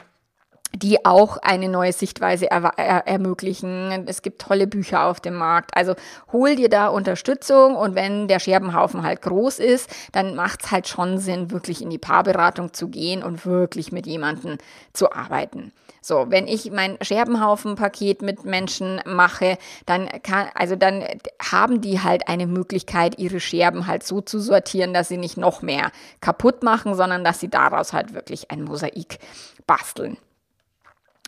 die 0.75 1.05
auch 1.05 1.37
eine 1.37 1.69
neue 1.69 1.93
Sichtweise 1.93 2.49
er 2.49 2.63
er 2.77 3.07
ermöglichen. 3.07 4.05
Es 4.07 4.21
gibt 4.21 4.41
tolle 4.41 4.67
Bücher 4.67 5.05
auf 5.05 5.19
dem 5.19 5.35
Markt. 5.35 5.75
Also 5.75 5.95
hol 6.31 6.55
dir 6.55 6.69
da 6.69 6.87
Unterstützung 6.87 7.75
und 7.75 7.95
wenn 7.95 8.27
der 8.27 8.39
Scherbenhaufen 8.39 9.03
halt 9.03 9.21
groß 9.21 9.59
ist, 9.59 9.89
dann 10.11 10.35
macht 10.35 10.63
es 10.63 10.71
halt 10.71 10.87
schon 10.87 11.19
Sinn, 11.19 11.51
wirklich 11.51 11.81
in 11.81 11.89
die 11.89 11.99
Paarberatung 11.99 12.73
zu 12.73 12.87
gehen 12.87 13.23
und 13.23 13.45
wirklich 13.45 13.91
mit 13.91 14.07
jemandem 14.07 14.57
zu 14.93 15.11
arbeiten. 15.11 15.71
So, 16.01 16.25
wenn 16.29 16.49
ich 16.49 16.69
mein 16.69 16.97
Scherbenhaufen-Paket 17.01 18.23
mit 18.23 18.43
Menschen 18.43 18.99
mache, 19.05 19.57
dann 19.85 20.09
kann, 20.21 20.47
also 20.53 20.75
dann 20.75 21.05
haben 21.41 21.79
die 21.79 22.01
halt 22.01 22.27
eine 22.27 22.45
Möglichkeit, 22.45 23.19
ihre 23.19 23.39
Scherben 23.39 23.87
halt 23.87 24.03
so 24.03 24.19
zu 24.19 24.39
sortieren, 24.39 24.93
dass 24.93 25.07
sie 25.07 25.17
nicht 25.17 25.37
noch 25.37 25.61
mehr 25.61 25.91
kaputt 26.19 26.61
machen, 26.61 26.95
sondern 26.95 27.23
dass 27.23 27.39
sie 27.39 27.49
daraus 27.49 27.93
halt 27.93 28.13
wirklich 28.13 28.51
ein 28.51 28.63
Mosaik 28.63 29.19
basteln. 29.65 30.17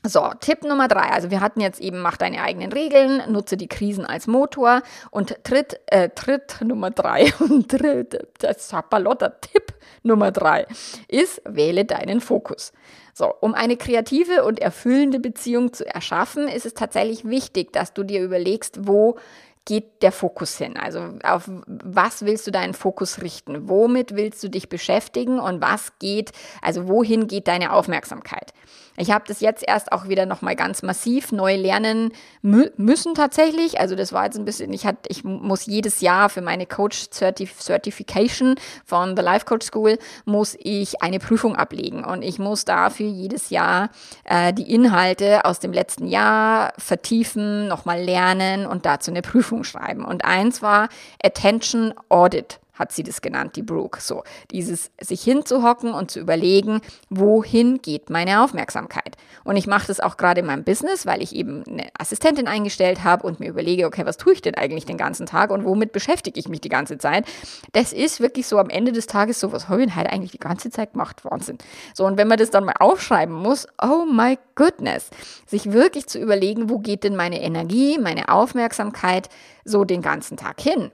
So, 0.07 0.29
Tipp 0.39 0.63
Nummer 0.63 0.87
drei. 0.87 1.09
Also 1.09 1.31
wir 1.31 1.41
hatten 1.41 1.61
jetzt 1.61 1.81
eben, 1.81 1.99
mach 1.99 2.17
deine 2.17 2.43
eigenen 2.43 2.71
Regeln, 2.71 3.23
nutze 3.31 3.57
die 3.57 3.67
Krisen 3.67 4.05
als 4.05 4.27
Motor 4.27 4.83
und 5.09 5.43
Tritt, 5.43 5.79
äh, 5.87 6.09
Tritt 6.09 6.61
Nummer 6.61 6.91
drei 6.91 7.33
und 7.39 7.69
Tritt, 7.69 8.27
das 8.37 8.69
Sapalotta 8.69 9.29
Tipp 9.29 9.73
Nummer 10.03 10.31
drei 10.31 10.67
ist, 11.07 11.41
wähle 11.45 11.85
deinen 11.85 12.21
Fokus. 12.21 12.71
So, 13.13 13.33
um 13.39 13.55
eine 13.55 13.77
kreative 13.77 14.43
und 14.43 14.59
erfüllende 14.59 15.19
Beziehung 15.19 15.73
zu 15.73 15.87
erschaffen, 15.87 16.47
ist 16.47 16.65
es 16.65 16.75
tatsächlich 16.75 17.25
wichtig, 17.25 17.73
dass 17.73 17.93
du 17.93 18.03
dir 18.03 18.21
überlegst, 18.21 18.87
wo 18.87 19.17
geht 19.65 20.01
der 20.01 20.11
Fokus 20.11 20.57
hin? 20.57 20.77
Also 20.77 20.99
auf 21.23 21.49
was 21.67 22.25
willst 22.25 22.47
du 22.47 22.51
deinen 22.51 22.73
Fokus 22.73 23.21
richten? 23.21 23.67
Womit 23.67 24.15
willst 24.15 24.43
du 24.43 24.49
dich 24.49 24.69
beschäftigen 24.69 25.39
und 25.39 25.61
was 25.61 25.97
geht, 25.99 26.31
also 26.61 26.87
wohin 26.87 27.27
geht 27.27 27.47
deine 27.47 27.73
Aufmerksamkeit? 27.73 28.53
Ich 28.97 29.11
habe 29.11 29.25
das 29.27 29.41
jetzt 29.41 29.63
erst 29.67 29.91
auch 29.91 30.07
wieder 30.07 30.25
nochmal 30.25 30.55
ganz 30.55 30.81
massiv 30.81 31.31
neu 31.31 31.55
lernen 31.57 32.13
mü 32.41 32.71
müssen 32.77 33.13
tatsächlich. 33.13 33.79
Also 33.79 33.95
das 33.95 34.13
war 34.13 34.25
jetzt 34.25 34.37
ein 34.37 34.45
bisschen, 34.45 34.71
ich, 34.71 34.85
hat, 34.85 34.97
ich 35.09 35.23
muss 35.23 35.65
jedes 35.65 36.01
Jahr 36.01 36.29
für 36.29 36.41
meine 36.41 36.65
Coach 36.65 37.09
Certif 37.11 37.59
Certification 37.59 38.55
von 38.85 39.17
The 39.17 39.23
Life 39.23 39.45
Coach 39.45 39.67
School, 39.67 39.97
muss 40.23 40.55
ich 40.59 41.01
eine 41.01 41.19
Prüfung 41.19 41.55
ablegen. 41.55 42.05
Und 42.05 42.21
ich 42.21 42.39
muss 42.39 42.63
dafür 42.63 43.07
jedes 43.07 43.49
Jahr 43.49 43.89
äh, 44.23 44.53
die 44.53 44.73
Inhalte 44.73 45.43
aus 45.43 45.59
dem 45.59 45.73
letzten 45.73 46.07
Jahr 46.07 46.73
vertiefen, 46.77 47.67
nochmal 47.67 48.01
lernen 48.01 48.65
und 48.65 48.85
dazu 48.85 49.11
eine 49.11 49.21
Prüfung 49.21 49.54
schreiben. 49.63 50.05
Und 50.05 50.25
eins 50.25 50.61
war 50.61 50.89
Attention 51.23 51.93
Audit 52.09 52.59
hat 52.75 52.91
sie 52.91 53.03
das 53.03 53.21
genannt, 53.21 53.55
die 53.55 53.63
Brooke. 53.63 53.99
So, 54.01 54.23
dieses 54.51 54.91
sich 55.01 55.21
hinzuhocken 55.23 55.93
und 55.93 56.11
zu 56.11 56.19
überlegen, 56.19 56.81
wohin 57.09 57.81
geht 57.81 58.09
meine 58.09 58.43
Aufmerksamkeit. 58.43 59.15
Und 59.43 59.57
ich 59.57 59.67
mache 59.67 59.87
das 59.87 59.99
auch 59.99 60.17
gerade 60.17 60.41
in 60.41 60.45
meinem 60.45 60.63
Business, 60.63 61.05
weil 61.05 61.21
ich 61.21 61.33
eben 61.35 61.63
eine 61.67 61.87
Assistentin 61.97 62.47
eingestellt 62.47 63.03
habe 63.03 63.25
und 63.25 63.39
mir 63.39 63.49
überlege, 63.49 63.85
okay, 63.85 64.05
was 64.05 64.17
tue 64.17 64.33
ich 64.33 64.41
denn 64.41 64.55
eigentlich 64.55 64.85
den 64.85 64.97
ganzen 64.97 65.25
Tag 65.25 65.51
und 65.51 65.65
womit 65.65 65.91
beschäftige 65.91 66.39
ich 66.39 66.49
mich 66.49 66.61
die 66.61 66.69
ganze 66.69 66.97
Zeit? 66.97 67.25
Das 67.71 67.93
ist 67.93 68.19
wirklich 68.19 68.47
so 68.47 68.57
am 68.57 68.69
Ende 68.69 68.91
des 68.91 69.07
Tages 69.07 69.39
so, 69.39 69.51
was 69.51 69.69
habe 69.69 69.81
ich 69.81 69.87
denn 69.87 69.95
heute 69.95 70.11
eigentlich 70.11 70.31
die 70.31 70.39
ganze 70.39 70.69
Zeit 70.69 70.93
gemacht? 70.93 71.23
Wahnsinn. 71.23 71.57
So, 71.93 72.05
und 72.05 72.17
wenn 72.17 72.27
man 72.27 72.37
das 72.37 72.49
dann 72.49 72.65
mal 72.65 72.75
aufschreiben 72.79 73.35
muss, 73.35 73.67
oh 73.81 74.05
my 74.05 74.37
goodness, 74.55 75.09
sich 75.45 75.71
wirklich 75.71 76.07
zu 76.07 76.19
überlegen, 76.19 76.69
wo 76.69 76.79
geht 76.79 77.03
denn 77.03 77.15
meine 77.15 77.41
Energie, 77.41 77.97
meine 77.97 78.29
Aufmerksamkeit 78.29 79.29
so 79.63 79.85
den 79.85 80.01
ganzen 80.01 80.37
Tag 80.37 80.59
hin? 80.59 80.91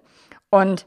Und 0.50 0.86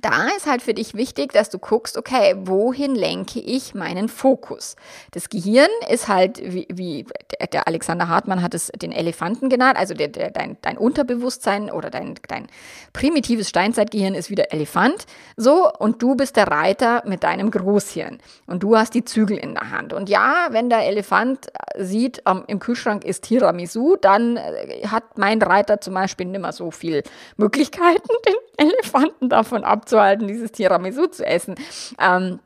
da 0.00 0.28
ist 0.36 0.46
halt 0.46 0.62
für 0.62 0.74
dich 0.74 0.94
wichtig, 0.94 1.32
dass 1.32 1.50
du 1.50 1.58
guckst, 1.58 1.96
okay, 1.96 2.34
wohin 2.38 2.94
lenke 2.94 3.40
ich 3.40 3.74
meinen 3.74 4.08
Fokus? 4.08 4.76
Das 5.12 5.28
Gehirn 5.28 5.68
ist 5.90 6.08
halt, 6.08 6.40
wie, 6.42 6.66
wie 6.72 7.06
der 7.52 7.68
Alexander 7.68 8.08
Hartmann 8.08 8.42
hat 8.42 8.54
es 8.54 8.68
den 8.68 8.92
Elefanten 8.92 9.48
genannt, 9.48 9.78
also 9.78 9.94
der, 9.94 10.08
der, 10.08 10.30
dein, 10.30 10.56
dein 10.62 10.78
Unterbewusstsein 10.78 11.70
oder 11.70 11.90
dein, 11.90 12.14
dein 12.28 12.48
primitives 12.92 13.48
Steinzeitgehirn 13.48 14.14
ist 14.14 14.30
wie 14.30 14.34
der 14.34 14.52
Elefant. 14.52 15.06
So, 15.36 15.70
und 15.78 16.02
du 16.02 16.14
bist 16.14 16.36
der 16.36 16.48
Reiter 16.48 17.02
mit 17.06 17.22
deinem 17.22 17.50
Großhirn. 17.50 18.18
Und 18.46 18.62
du 18.62 18.76
hast 18.76 18.94
die 18.94 19.04
Zügel 19.04 19.36
in 19.36 19.54
der 19.54 19.70
Hand. 19.70 19.92
Und 19.92 20.08
ja, 20.08 20.48
wenn 20.50 20.70
der 20.70 20.86
Elefant 20.86 21.48
sieht, 21.76 22.22
ähm, 22.26 22.44
im 22.46 22.58
Kühlschrank 22.58 23.04
ist 23.04 23.24
Tiramisu, 23.24 23.96
dann 24.00 24.36
äh, 24.36 24.86
hat 24.86 25.18
mein 25.18 25.40
Reiter 25.42 25.80
zum 25.80 25.94
Beispiel 25.94 26.26
nicht 26.26 26.40
mehr 26.40 26.52
so 26.52 26.70
viel 26.70 27.02
Möglichkeiten, 27.36 28.08
den 28.26 28.68
Elefanten 28.68 29.28
davon 29.28 29.64
abzuhalten, 29.84 30.26
dieses 30.26 30.52
Tiramisu 30.52 31.06
zu 31.06 31.26
essen. 31.26 31.56
Ähm, 32.00 32.40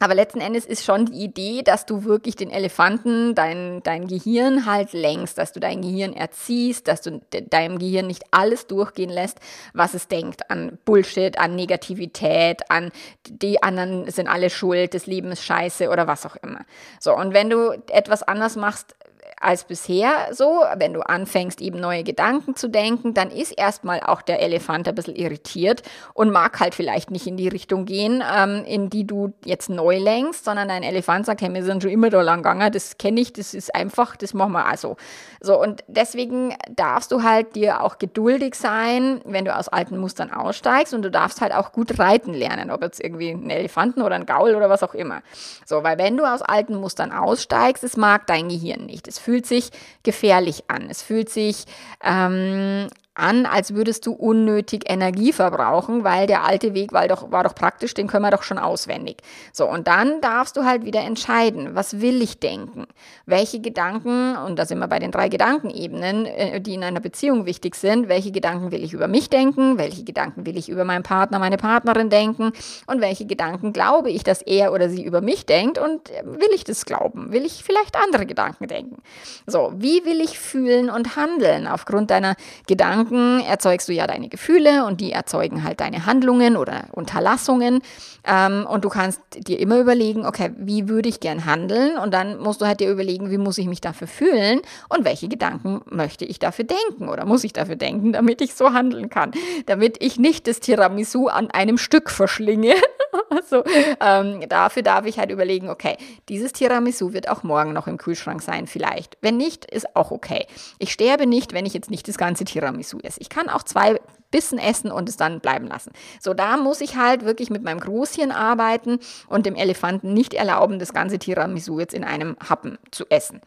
aber 0.00 0.14
letzten 0.14 0.40
Endes 0.40 0.64
ist 0.64 0.84
schon 0.84 1.06
die 1.06 1.24
Idee, 1.24 1.62
dass 1.62 1.84
du 1.84 2.04
wirklich 2.04 2.36
den 2.36 2.50
Elefanten, 2.50 3.34
dein, 3.34 3.82
dein 3.82 4.06
Gehirn 4.06 4.64
halt 4.64 4.92
lenkst, 4.92 5.38
dass 5.38 5.52
du 5.52 5.58
dein 5.58 5.82
Gehirn 5.82 6.12
erziehst, 6.12 6.86
dass 6.86 7.00
du 7.00 7.20
deinem 7.50 7.80
Gehirn 7.80 8.06
nicht 8.06 8.22
alles 8.30 8.68
durchgehen 8.68 9.10
lässt, 9.10 9.38
was 9.74 9.94
es 9.94 10.06
denkt 10.06 10.52
an 10.52 10.78
Bullshit, 10.84 11.36
an 11.40 11.56
Negativität, 11.56 12.70
an 12.70 12.92
die 13.28 13.60
anderen 13.60 14.08
sind 14.08 14.28
alle 14.28 14.50
schuld, 14.50 14.94
das 14.94 15.06
Leben 15.06 15.32
ist 15.32 15.42
scheiße 15.42 15.88
oder 15.88 16.06
was 16.06 16.24
auch 16.26 16.36
immer. 16.36 16.60
So, 17.00 17.16
und 17.16 17.34
wenn 17.34 17.50
du 17.50 17.72
etwas 17.90 18.22
anders 18.22 18.54
machst, 18.54 18.94
als 19.40 19.64
bisher 19.64 20.28
so. 20.32 20.62
Wenn 20.76 20.92
du 20.92 21.00
anfängst, 21.00 21.60
eben 21.60 21.80
neue 21.80 22.04
Gedanken 22.04 22.56
zu 22.56 22.68
denken, 22.68 23.14
dann 23.14 23.30
ist 23.30 23.52
erstmal 23.52 24.00
auch 24.00 24.22
der 24.22 24.40
Elefant 24.40 24.88
ein 24.88 24.94
bisschen 24.94 25.16
irritiert 25.16 25.82
und 26.14 26.30
mag 26.30 26.60
halt 26.60 26.74
vielleicht 26.74 27.10
nicht 27.10 27.26
in 27.26 27.36
die 27.36 27.48
Richtung 27.48 27.84
gehen, 27.84 28.22
ähm, 28.34 28.64
in 28.66 28.90
die 28.90 29.06
du 29.06 29.32
jetzt 29.44 29.70
neu 29.70 29.98
lenkst, 29.98 30.44
sondern 30.44 30.68
dein 30.68 30.82
Elefant 30.82 31.26
sagt, 31.26 31.40
hey, 31.42 31.52
wir 31.52 31.64
sind 31.64 31.82
schon 31.82 31.92
immer 31.92 32.10
da 32.10 32.22
lang 32.22 32.42
gegangen, 32.42 32.72
das 32.72 32.98
kenne 32.98 33.20
ich, 33.20 33.32
das 33.32 33.54
ist 33.54 33.74
einfach, 33.74 34.16
das 34.16 34.34
machen 34.34 34.52
wir 34.52 34.66
also. 34.66 34.96
So, 35.40 35.60
und 35.60 35.84
deswegen 35.86 36.54
darfst 36.68 37.12
du 37.12 37.22
halt 37.22 37.54
dir 37.54 37.82
auch 37.82 37.98
geduldig 37.98 38.54
sein, 38.54 39.20
wenn 39.24 39.44
du 39.44 39.54
aus 39.54 39.68
alten 39.68 39.98
Mustern 39.98 40.32
aussteigst 40.32 40.94
und 40.94 41.02
du 41.02 41.10
darfst 41.10 41.40
halt 41.40 41.52
auch 41.52 41.72
gut 41.72 41.98
reiten 41.98 42.34
lernen, 42.34 42.70
ob 42.70 42.82
jetzt 42.82 43.02
irgendwie 43.02 43.30
ein 43.30 43.50
Elefanten 43.50 44.02
oder 44.02 44.16
ein 44.16 44.26
Gaul 44.26 44.54
oder 44.54 44.68
was 44.68 44.82
auch 44.82 44.94
immer. 44.94 45.22
So, 45.64 45.82
weil 45.82 45.98
wenn 45.98 46.16
du 46.16 46.24
aus 46.24 46.42
alten 46.42 46.76
Mustern 46.76 47.12
aussteigst, 47.12 47.84
es 47.84 47.96
mag 47.96 48.26
dein 48.26 48.48
Gehirn 48.48 48.86
nicht. 48.86 49.06
Es 49.08 49.18
fühlt 49.28 49.44
sich 49.44 49.68
gefährlich 50.04 50.64
an. 50.68 50.88
Es 50.88 51.02
fühlt 51.02 51.28
sich 51.28 51.66
ähm, 52.02 52.88
an, 53.18 53.46
als 53.46 53.74
würdest 53.74 54.06
du 54.06 54.12
unnötig 54.12 54.84
Energie 54.88 55.32
verbrauchen, 55.32 56.04
weil 56.04 56.26
der 56.26 56.44
alte 56.44 56.74
Weg 56.74 56.92
war 56.92 57.08
doch, 57.08 57.30
war 57.30 57.44
doch 57.44 57.54
praktisch, 57.54 57.94
den 57.94 58.06
können 58.06 58.24
wir 58.24 58.30
doch 58.30 58.42
schon 58.42 58.58
auswendig. 58.58 59.18
So, 59.52 59.68
und 59.68 59.88
dann 59.88 60.20
darfst 60.20 60.56
du 60.56 60.64
halt 60.64 60.84
wieder 60.84 61.00
entscheiden, 61.00 61.74
was 61.74 62.00
will 62.00 62.22
ich 62.22 62.38
denken? 62.38 62.86
Welche 63.26 63.60
Gedanken, 63.60 64.36
und 64.36 64.58
da 64.58 64.64
sind 64.64 64.78
wir 64.78 64.88
bei 64.88 64.98
den 64.98 65.10
drei 65.10 65.28
Gedankenebenen, 65.28 66.26
äh, 66.26 66.60
die 66.60 66.74
in 66.74 66.84
einer 66.84 67.00
Beziehung 67.00 67.46
wichtig 67.46 67.74
sind, 67.74 68.08
welche 68.08 68.30
Gedanken 68.30 68.70
will 68.70 68.82
ich 68.82 68.92
über 68.92 69.08
mich 69.08 69.28
denken? 69.30 69.78
Welche 69.78 70.04
Gedanken 70.04 70.46
will 70.46 70.56
ich 70.56 70.68
über 70.68 70.84
meinen 70.84 71.02
Partner, 71.02 71.38
meine 71.38 71.56
Partnerin 71.56 72.10
denken? 72.10 72.52
Und 72.86 73.00
welche 73.00 73.26
Gedanken 73.26 73.72
glaube 73.72 74.10
ich, 74.10 74.22
dass 74.22 74.42
er 74.42 74.72
oder 74.72 74.88
sie 74.88 75.04
über 75.04 75.20
mich 75.20 75.46
denkt? 75.46 75.78
Und 75.78 76.10
will 76.24 76.50
ich 76.54 76.64
das 76.64 76.84
glauben? 76.84 77.32
Will 77.32 77.44
ich 77.44 77.64
vielleicht 77.64 77.96
andere 77.96 78.26
Gedanken 78.26 78.68
denken? 78.68 79.02
So, 79.46 79.72
wie 79.76 80.04
will 80.04 80.20
ich 80.20 80.38
fühlen 80.38 80.90
und 80.90 81.16
handeln 81.16 81.66
aufgrund 81.66 82.10
deiner 82.10 82.36
Gedanken? 82.66 83.07
Gedanken 83.08 83.40
erzeugst 83.40 83.88
du 83.88 83.92
ja 83.92 84.06
deine 84.06 84.28
Gefühle 84.28 84.84
und 84.84 85.00
die 85.00 85.12
erzeugen 85.12 85.64
halt 85.64 85.80
deine 85.80 86.06
Handlungen 86.06 86.56
oder 86.56 86.84
Unterlassungen. 86.92 87.80
Ähm, 88.24 88.66
und 88.68 88.84
du 88.84 88.88
kannst 88.88 89.20
dir 89.36 89.58
immer 89.58 89.78
überlegen, 89.78 90.26
okay, 90.26 90.50
wie 90.56 90.88
würde 90.88 91.08
ich 91.08 91.20
gern 91.20 91.46
handeln? 91.46 91.98
Und 91.98 92.12
dann 92.12 92.38
musst 92.38 92.60
du 92.60 92.66
halt 92.66 92.80
dir 92.80 92.90
überlegen, 92.90 93.30
wie 93.30 93.38
muss 93.38 93.58
ich 93.58 93.66
mich 93.66 93.80
dafür 93.80 94.06
fühlen 94.06 94.60
und 94.88 95.04
welche 95.04 95.28
Gedanken 95.28 95.80
möchte 95.86 96.24
ich 96.24 96.38
dafür 96.38 96.64
denken 96.64 97.08
oder 97.08 97.24
muss 97.24 97.44
ich 97.44 97.52
dafür 97.52 97.76
denken, 97.76 98.12
damit 98.12 98.40
ich 98.40 98.54
so 98.54 98.72
handeln 98.72 99.08
kann, 99.08 99.32
damit 99.66 99.96
ich 100.00 100.18
nicht 100.18 100.46
das 100.46 100.60
Tiramisu 100.60 101.28
an 101.28 101.50
einem 101.50 101.78
Stück 101.78 102.10
verschlinge. 102.10 102.74
also 103.30 103.64
ähm, 104.00 104.40
dafür 104.48 104.82
darf 104.82 105.06
ich 105.06 105.18
halt 105.18 105.30
überlegen, 105.30 105.70
okay, 105.70 105.96
dieses 106.28 106.52
Tiramisu 106.52 107.12
wird 107.12 107.28
auch 107.28 107.42
morgen 107.42 107.72
noch 107.72 107.86
im 107.86 107.96
Kühlschrank 107.96 108.42
sein, 108.42 108.66
vielleicht. 108.66 109.16
Wenn 109.20 109.36
nicht, 109.36 109.64
ist 109.64 109.96
auch 109.96 110.10
okay. 110.10 110.46
Ich 110.78 110.92
sterbe 110.92 111.26
nicht, 111.26 111.52
wenn 111.52 111.66
ich 111.66 111.74
jetzt 111.74 111.90
nicht 111.90 112.08
das 112.08 112.18
ganze 112.18 112.44
Tiramisu 112.44 112.97
esse. 113.00 113.20
Ich 113.20 113.28
kann 113.28 113.48
auch 113.48 113.62
zwei 113.62 114.00
Bissen 114.30 114.58
essen 114.58 114.90
und 114.92 115.08
es 115.08 115.16
dann 115.16 115.40
bleiben 115.40 115.66
lassen. 115.66 115.92
So, 116.20 116.34
da 116.34 116.56
muss 116.56 116.80
ich 116.80 116.96
halt 116.96 117.24
wirklich 117.24 117.50
mit 117.50 117.62
meinem 117.62 117.80
Großhirn 117.80 118.30
arbeiten 118.30 118.98
und 119.28 119.46
dem 119.46 119.54
Elefanten 119.54 120.12
nicht 120.12 120.34
erlauben, 120.34 120.78
das 120.78 120.92
ganze 120.92 121.18
Tiramisu 121.18 121.80
jetzt 121.80 121.94
in 121.94 122.04
einem 122.04 122.36
Happen 122.46 122.78
zu 122.90 123.06
essen 123.08 123.40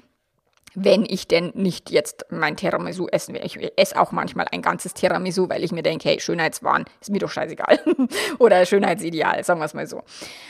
wenn 0.74 1.06
ich 1.06 1.28
denn 1.28 1.52
nicht 1.54 1.92
jetzt 1.92 2.26
mein 2.30 2.56
Tiramisu 2.56 3.08
essen 3.08 3.34
will. 3.34 3.42
Ich 3.44 3.58
esse 3.76 4.00
auch 4.00 4.12
manchmal 4.12 4.48
ein 4.52 4.62
ganzes 4.62 4.94
Tiramisu, 4.94 5.50
weil 5.50 5.64
ich 5.64 5.72
mir 5.72 5.84
denke, 5.84 6.10
hey, 6.10 6.20
Schönheitswahn 6.20 6.86
ist 7.00 7.10
mir 7.10 7.20
doch 7.20 7.30
scheißegal. 7.30 7.80
oder 8.40 8.66
Schönheitsideal, 8.66 9.44
sagen 9.44 9.60
wir 9.60 9.66
es 9.66 9.74
mal 9.74 9.88
so. 9.88 10.02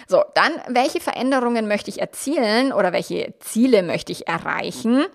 So, 0.08 0.24
dann, 0.36 0.52
welche 0.68 1.00
Veränderungen 1.00 1.68
möchte 1.68 1.90
ich 1.90 2.00
erzielen 2.00 2.74
oder 2.74 2.94
welche 2.94 3.34
Ziele 3.40 3.84
möchte 3.84 4.12
ich 4.12 4.28
erreichen? 4.28 5.06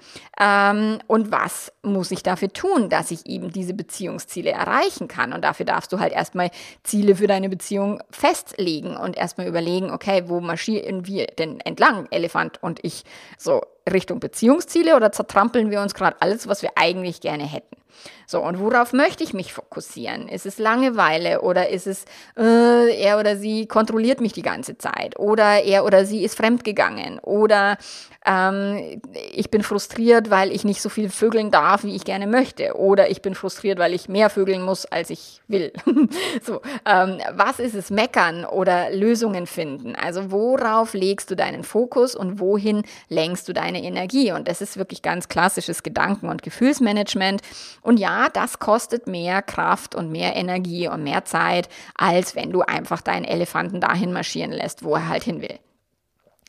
Ähm, 0.40 0.98
und 1.06 1.30
was 1.30 1.72
muss 1.82 2.10
ich 2.10 2.22
dafür 2.22 2.52
tun, 2.52 2.88
dass 2.88 3.10
ich 3.10 3.26
eben 3.26 3.52
diese 3.52 3.74
Beziehungsziele 3.74 4.50
erreichen 4.50 5.08
kann? 5.08 5.32
Und 5.32 5.42
dafür 5.42 5.66
darfst 5.66 5.92
du 5.92 6.00
halt 6.00 6.12
erstmal 6.12 6.50
Ziele 6.82 7.16
für 7.16 7.26
deine 7.26 7.48
Beziehung 7.48 8.02
festlegen 8.10 8.96
und 8.96 9.16
erstmal 9.16 9.46
überlegen, 9.46 9.90
okay, 9.90 10.24
wo 10.26 10.40
marschieren 10.40 11.06
wir 11.06 11.26
denn 11.26 11.60
entlang, 11.60 12.06
Elefant 12.10 12.62
und 12.62 12.80
ich? 12.82 13.04
So, 13.38 13.62
Richtung 13.92 14.20
Beziehungsziele 14.20 14.96
oder 14.96 15.12
zertrampeln 15.12 15.70
wir 15.70 15.80
uns 15.80 15.94
gerade 15.94 16.16
alles, 16.20 16.48
was 16.48 16.62
wir 16.62 16.70
eigentlich 16.76 17.20
gerne 17.20 17.44
hätten? 17.44 17.76
So, 18.26 18.42
und 18.42 18.58
worauf 18.58 18.92
möchte 18.92 19.22
ich 19.22 19.34
mich 19.34 19.52
fokussieren? 19.52 20.28
Ist 20.28 20.46
es 20.46 20.58
Langeweile 20.58 21.42
oder 21.42 21.68
ist 21.68 21.86
es, 21.86 22.04
äh, 22.36 23.00
er 23.00 23.18
oder 23.18 23.36
sie 23.36 23.66
kontrolliert 23.66 24.20
mich 24.20 24.32
die 24.32 24.42
ganze 24.42 24.78
Zeit 24.78 25.18
oder 25.18 25.62
er 25.62 25.84
oder 25.84 26.04
sie 26.04 26.24
ist 26.24 26.36
fremdgegangen 26.36 27.20
oder 27.20 27.78
ähm, 28.26 29.00
ich 29.32 29.50
bin 29.50 29.62
frustriert, 29.62 30.30
weil 30.30 30.50
ich 30.50 30.64
nicht 30.64 30.82
so 30.82 30.88
viel 30.88 31.08
vögeln 31.08 31.50
darf, 31.50 31.84
wie 31.84 31.94
ich 31.94 32.04
gerne 32.04 32.26
möchte 32.26 32.76
oder 32.76 33.08
ich 33.10 33.22
bin 33.22 33.34
frustriert, 33.34 33.78
weil 33.78 33.94
ich 33.94 34.08
mehr 34.08 34.28
vögeln 34.28 34.62
muss, 34.62 34.84
als 34.86 35.10
ich 35.10 35.40
will. 35.46 35.72
so, 36.42 36.60
ähm, 36.84 37.18
was 37.32 37.60
ist 37.60 37.74
es? 37.74 37.90
Meckern 37.90 38.44
oder 38.44 38.90
Lösungen 38.90 39.46
finden? 39.46 39.94
Also 39.94 40.32
worauf 40.32 40.94
legst 40.94 41.30
du 41.30 41.36
deinen 41.36 41.62
Fokus 41.62 42.16
und 42.16 42.40
wohin 42.40 42.82
lenkst 43.08 43.48
du 43.48 43.52
deine 43.52 43.82
Energie? 43.82 44.32
Und 44.32 44.48
das 44.48 44.60
ist 44.60 44.76
wirklich 44.76 45.02
ganz 45.02 45.28
klassisches 45.28 45.82
Gedanken- 45.82 46.28
und 46.28 46.42
Gefühlsmanagement. 46.42 47.42
Und 47.86 48.00
ja, 48.00 48.28
das 48.28 48.58
kostet 48.58 49.06
mehr 49.06 49.42
Kraft 49.42 49.94
und 49.94 50.10
mehr 50.10 50.34
Energie 50.34 50.88
und 50.88 51.04
mehr 51.04 51.24
Zeit, 51.24 51.68
als 51.94 52.34
wenn 52.34 52.50
du 52.50 52.62
einfach 52.62 53.00
deinen 53.00 53.24
Elefanten 53.24 53.80
dahin 53.80 54.12
marschieren 54.12 54.50
lässt, 54.50 54.82
wo 54.82 54.96
er 54.96 55.08
halt 55.08 55.22
hin 55.22 55.40
will. 55.40 55.60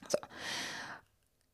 So. 0.07 0.17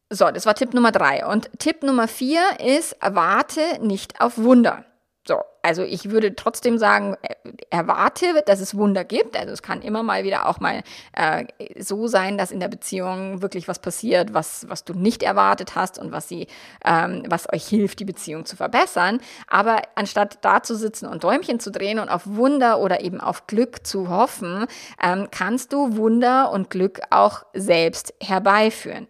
So, 0.09 0.31
das 0.31 0.45
war 0.45 0.55
Tipp 0.55 0.73
Nummer 0.73 0.93
drei. 0.93 1.25
Und 1.25 1.49
Tipp 1.59 1.83
Nummer 1.83 2.07
vier 2.07 2.41
ist, 2.61 2.95
warte 3.01 3.59
nicht 3.81 4.21
auf 4.21 4.37
Wunder. 4.37 4.85
So, 5.25 5.39
also 5.61 5.83
ich 5.83 6.11
würde 6.11 6.35
trotzdem 6.35 6.77
sagen, 6.77 7.15
äh, 7.21 7.35
erwarte, 7.69 8.43
dass 8.45 8.59
es 8.59 8.75
Wunder 8.75 9.05
gibt. 9.05 9.37
Also 9.37 9.53
es 9.53 9.61
kann 9.61 9.81
immer 9.81 10.03
mal 10.03 10.25
wieder 10.25 10.49
auch 10.49 10.59
mal 10.59 10.83
äh, 11.13 11.45
so 11.79 12.07
sein, 12.07 12.37
dass 12.37 12.51
in 12.51 12.59
der 12.59 12.67
Beziehung 12.67 13.41
wirklich 13.41 13.69
was 13.69 13.79
passiert, 13.79 14.33
was, 14.33 14.67
was 14.67 14.83
du 14.83 14.93
nicht 14.93 15.23
erwartet 15.23 15.75
hast 15.75 15.97
und 15.97 16.11
was 16.11 16.27
sie, 16.27 16.47
ähm, 16.83 17.23
was 17.29 17.51
euch 17.53 17.65
hilft, 17.65 18.01
die 18.01 18.05
Beziehung 18.05 18.45
zu 18.45 18.57
verbessern. 18.57 19.21
Aber 19.47 19.81
anstatt 19.95 20.39
da 20.41 20.61
zu 20.61 20.75
sitzen 20.75 21.07
und 21.07 21.23
Däumchen 21.23 21.61
zu 21.61 21.71
drehen 21.71 21.99
und 21.99 22.09
auf 22.09 22.23
Wunder 22.25 22.79
oder 22.79 22.99
eben 22.99 23.21
auf 23.21 23.47
Glück 23.47 23.87
zu 23.87 24.09
hoffen, 24.09 24.65
ähm, 25.01 25.29
kannst 25.31 25.71
du 25.71 25.95
Wunder 25.95 26.51
und 26.51 26.69
Glück 26.69 26.99
auch 27.11 27.45
selbst 27.53 28.13
herbeiführen. 28.21 29.07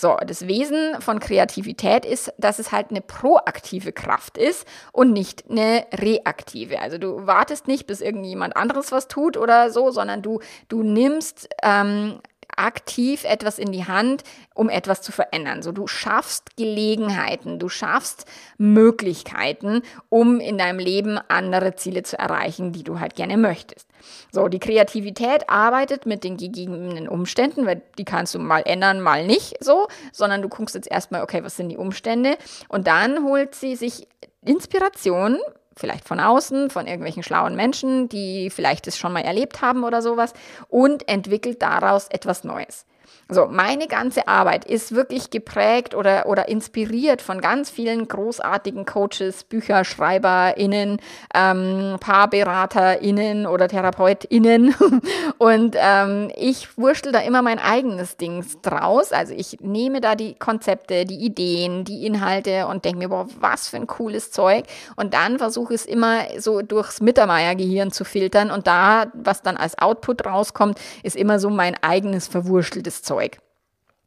So, 0.00 0.16
das 0.24 0.46
Wesen 0.46 1.00
von 1.00 1.18
Kreativität 1.18 2.06
ist, 2.06 2.32
dass 2.38 2.60
es 2.60 2.70
halt 2.70 2.90
eine 2.90 3.00
proaktive 3.00 3.90
Kraft 3.92 4.38
ist 4.38 4.64
und 4.92 5.12
nicht 5.12 5.50
eine 5.50 5.86
reaktive. 5.92 6.80
Also 6.80 6.98
du 6.98 7.26
wartest 7.26 7.66
nicht, 7.66 7.88
bis 7.88 8.00
irgendjemand 8.00 8.56
anderes 8.56 8.92
was 8.92 9.08
tut 9.08 9.36
oder 9.36 9.70
so, 9.70 9.90
sondern 9.90 10.22
du, 10.22 10.40
du 10.68 10.84
nimmst 10.84 11.48
ähm, 11.64 12.20
aktiv 12.56 13.24
etwas 13.24 13.58
in 13.58 13.72
die 13.72 13.86
Hand, 13.86 14.22
um 14.54 14.68
etwas 14.68 15.02
zu 15.02 15.10
verändern. 15.10 15.62
So, 15.62 15.72
du 15.72 15.88
schaffst 15.88 16.56
Gelegenheiten, 16.56 17.58
du 17.58 17.68
schaffst 17.68 18.24
Möglichkeiten, 18.56 19.82
um 20.08 20.38
in 20.38 20.58
deinem 20.58 20.78
Leben 20.78 21.18
andere 21.28 21.74
Ziele 21.74 22.04
zu 22.04 22.16
erreichen, 22.18 22.72
die 22.72 22.84
du 22.84 23.00
halt 23.00 23.16
gerne 23.16 23.36
möchtest. 23.36 23.87
So, 24.30 24.48
die 24.48 24.58
Kreativität 24.58 25.48
arbeitet 25.48 26.06
mit 26.06 26.24
den 26.24 26.36
gegebenen 26.36 27.08
Umständen, 27.08 27.66
weil 27.66 27.82
die 27.98 28.04
kannst 28.04 28.34
du 28.34 28.38
mal 28.38 28.62
ändern, 28.64 29.00
mal 29.00 29.26
nicht 29.26 29.62
so, 29.62 29.88
sondern 30.12 30.42
du 30.42 30.48
guckst 30.48 30.74
jetzt 30.74 30.90
erstmal, 30.90 31.22
okay, 31.22 31.42
was 31.42 31.56
sind 31.56 31.68
die 31.68 31.76
Umstände? 31.76 32.36
Und 32.68 32.86
dann 32.86 33.24
holt 33.24 33.54
sie 33.54 33.76
sich 33.76 34.06
Inspiration 34.44 35.38
vielleicht 35.78 36.06
von 36.06 36.20
außen, 36.20 36.70
von 36.70 36.86
irgendwelchen 36.86 37.22
schlauen 37.22 37.54
Menschen, 37.54 38.08
die 38.08 38.50
vielleicht 38.50 38.86
es 38.86 38.98
schon 38.98 39.12
mal 39.12 39.20
erlebt 39.20 39.62
haben 39.62 39.84
oder 39.84 40.02
sowas 40.02 40.32
und 40.68 41.08
entwickelt 41.08 41.62
daraus 41.62 42.08
etwas 42.08 42.44
Neues. 42.44 42.84
So, 43.30 43.44
meine 43.46 43.88
ganze 43.88 44.26
Arbeit 44.26 44.64
ist 44.64 44.94
wirklich 44.94 45.28
geprägt 45.28 45.94
oder, 45.94 46.24
oder 46.24 46.48
inspiriert 46.48 47.20
von 47.20 47.42
ganz 47.42 47.68
vielen 47.68 48.08
großartigen 48.08 48.86
Coaches, 48.86 49.44
BücherschreiberInnen, 49.44 50.98
ähm, 51.34 51.96
PaarberaterInnen 52.00 53.46
oder 53.46 53.68
TherapeutInnen. 53.68 54.74
Und 55.36 55.76
ähm, 55.78 56.32
ich 56.36 56.78
wurschtel 56.78 57.12
da 57.12 57.18
immer 57.18 57.42
mein 57.42 57.58
eigenes 57.58 58.16
Ding 58.16 58.46
draus. 58.62 59.12
Also 59.12 59.34
ich 59.34 59.58
nehme 59.60 60.00
da 60.00 60.14
die 60.14 60.34
Konzepte, 60.34 61.04
die 61.04 61.22
Ideen, 61.22 61.84
die 61.84 62.06
Inhalte 62.06 62.66
und 62.66 62.86
denke 62.86 62.98
mir, 63.00 63.08
boah, 63.10 63.26
was 63.40 63.68
für 63.68 63.76
ein 63.76 63.86
cooles 63.86 64.30
Zeug. 64.30 64.64
Und 64.96 65.12
dann 65.12 65.36
versuche 65.36 65.74
ich 65.74 65.80
es 65.82 65.86
immer 65.86 66.20
so 66.38 66.62
durchs 66.62 67.02
Mittermeier-Gehirn 67.02 67.92
zu 67.92 68.06
filtern. 68.06 68.50
Und 68.50 68.66
da, 68.66 69.12
was 69.12 69.42
dann 69.42 69.58
als 69.58 69.76
Output 69.76 70.24
rauskommt, 70.24 70.80
ist 71.02 71.14
immer 71.14 71.38
so 71.38 71.50
mein 71.50 71.76
eigenes 71.82 72.26
verwurschteltes 72.26 73.02
Zeug. 73.02 73.17
Zeug. 73.18 73.38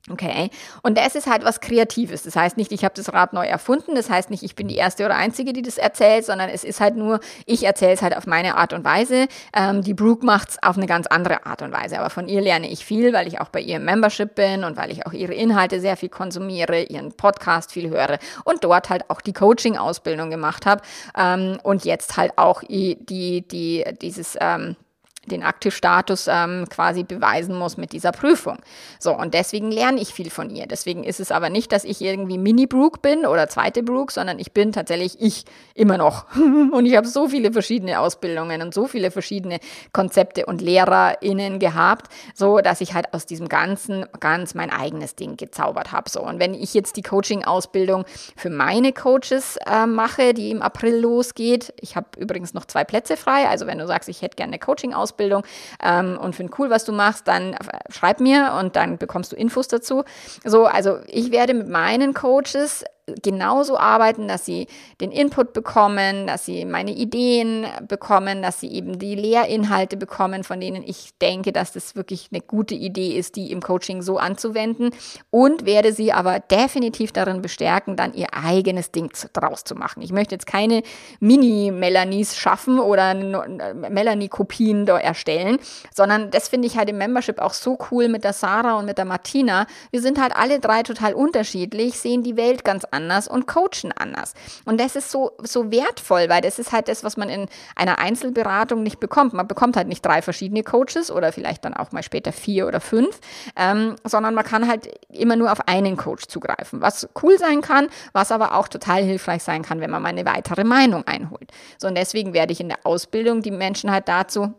Okay, 0.10 0.50
und 0.82 0.98
das 0.98 1.14
ist 1.14 1.28
halt 1.28 1.46
was 1.46 1.62
Kreatives. 1.62 2.24
Das 2.24 2.36
heißt 2.36 2.58
nicht, 2.58 2.72
ich 2.72 2.84
habe 2.84 2.96
das 2.96 3.14
Rad 3.14 3.34
neu 3.34 3.46
erfunden. 3.46 3.94
Das 3.94 4.10
heißt 4.10 4.32
nicht, 4.32 4.42
ich 4.42 4.56
bin 4.56 4.68
die 4.68 4.76
Erste 4.76 5.06
oder 5.06 5.16
Einzige, 5.16 5.54
die 5.54 5.62
das 5.62 5.78
erzählt, 5.78 6.26
sondern 6.26 6.50
es 6.50 6.64
ist 6.64 6.82
halt 6.82 6.96
nur, 6.96 7.20
ich 7.46 7.64
erzähle 7.64 7.92
es 7.92 8.02
halt 8.02 8.18
auf 8.18 8.26
meine 8.26 8.58
Art 8.58 8.74
und 8.74 8.84
Weise. 8.84 9.28
Ähm, 9.56 9.84
die 9.84 9.94
Brooke 9.94 10.26
macht 10.26 10.50
es 10.50 10.64
auf 10.64 10.76
eine 10.76 10.88
ganz 10.88 11.06
andere 11.06 11.46
Art 11.46 11.62
und 11.62 11.72
Weise. 11.72 12.00
Aber 12.00 12.10
von 12.10 12.28
ihr 12.28 12.42
lerne 12.42 12.68
ich 12.68 12.84
viel, 12.84 13.14
weil 13.14 13.28
ich 13.28 13.40
auch 13.40 13.50
bei 13.50 13.62
ihr 13.62 13.76
im 13.76 13.86
Membership 13.86 14.34
bin 14.34 14.64
und 14.64 14.76
weil 14.76 14.92
ich 14.92 15.06
auch 15.06 15.14
ihre 15.14 15.36
Inhalte 15.36 15.80
sehr 15.80 15.96
viel 15.96 16.10
konsumiere, 16.10 16.82
ihren 16.82 17.14
Podcast 17.14 17.72
viel 17.72 17.92
höre 17.92 18.18
und 18.44 18.64
dort 18.64 18.90
halt 18.90 19.08
auch 19.12 19.22
die 19.22 19.34
Coaching-Ausbildung 19.34 20.32
gemacht 20.32 20.66
habe 20.66 20.82
ähm, 21.16 21.60
und 21.62 21.86
jetzt 21.86 22.18
halt 22.18 22.40
auch 22.40 22.64
die, 22.64 22.98
die, 23.06 23.86
dieses... 24.02 24.36
Ähm, 24.42 24.76
den 25.26 25.44
Aktivstatus 25.44 26.28
ähm, 26.28 26.66
quasi 26.70 27.04
beweisen 27.04 27.56
muss 27.56 27.78
mit 27.78 27.94
dieser 27.94 28.12
Prüfung. 28.12 28.58
So, 29.00 29.16
und 29.16 29.36
deswegen 29.36 29.72
lerne 29.72 30.02
ich 30.02 30.14
viel 30.14 30.32
von 30.32 30.50
ihr. 30.50 30.66
Deswegen 30.66 31.04
ist 31.04 31.20
es 31.20 31.32
aber 31.32 31.50
nicht, 31.50 31.72
dass 31.72 31.84
ich 31.84 32.02
irgendwie 32.02 32.40
Mini-Brooke 32.40 33.00
bin 33.02 33.28
oder 33.28 33.48
zweite 33.48 33.84
Brooke, 33.84 34.12
sondern 34.12 34.40
ich 34.40 34.52
bin 34.52 34.72
tatsächlich 34.72 35.22
ich 35.22 35.46
immer 35.76 35.98
noch. 35.98 36.26
und 36.36 36.86
ich 36.88 36.96
habe 36.96 37.08
so 37.08 37.28
viele 37.28 37.54
verschiedene 37.54 38.00
Ausbildungen 38.00 38.64
und 38.64 38.74
so 38.74 38.88
viele 38.88 39.12
verschiedene 39.12 39.60
Konzepte 39.94 40.48
und 40.48 40.60
LehrerInnen 40.60 41.60
gehabt, 41.60 42.12
so 42.34 42.58
dass 42.58 42.82
ich 42.82 42.96
halt 42.96 43.14
aus 43.14 43.28
diesem 43.28 43.48
Ganzen 43.48 44.06
ganz 44.20 44.56
mein 44.56 44.72
eigenes 44.72 45.16
Ding 45.16 45.38
gezaubert 45.38 45.92
habe. 45.92 46.10
So, 46.10 46.22
und 46.22 46.40
wenn 46.40 46.56
ich 46.56 46.74
jetzt 46.74 46.98
die 46.98 47.04
Coaching-Ausbildung 47.04 48.06
für 48.36 48.50
meine 48.50 48.92
Coaches 48.92 49.58
äh, 49.68 49.86
mache, 49.86 50.34
die 50.34 50.50
im 50.50 50.64
April 50.64 51.00
losgeht, 51.00 51.74
ich 51.80 51.96
habe 51.96 52.08
übrigens 52.18 52.56
noch 52.56 52.66
zwei 52.66 52.84
Plätze 52.84 53.18
frei, 53.18 53.48
also 53.48 53.68
wenn 53.68 53.78
du 53.78 53.86
sagst, 53.86 54.10
ich 54.10 54.24
hätte 54.24 54.36
gerne 54.36 54.54
eine 54.54 54.60
Coaching-Ausbildung, 54.60 55.11
Ausbildung 55.12 55.44
ähm, 55.84 56.18
und 56.18 56.36
finde 56.36 56.54
cool, 56.58 56.70
was 56.70 56.86
du 56.86 56.92
machst, 56.92 57.28
dann 57.28 57.56
schreib 57.90 58.20
mir 58.20 58.56
und 58.60 58.76
dann 58.76 58.98
bekommst 58.98 59.32
du 59.32 59.36
Infos 59.36 59.68
dazu. 59.68 60.04
So, 60.44 60.66
also 60.66 61.00
ich 61.08 61.32
werde 61.32 61.54
mit 61.54 61.68
meinen 61.68 62.14
Coaches 62.14 62.84
genauso 63.22 63.78
arbeiten, 63.78 64.28
dass 64.28 64.46
sie 64.46 64.68
den 65.00 65.12
Input 65.12 65.54
bekommen, 65.54 66.28
dass 66.28 66.46
sie 66.46 66.66
meine 66.66 66.92
Ideen 66.92 67.66
bekommen, 67.88 68.42
dass 68.42 68.60
sie 68.60 68.72
eben 68.72 69.00
die 69.00 69.16
Lehrinhalte 69.16 69.98
bekommen, 69.98 70.44
von 70.44 70.60
denen 70.60 70.84
ich 70.84 71.18
denke, 71.20 71.52
dass 71.52 71.74
das 71.74 71.96
wirklich 71.96 72.30
eine 72.32 72.42
gute 72.42 72.76
Idee 72.76 73.18
ist, 73.18 73.36
die 73.36 73.52
im 73.52 73.62
Coaching 73.62 74.02
so 74.02 74.18
anzuwenden 74.18 74.92
und 75.30 75.66
werde 75.66 75.94
sie 75.94 76.14
aber 76.14 76.40
definitiv 76.40 77.12
darin 77.12 77.42
bestärken, 77.42 77.96
dann 77.96 78.14
ihr 78.14 78.28
eigenes 78.34 78.92
Ding 78.92 79.12
draus 79.34 79.64
zu 79.64 79.76
machen. 79.76 80.02
Ich 80.02 80.12
möchte 80.12 80.36
jetzt 80.36 80.48
keine 80.48 80.84
Mini-Melanies 81.20 82.38
schaffen 82.38 82.80
oder 82.80 83.14
Melanie-Kopien 83.14 84.86
da 84.86 84.98
erstellen, 84.98 85.58
sondern 85.94 86.32
das 86.32 86.50
finde 86.50 86.68
ich 86.68 86.78
halt 86.78 86.90
im 86.90 86.98
Membership 86.98 87.40
auch 87.40 87.54
so 87.54 87.78
cool 87.92 88.08
mit 88.08 88.24
der 88.24 88.34
Sarah 88.34 88.78
und 88.78 88.86
mit 88.86 88.98
der 88.98 89.06
Martina. 89.06 89.66
Wir 89.92 90.02
sind 90.02 90.22
halt 90.22 90.36
alle 90.36 90.60
drei 90.60 90.84
total 90.84 91.14
unterschiedlich, 91.14 92.00
sehen 92.00 92.24
die 92.24 92.38
Welt 92.38 92.64
ganz 92.64 92.86
anders 92.92 93.28
und 93.28 93.48
coachen 93.48 93.92
anders. 93.96 94.34
Und 94.66 94.80
das 94.80 94.96
ist 94.96 95.12
so, 95.12 95.32
so 95.40 95.72
wertvoll, 95.72 96.30
weil 96.30 96.42
das 96.42 96.60
ist 96.60 96.72
halt 96.72 96.88
das, 96.88 97.04
was 97.04 97.18
man 97.18 97.30
in 97.30 97.48
einer 97.76 98.00
Einzelberatung 98.00 98.84
nicht 98.84 99.00
bekommt. 99.00 99.34
Man 99.34 99.48
bekommt 99.48 99.76
halt 99.76 99.88
nicht 99.88 100.06
drei 100.06 100.22
verschiedene 100.22 100.64
Coaches 100.64 101.12
oder 101.12 101.32
vielleicht 101.32 101.66
dann 101.66 101.74
auch 101.74 101.92
mal 101.92 102.04
später 102.04 102.32
vier 102.32 102.68
oder 102.68 102.80
fünf, 102.80 103.20
ähm, 103.56 103.96
sondern 104.04 104.34
man 104.34 104.46
kann 104.46 104.68
halt 104.68 104.90
immer 105.10 105.36
nur 105.36 105.52
auf 105.52 105.68
einen 105.68 105.98
Coach 105.98 106.28
zugreifen, 106.28 106.82
was 106.82 107.08
cool 107.22 107.38
sein 107.38 107.62
kann, 107.62 107.88
was 108.14 108.32
aber 108.32 108.56
auch 108.56 108.68
total 108.68 109.04
hilfreich 109.04 109.44
sein 109.44 109.64
kann, 109.64 109.82
wenn 109.82 109.90
man 109.90 110.02
mal 110.02 110.10
eine 110.10 110.26
weitere 110.26 110.64
Meinung 110.64 111.06
einholt. 111.08 111.52
So, 111.78 111.88
und 111.88 111.96
deswegen 111.96 112.34
werde 112.34 112.54
ich 112.54 112.60
in 112.60 112.70
der 112.70 112.80
Ausbildung 112.84 113.42
die 113.42 113.52
Menschen 113.52 113.92
halt 113.92 114.08
dazu 114.08 114.54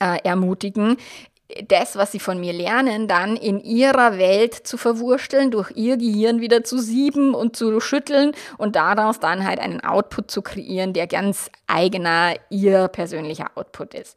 äh, 0.00 0.18
ermutigen, 0.24 0.96
das, 1.68 1.96
was 1.96 2.12
sie 2.12 2.20
von 2.20 2.40
mir 2.40 2.52
lernen, 2.52 3.06
dann 3.06 3.36
in 3.36 3.60
ihrer 3.60 4.16
Welt 4.18 4.54
zu 4.54 4.76
verwursteln, 4.78 5.50
durch 5.50 5.70
ihr 5.74 5.96
Gehirn 5.98 6.40
wieder 6.40 6.64
zu 6.64 6.78
sieben 6.78 7.34
und 7.34 7.54
zu 7.54 7.80
schütteln 7.80 8.32
und 8.56 8.76
daraus 8.76 9.20
dann 9.20 9.46
halt 9.46 9.58
einen 9.58 9.82
Output 9.82 10.30
zu 10.30 10.40
kreieren, 10.40 10.94
der 10.94 11.06
ganz 11.06 11.50
eigener 11.66 12.34
ihr 12.48 12.88
persönlicher 12.88 13.50
Output 13.56 13.94
ist. 13.94 14.16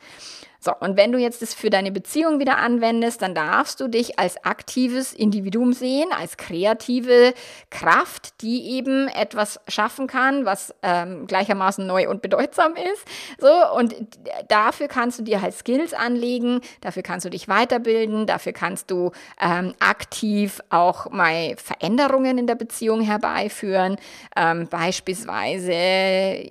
So, 0.68 0.74
und 0.82 0.98
wenn 0.98 1.14
du 1.14 1.18
jetzt 1.18 1.42
das 1.42 1.54
für 1.54 1.70
deine 1.70 1.94
Beziehung 1.94 2.42
wieder 2.42 2.58
anwendest, 2.58 3.22
dann 3.22 3.34
darfst 3.34 3.80
du 3.80 3.88
dich 3.88 4.20
als 4.20 4.44
aktives 4.44 5.14
Individuum 5.14 5.72
sehen, 5.72 6.10
als 6.12 6.36
kreative 6.36 7.34
Kraft, 7.70 8.42
die 8.42 8.72
eben 8.72 9.08
etwas 9.08 9.62
schaffen 9.70 10.08
kann, 10.08 10.44
was 10.44 10.76
ähm, 10.84 11.26
gleichermaßen 11.26 11.88
neu 11.88 12.10
und 12.10 12.22
bedeutsam 12.22 12.74
ist. 12.76 13.06
So, 13.40 13.48
und 13.78 13.96
dafür 14.50 14.90
kannst 14.90 15.20
du 15.20 15.24
dir 15.24 15.42
halt 15.42 15.54
Skills 15.54 15.94
anlegen, 15.94 16.60
dafür 16.82 17.02
kannst 17.02 17.26
du 17.26 17.30
dich 17.30 17.48
weiterbilden, 17.48 18.28
dafür 18.28 18.52
kannst 18.52 18.92
du 18.92 19.12
ähm, 19.40 19.74
aktiv 19.80 20.60
auch 20.70 21.10
mal 21.12 21.56
Veränderungen 21.56 22.40
in 22.40 22.46
der 22.46 22.56
Beziehung 22.56 23.00
herbeiführen. 23.00 23.96
Ähm, 24.36 24.68
beispielsweise, 24.68 26.44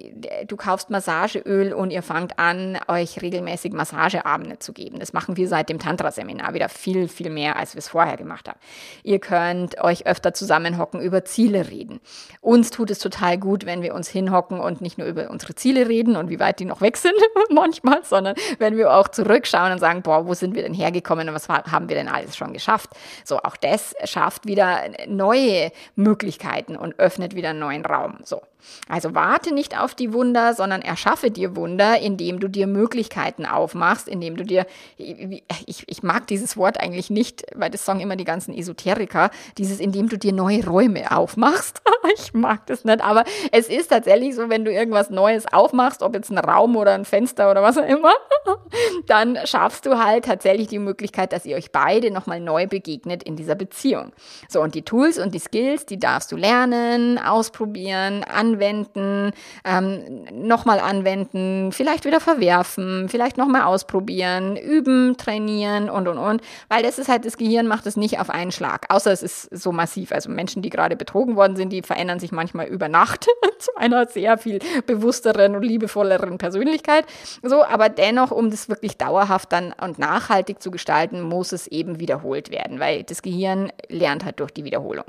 du 0.46 0.56
kaufst 0.56 0.88
Massageöl 0.88 1.74
und 1.74 1.90
ihr 1.90 2.02
fangt 2.02 2.38
an, 2.38 2.78
euch 2.88 3.20
regelmäßig 3.20 3.74
Massage 3.74 4.05
Massageabende 4.06 4.58
zu 4.58 4.72
geben. 4.72 4.98
Das 4.98 5.12
machen 5.12 5.36
wir 5.36 5.48
seit 5.48 5.68
dem 5.68 5.78
Tantra-Seminar 5.78 6.54
wieder 6.54 6.68
viel, 6.68 7.08
viel 7.08 7.30
mehr, 7.30 7.56
als 7.56 7.74
wir 7.74 7.80
es 7.80 7.88
vorher 7.88 8.16
gemacht 8.16 8.48
haben. 8.48 8.58
Ihr 9.02 9.18
könnt 9.18 9.80
euch 9.82 10.06
öfter 10.06 10.32
zusammenhocken, 10.32 11.00
über 11.00 11.24
Ziele 11.24 11.68
reden. 11.68 12.00
Uns 12.40 12.70
tut 12.70 12.90
es 12.90 12.98
total 12.98 13.38
gut, 13.38 13.66
wenn 13.66 13.82
wir 13.82 13.94
uns 13.94 14.08
hinhocken 14.08 14.60
und 14.60 14.80
nicht 14.80 14.98
nur 14.98 15.06
über 15.08 15.30
unsere 15.30 15.54
Ziele 15.54 15.88
reden 15.88 16.16
und 16.16 16.30
wie 16.30 16.38
weit 16.38 16.60
die 16.60 16.64
noch 16.64 16.80
weg 16.80 16.96
sind 16.96 17.14
manchmal, 17.50 18.04
sondern 18.04 18.36
wenn 18.58 18.76
wir 18.76 18.92
auch 18.92 19.08
zurückschauen 19.08 19.72
und 19.72 19.78
sagen, 19.78 20.02
boah, 20.02 20.26
wo 20.26 20.34
sind 20.34 20.54
wir 20.54 20.62
denn 20.62 20.74
hergekommen 20.74 21.28
und 21.28 21.34
was 21.34 21.48
haben 21.48 21.88
wir 21.88 21.96
denn 21.96 22.08
alles 22.08 22.36
schon 22.36 22.52
geschafft? 22.52 22.90
So, 23.24 23.38
auch 23.38 23.56
das 23.56 23.94
schafft 24.04 24.46
wieder 24.46 24.82
neue 25.08 25.72
Möglichkeiten 25.96 26.76
und 26.76 26.98
öffnet 26.98 27.34
wieder 27.34 27.50
einen 27.50 27.58
neuen 27.58 27.84
Raum. 27.84 28.18
So. 28.22 28.42
Also 28.88 29.14
warte 29.14 29.54
nicht 29.54 29.78
auf 29.78 29.94
die 29.94 30.12
Wunder, 30.12 30.54
sondern 30.54 30.82
erschaffe 30.82 31.30
dir 31.30 31.56
Wunder, 31.56 31.98
indem 31.98 32.40
du 32.40 32.48
dir 32.48 32.66
Möglichkeiten 32.66 33.46
aufmachst 33.46 33.86
machst, 33.96 34.08
indem 34.08 34.36
du 34.36 34.44
dir, 34.44 34.66
ich, 34.96 35.84
ich 35.86 36.02
mag 36.02 36.26
dieses 36.26 36.56
Wort 36.56 36.80
eigentlich 36.80 37.10
nicht, 37.10 37.44
weil 37.54 37.70
das 37.70 37.84
sagen 37.84 38.00
immer 38.00 38.16
die 38.16 38.24
ganzen 38.24 38.52
Esoteriker, 38.54 39.30
dieses, 39.58 39.80
indem 39.80 40.08
du 40.08 40.18
dir 40.18 40.32
neue 40.32 40.66
Räume 40.66 41.16
aufmachst. 41.16 41.82
ich 42.14 42.34
mag 42.34 42.66
das 42.66 42.84
nicht, 42.84 43.00
aber 43.00 43.24
es 43.52 43.68
ist 43.68 43.88
tatsächlich 43.88 44.34
so, 44.34 44.48
wenn 44.48 44.64
du 44.64 44.72
irgendwas 44.72 45.10
Neues 45.10 45.46
aufmachst, 45.52 46.02
ob 46.02 46.14
jetzt 46.14 46.30
ein 46.30 46.38
Raum 46.38 46.76
oder 46.76 46.94
ein 46.94 47.04
Fenster 47.04 47.50
oder 47.50 47.62
was 47.62 47.78
auch 47.78 47.86
immer, 47.86 48.12
dann 49.06 49.38
schaffst 49.44 49.86
du 49.86 50.02
halt 50.02 50.24
tatsächlich 50.24 50.68
die 50.68 50.78
Möglichkeit, 50.78 51.32
dass 51.32 51.46
ihr 51.46 51.56
euch 51.56 51.70
beide 51.72 52.10
nochmal 52.10 52.40
neu 52.40 52.66
begegnet 52.66 53.22
in 53.22 53.36
dieser 53.36 53.54
Beziehung. 53.54 54.12
So, 54.48 54.60
und 54.60 54.74
die 54.74 54.82
Tools 54.82 55.18
und 55.18 55.34
die 55.34 55.38
Skills, 55.38 55.86
die 55.86 55.98
darfst 55.98 56.32
du 56.32 56.36
lernen, 56.36 57.18
ausprobieren, 57.18 58.24
anwenden 58.24 58.55
anwenden, 58.56 59.32
ähm, 59.64 60.24
nochmal 60.32 60.80
anwenden, 60.80 61.72
vielleicht 61.72 62.04
wieder 62.04 62.20
verwerfen, 62.20 63.08
vielleicht 63.08 63.36
nochmal 63.36 63.62
ausprobieren, 63.62 64.56
üben, 64.56 65.16
trainieren 65.16 65.90
und, 65.90 66.08
und, 66.08 66.18
und. 66.18 66.42
Weil 66.68 66.82
das 66.82 66.98
ist 66.98 67.08
halt, 67.08 67.24
das 67.24 67.36
Gehirn 67.36 67.66
macht 67.66 67.86
es 67.86 67.96
nicht 67.96 68.18
auf 68.18 68.30
einen 68.30 68.52
Schlag. 68.52 68.86
Außer 68.88 69.12
es 69.12 69.22
ist 69.22 69.42
so 69.56 69.72
massiv. 69.72 70.12
Also 70.12 70.30
Menschen, 70.30 70.62
die 70.62 70.70
gerade 70.70 70.96
betrogen 70.96 71.36
worden 71.36 71.56
sind, 71.56 71.70
die 71.70 71.82
verändern 71.82 72.18
sich 72.18 72.32
manchmal 72.32 72.66
über 72.66 72.88
Nacht 72.88 73.26
zu 73.58 73.76
einer 73.76 74.06
sehr 74.06 74.38
viel 74.38 74.58
bewussteren 74.86 75.54
und 75.54 75.62
liebevolleren 75.62 76.38
Persönlichkeit. 76.38 77.04
So, 77.42 77.64
aber 77.64 77.88
dennoch, 77.88 78.30
um 78.30 78.50
das 78.50 78.68
wirklich 78.68 78.96
dauerhaft 78.96 79.52
dann 79.52 79.74
und 79.80 79.98
nachhaltig 79.98 80.62
zu 80.62 80.70
gestalten, 80.70 81.20
muss 81.20 81.52
es 81.52 81.66
eben 81.66 82.00
wiederholt 82.00 82.50
werden, 82.50 82.80
weil 82.80 83.04
das 83.04 83.22
Gehirn 83.22 83.70
lernt 83.88 84.24
halt 84.24 84.40
durch 84.40 84.52
die 84.52 84.64
Wiederholung. 84.64 85.04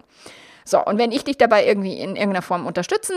So, 0.67 0.83
und 0.83 0.97
wenn 0.97 1.13
ich 1.13 1.23
dich 1.23 1.38
dabei 1.38 1.65
irgendwie 1.65 1.93
in 1.93 2.17
irgendeiner 2.17 2.41
Form 2.41 2.65
unterstützen 2.65 3.15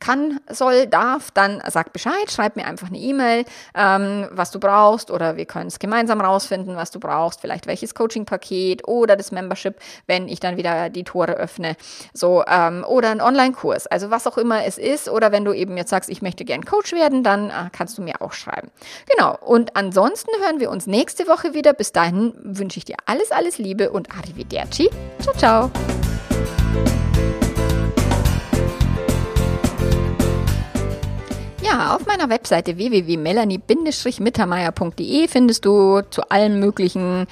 kann, 0.00 0.40
soll, 0.48 0.86
darf, 0.86 1.30
dann 1.30 1.62
sag 1.68 1.92
Bescheid, 1.92 2.30
schreib 2.30 2.56
mir 2.56 2.66
einfach 2.66 2.88
eine 2.88 2.98
E-Mail, 2.98 3.44
ähm, 3.74 4.28
was 4.32 4.50
du 4.50 4.58
brauchst 4.58 5.10
oder 5.10 5.36
wir 5.36 5.44
können 5.44 5.68
es 5.68 5.78
gemeinsam 5.78 6.20
rausfinden, 6.20 6.76
was 6.76 6.90
du 6.90 6.98
brauchst, 6.98 7.40
vielleicht 7.40 7.66
welches 7.66 7.94
Coaching-Paket 7.94 8.88
oder 8.88 9.16
das 9.16 9.30
Membership, 9.30 9.76
wenn 10.06 10.28
ich 10.28 10.40
dann 10.40 10.56
wieder 10.56 10.88
die 10.88 11.04
Tore 11.04 11.32
öffne, 11.32 11.76
so 12.12 12.42
ähm, 12.46 12.84
oder 12.88 13.10
ein 13.10 13.20
Online-Kurs, 13.20 13.86
also 13.86 14.10
was 14.10 14.26
auch 14.26 14.38
immer 14.38 14.64
es 14.64 14.78
ist 14.78 15.08
oder 15.08 15.32
wenn 15.32 15.44
du 15.44 15.52
eben 15.52 15.76
jetzt 15.76 15.90
sagst, 15.90 16.10
ich 16.10 16.22
möchte 16.22 16.44
gern 16.44 16.64
Coach 16.64 16.92
werden, 16.92 17.22
dann 17.22 17.50
äh, 17.50 17.70
kannst 17.72 17.98
du 17.98 18.02
mir 18.02 18.22
auch 18.22 18.32
schreiben. 18.32 18.70
Genau. 19.14 19.36
Und 19.40 19.76
ansonsten 19.76 20.30
hören 20.42 20.60
wir 20.60 20.70
uns 20.70 20.86
nächste 20.86 21.26
Woche 21.26 21.54
wieder. 21.54 21.72
Bis 21.72 21.92
dahin 21.92 22.32
wünsche 22.42 22.78
ich 22.78 22.84
dir 22.84 22.96
alles, 23.06 23.32
alles 23.32 23.58
Liebe 23.58 23.90
und 23.90 24.10
Arrivederci. 24.10 24.90
Ciao, 25.20 25.36
ciao. 25.36 25.70
Auf 31.88 32.04
meiner 32.04 32.28
Webseite 32.28 32.76
www.melanie-mittermeier.de 32.76 35.28
findest 35.28 35.64
du 35.64 36.02
zu 36.10 36.28
allen 36.28 36.60
möglichen 36.60 37.26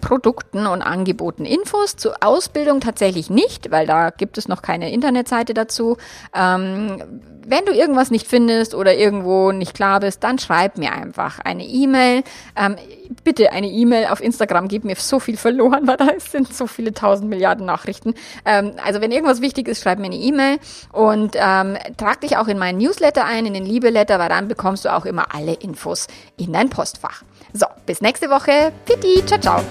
Produkten 0.00 0.66
und 0.66 0.82
Angeboten 0.82 1.44
Infos. 1.44 1.96
Zur 1.96 2.16
Ausbildung 2.20 2.80
tatsächlich 2.80 3.30
nicht, 3.30 3.70
weil 3.70 3.86
da 3.86 4.10
gibt 4.10 4.38
es 4.38 4.48
noch 4.48 4.62
keine 4.62 4.92
Internetseite 4.92 5.54
dazu. 5.54 5.96
Ähm, 6.34 7.22
wenn 7.46 7.64
du 7.64 7.72
irgendwas 7.72 8.10
nicht 8.10 8.26
findest 8.26 8.74
oder 8.74 8.94
irgendwo 8.94 9.52
nicht 9.52 9.74
klar 9.74 10.00
bist, 10.00 10.22
dann 10.22 10.38
schreib 10.38 10.78
mir 10.78 10.92
einfach 10.92 11.38
eine 11.40 11.64
E-Mail. 11.64 12.22
Ähm, 12.56 12.76
bitte 13.24 13.52
eine 13.52 13.68
E-Mail 13.68 14.06
auf 14.06 14.22
Instagram, 14.22 14.68
gib 14.68 14.84
mir 14.84 14.96
so 14.96 15.20
viel 15.20 15.36
verloren, 15.36 15.86
weil 15.86 15.96
da 15.96 16.08
sind 16.18 16.52
so 16.52 16.66
viele 16.66 16.92
tausend 16.92 17.28
Milliarden 17.28 17.66
Nachrichten. 17.66 18.14
Ähm, 18.44 18.72
also 18.84 19.00
wenn 19.00 19.10
irgendwas 19.10 19.40
wichtig 19.40 19.68
ist, 19.68 19.82
schreib 19.82 19.98
mir 19.98 20.06
eine 20.06 20.16
E-Mail 20.16 20.58
und 20.92 21.36
ähm, 21.36 21.76
trag 21.96 22.20
dich 22.20 22.36
auch 22.36 22.48
in 22.48 22.58
meinen 22.58 22.78
Newsletter 22.78 23.24
ein, 23.24 23.46
in 23.46 23.54
den 23.54 23.64
Liebeletter, 23.64 24.18
weil 24.18 24.28
dann 24.28 24.48
bekommst 24.48 24.84
du 24.84 24.94
auch 24.94 25.04
immer 25.04 25.34
alle 25.34 25.54
Infos 25.54 26.06
in 26.36 26.52
dein 26.52 26.70
Postfach. 26.70 27.22
So, 27.54 27.66
bis 27.86 28.00
nächste 28.00 28.30
Woche. 28.30 28.72
Pitti, 28.84 29.24
ciao, 29.26 29.38
ciao. 29.38 29.64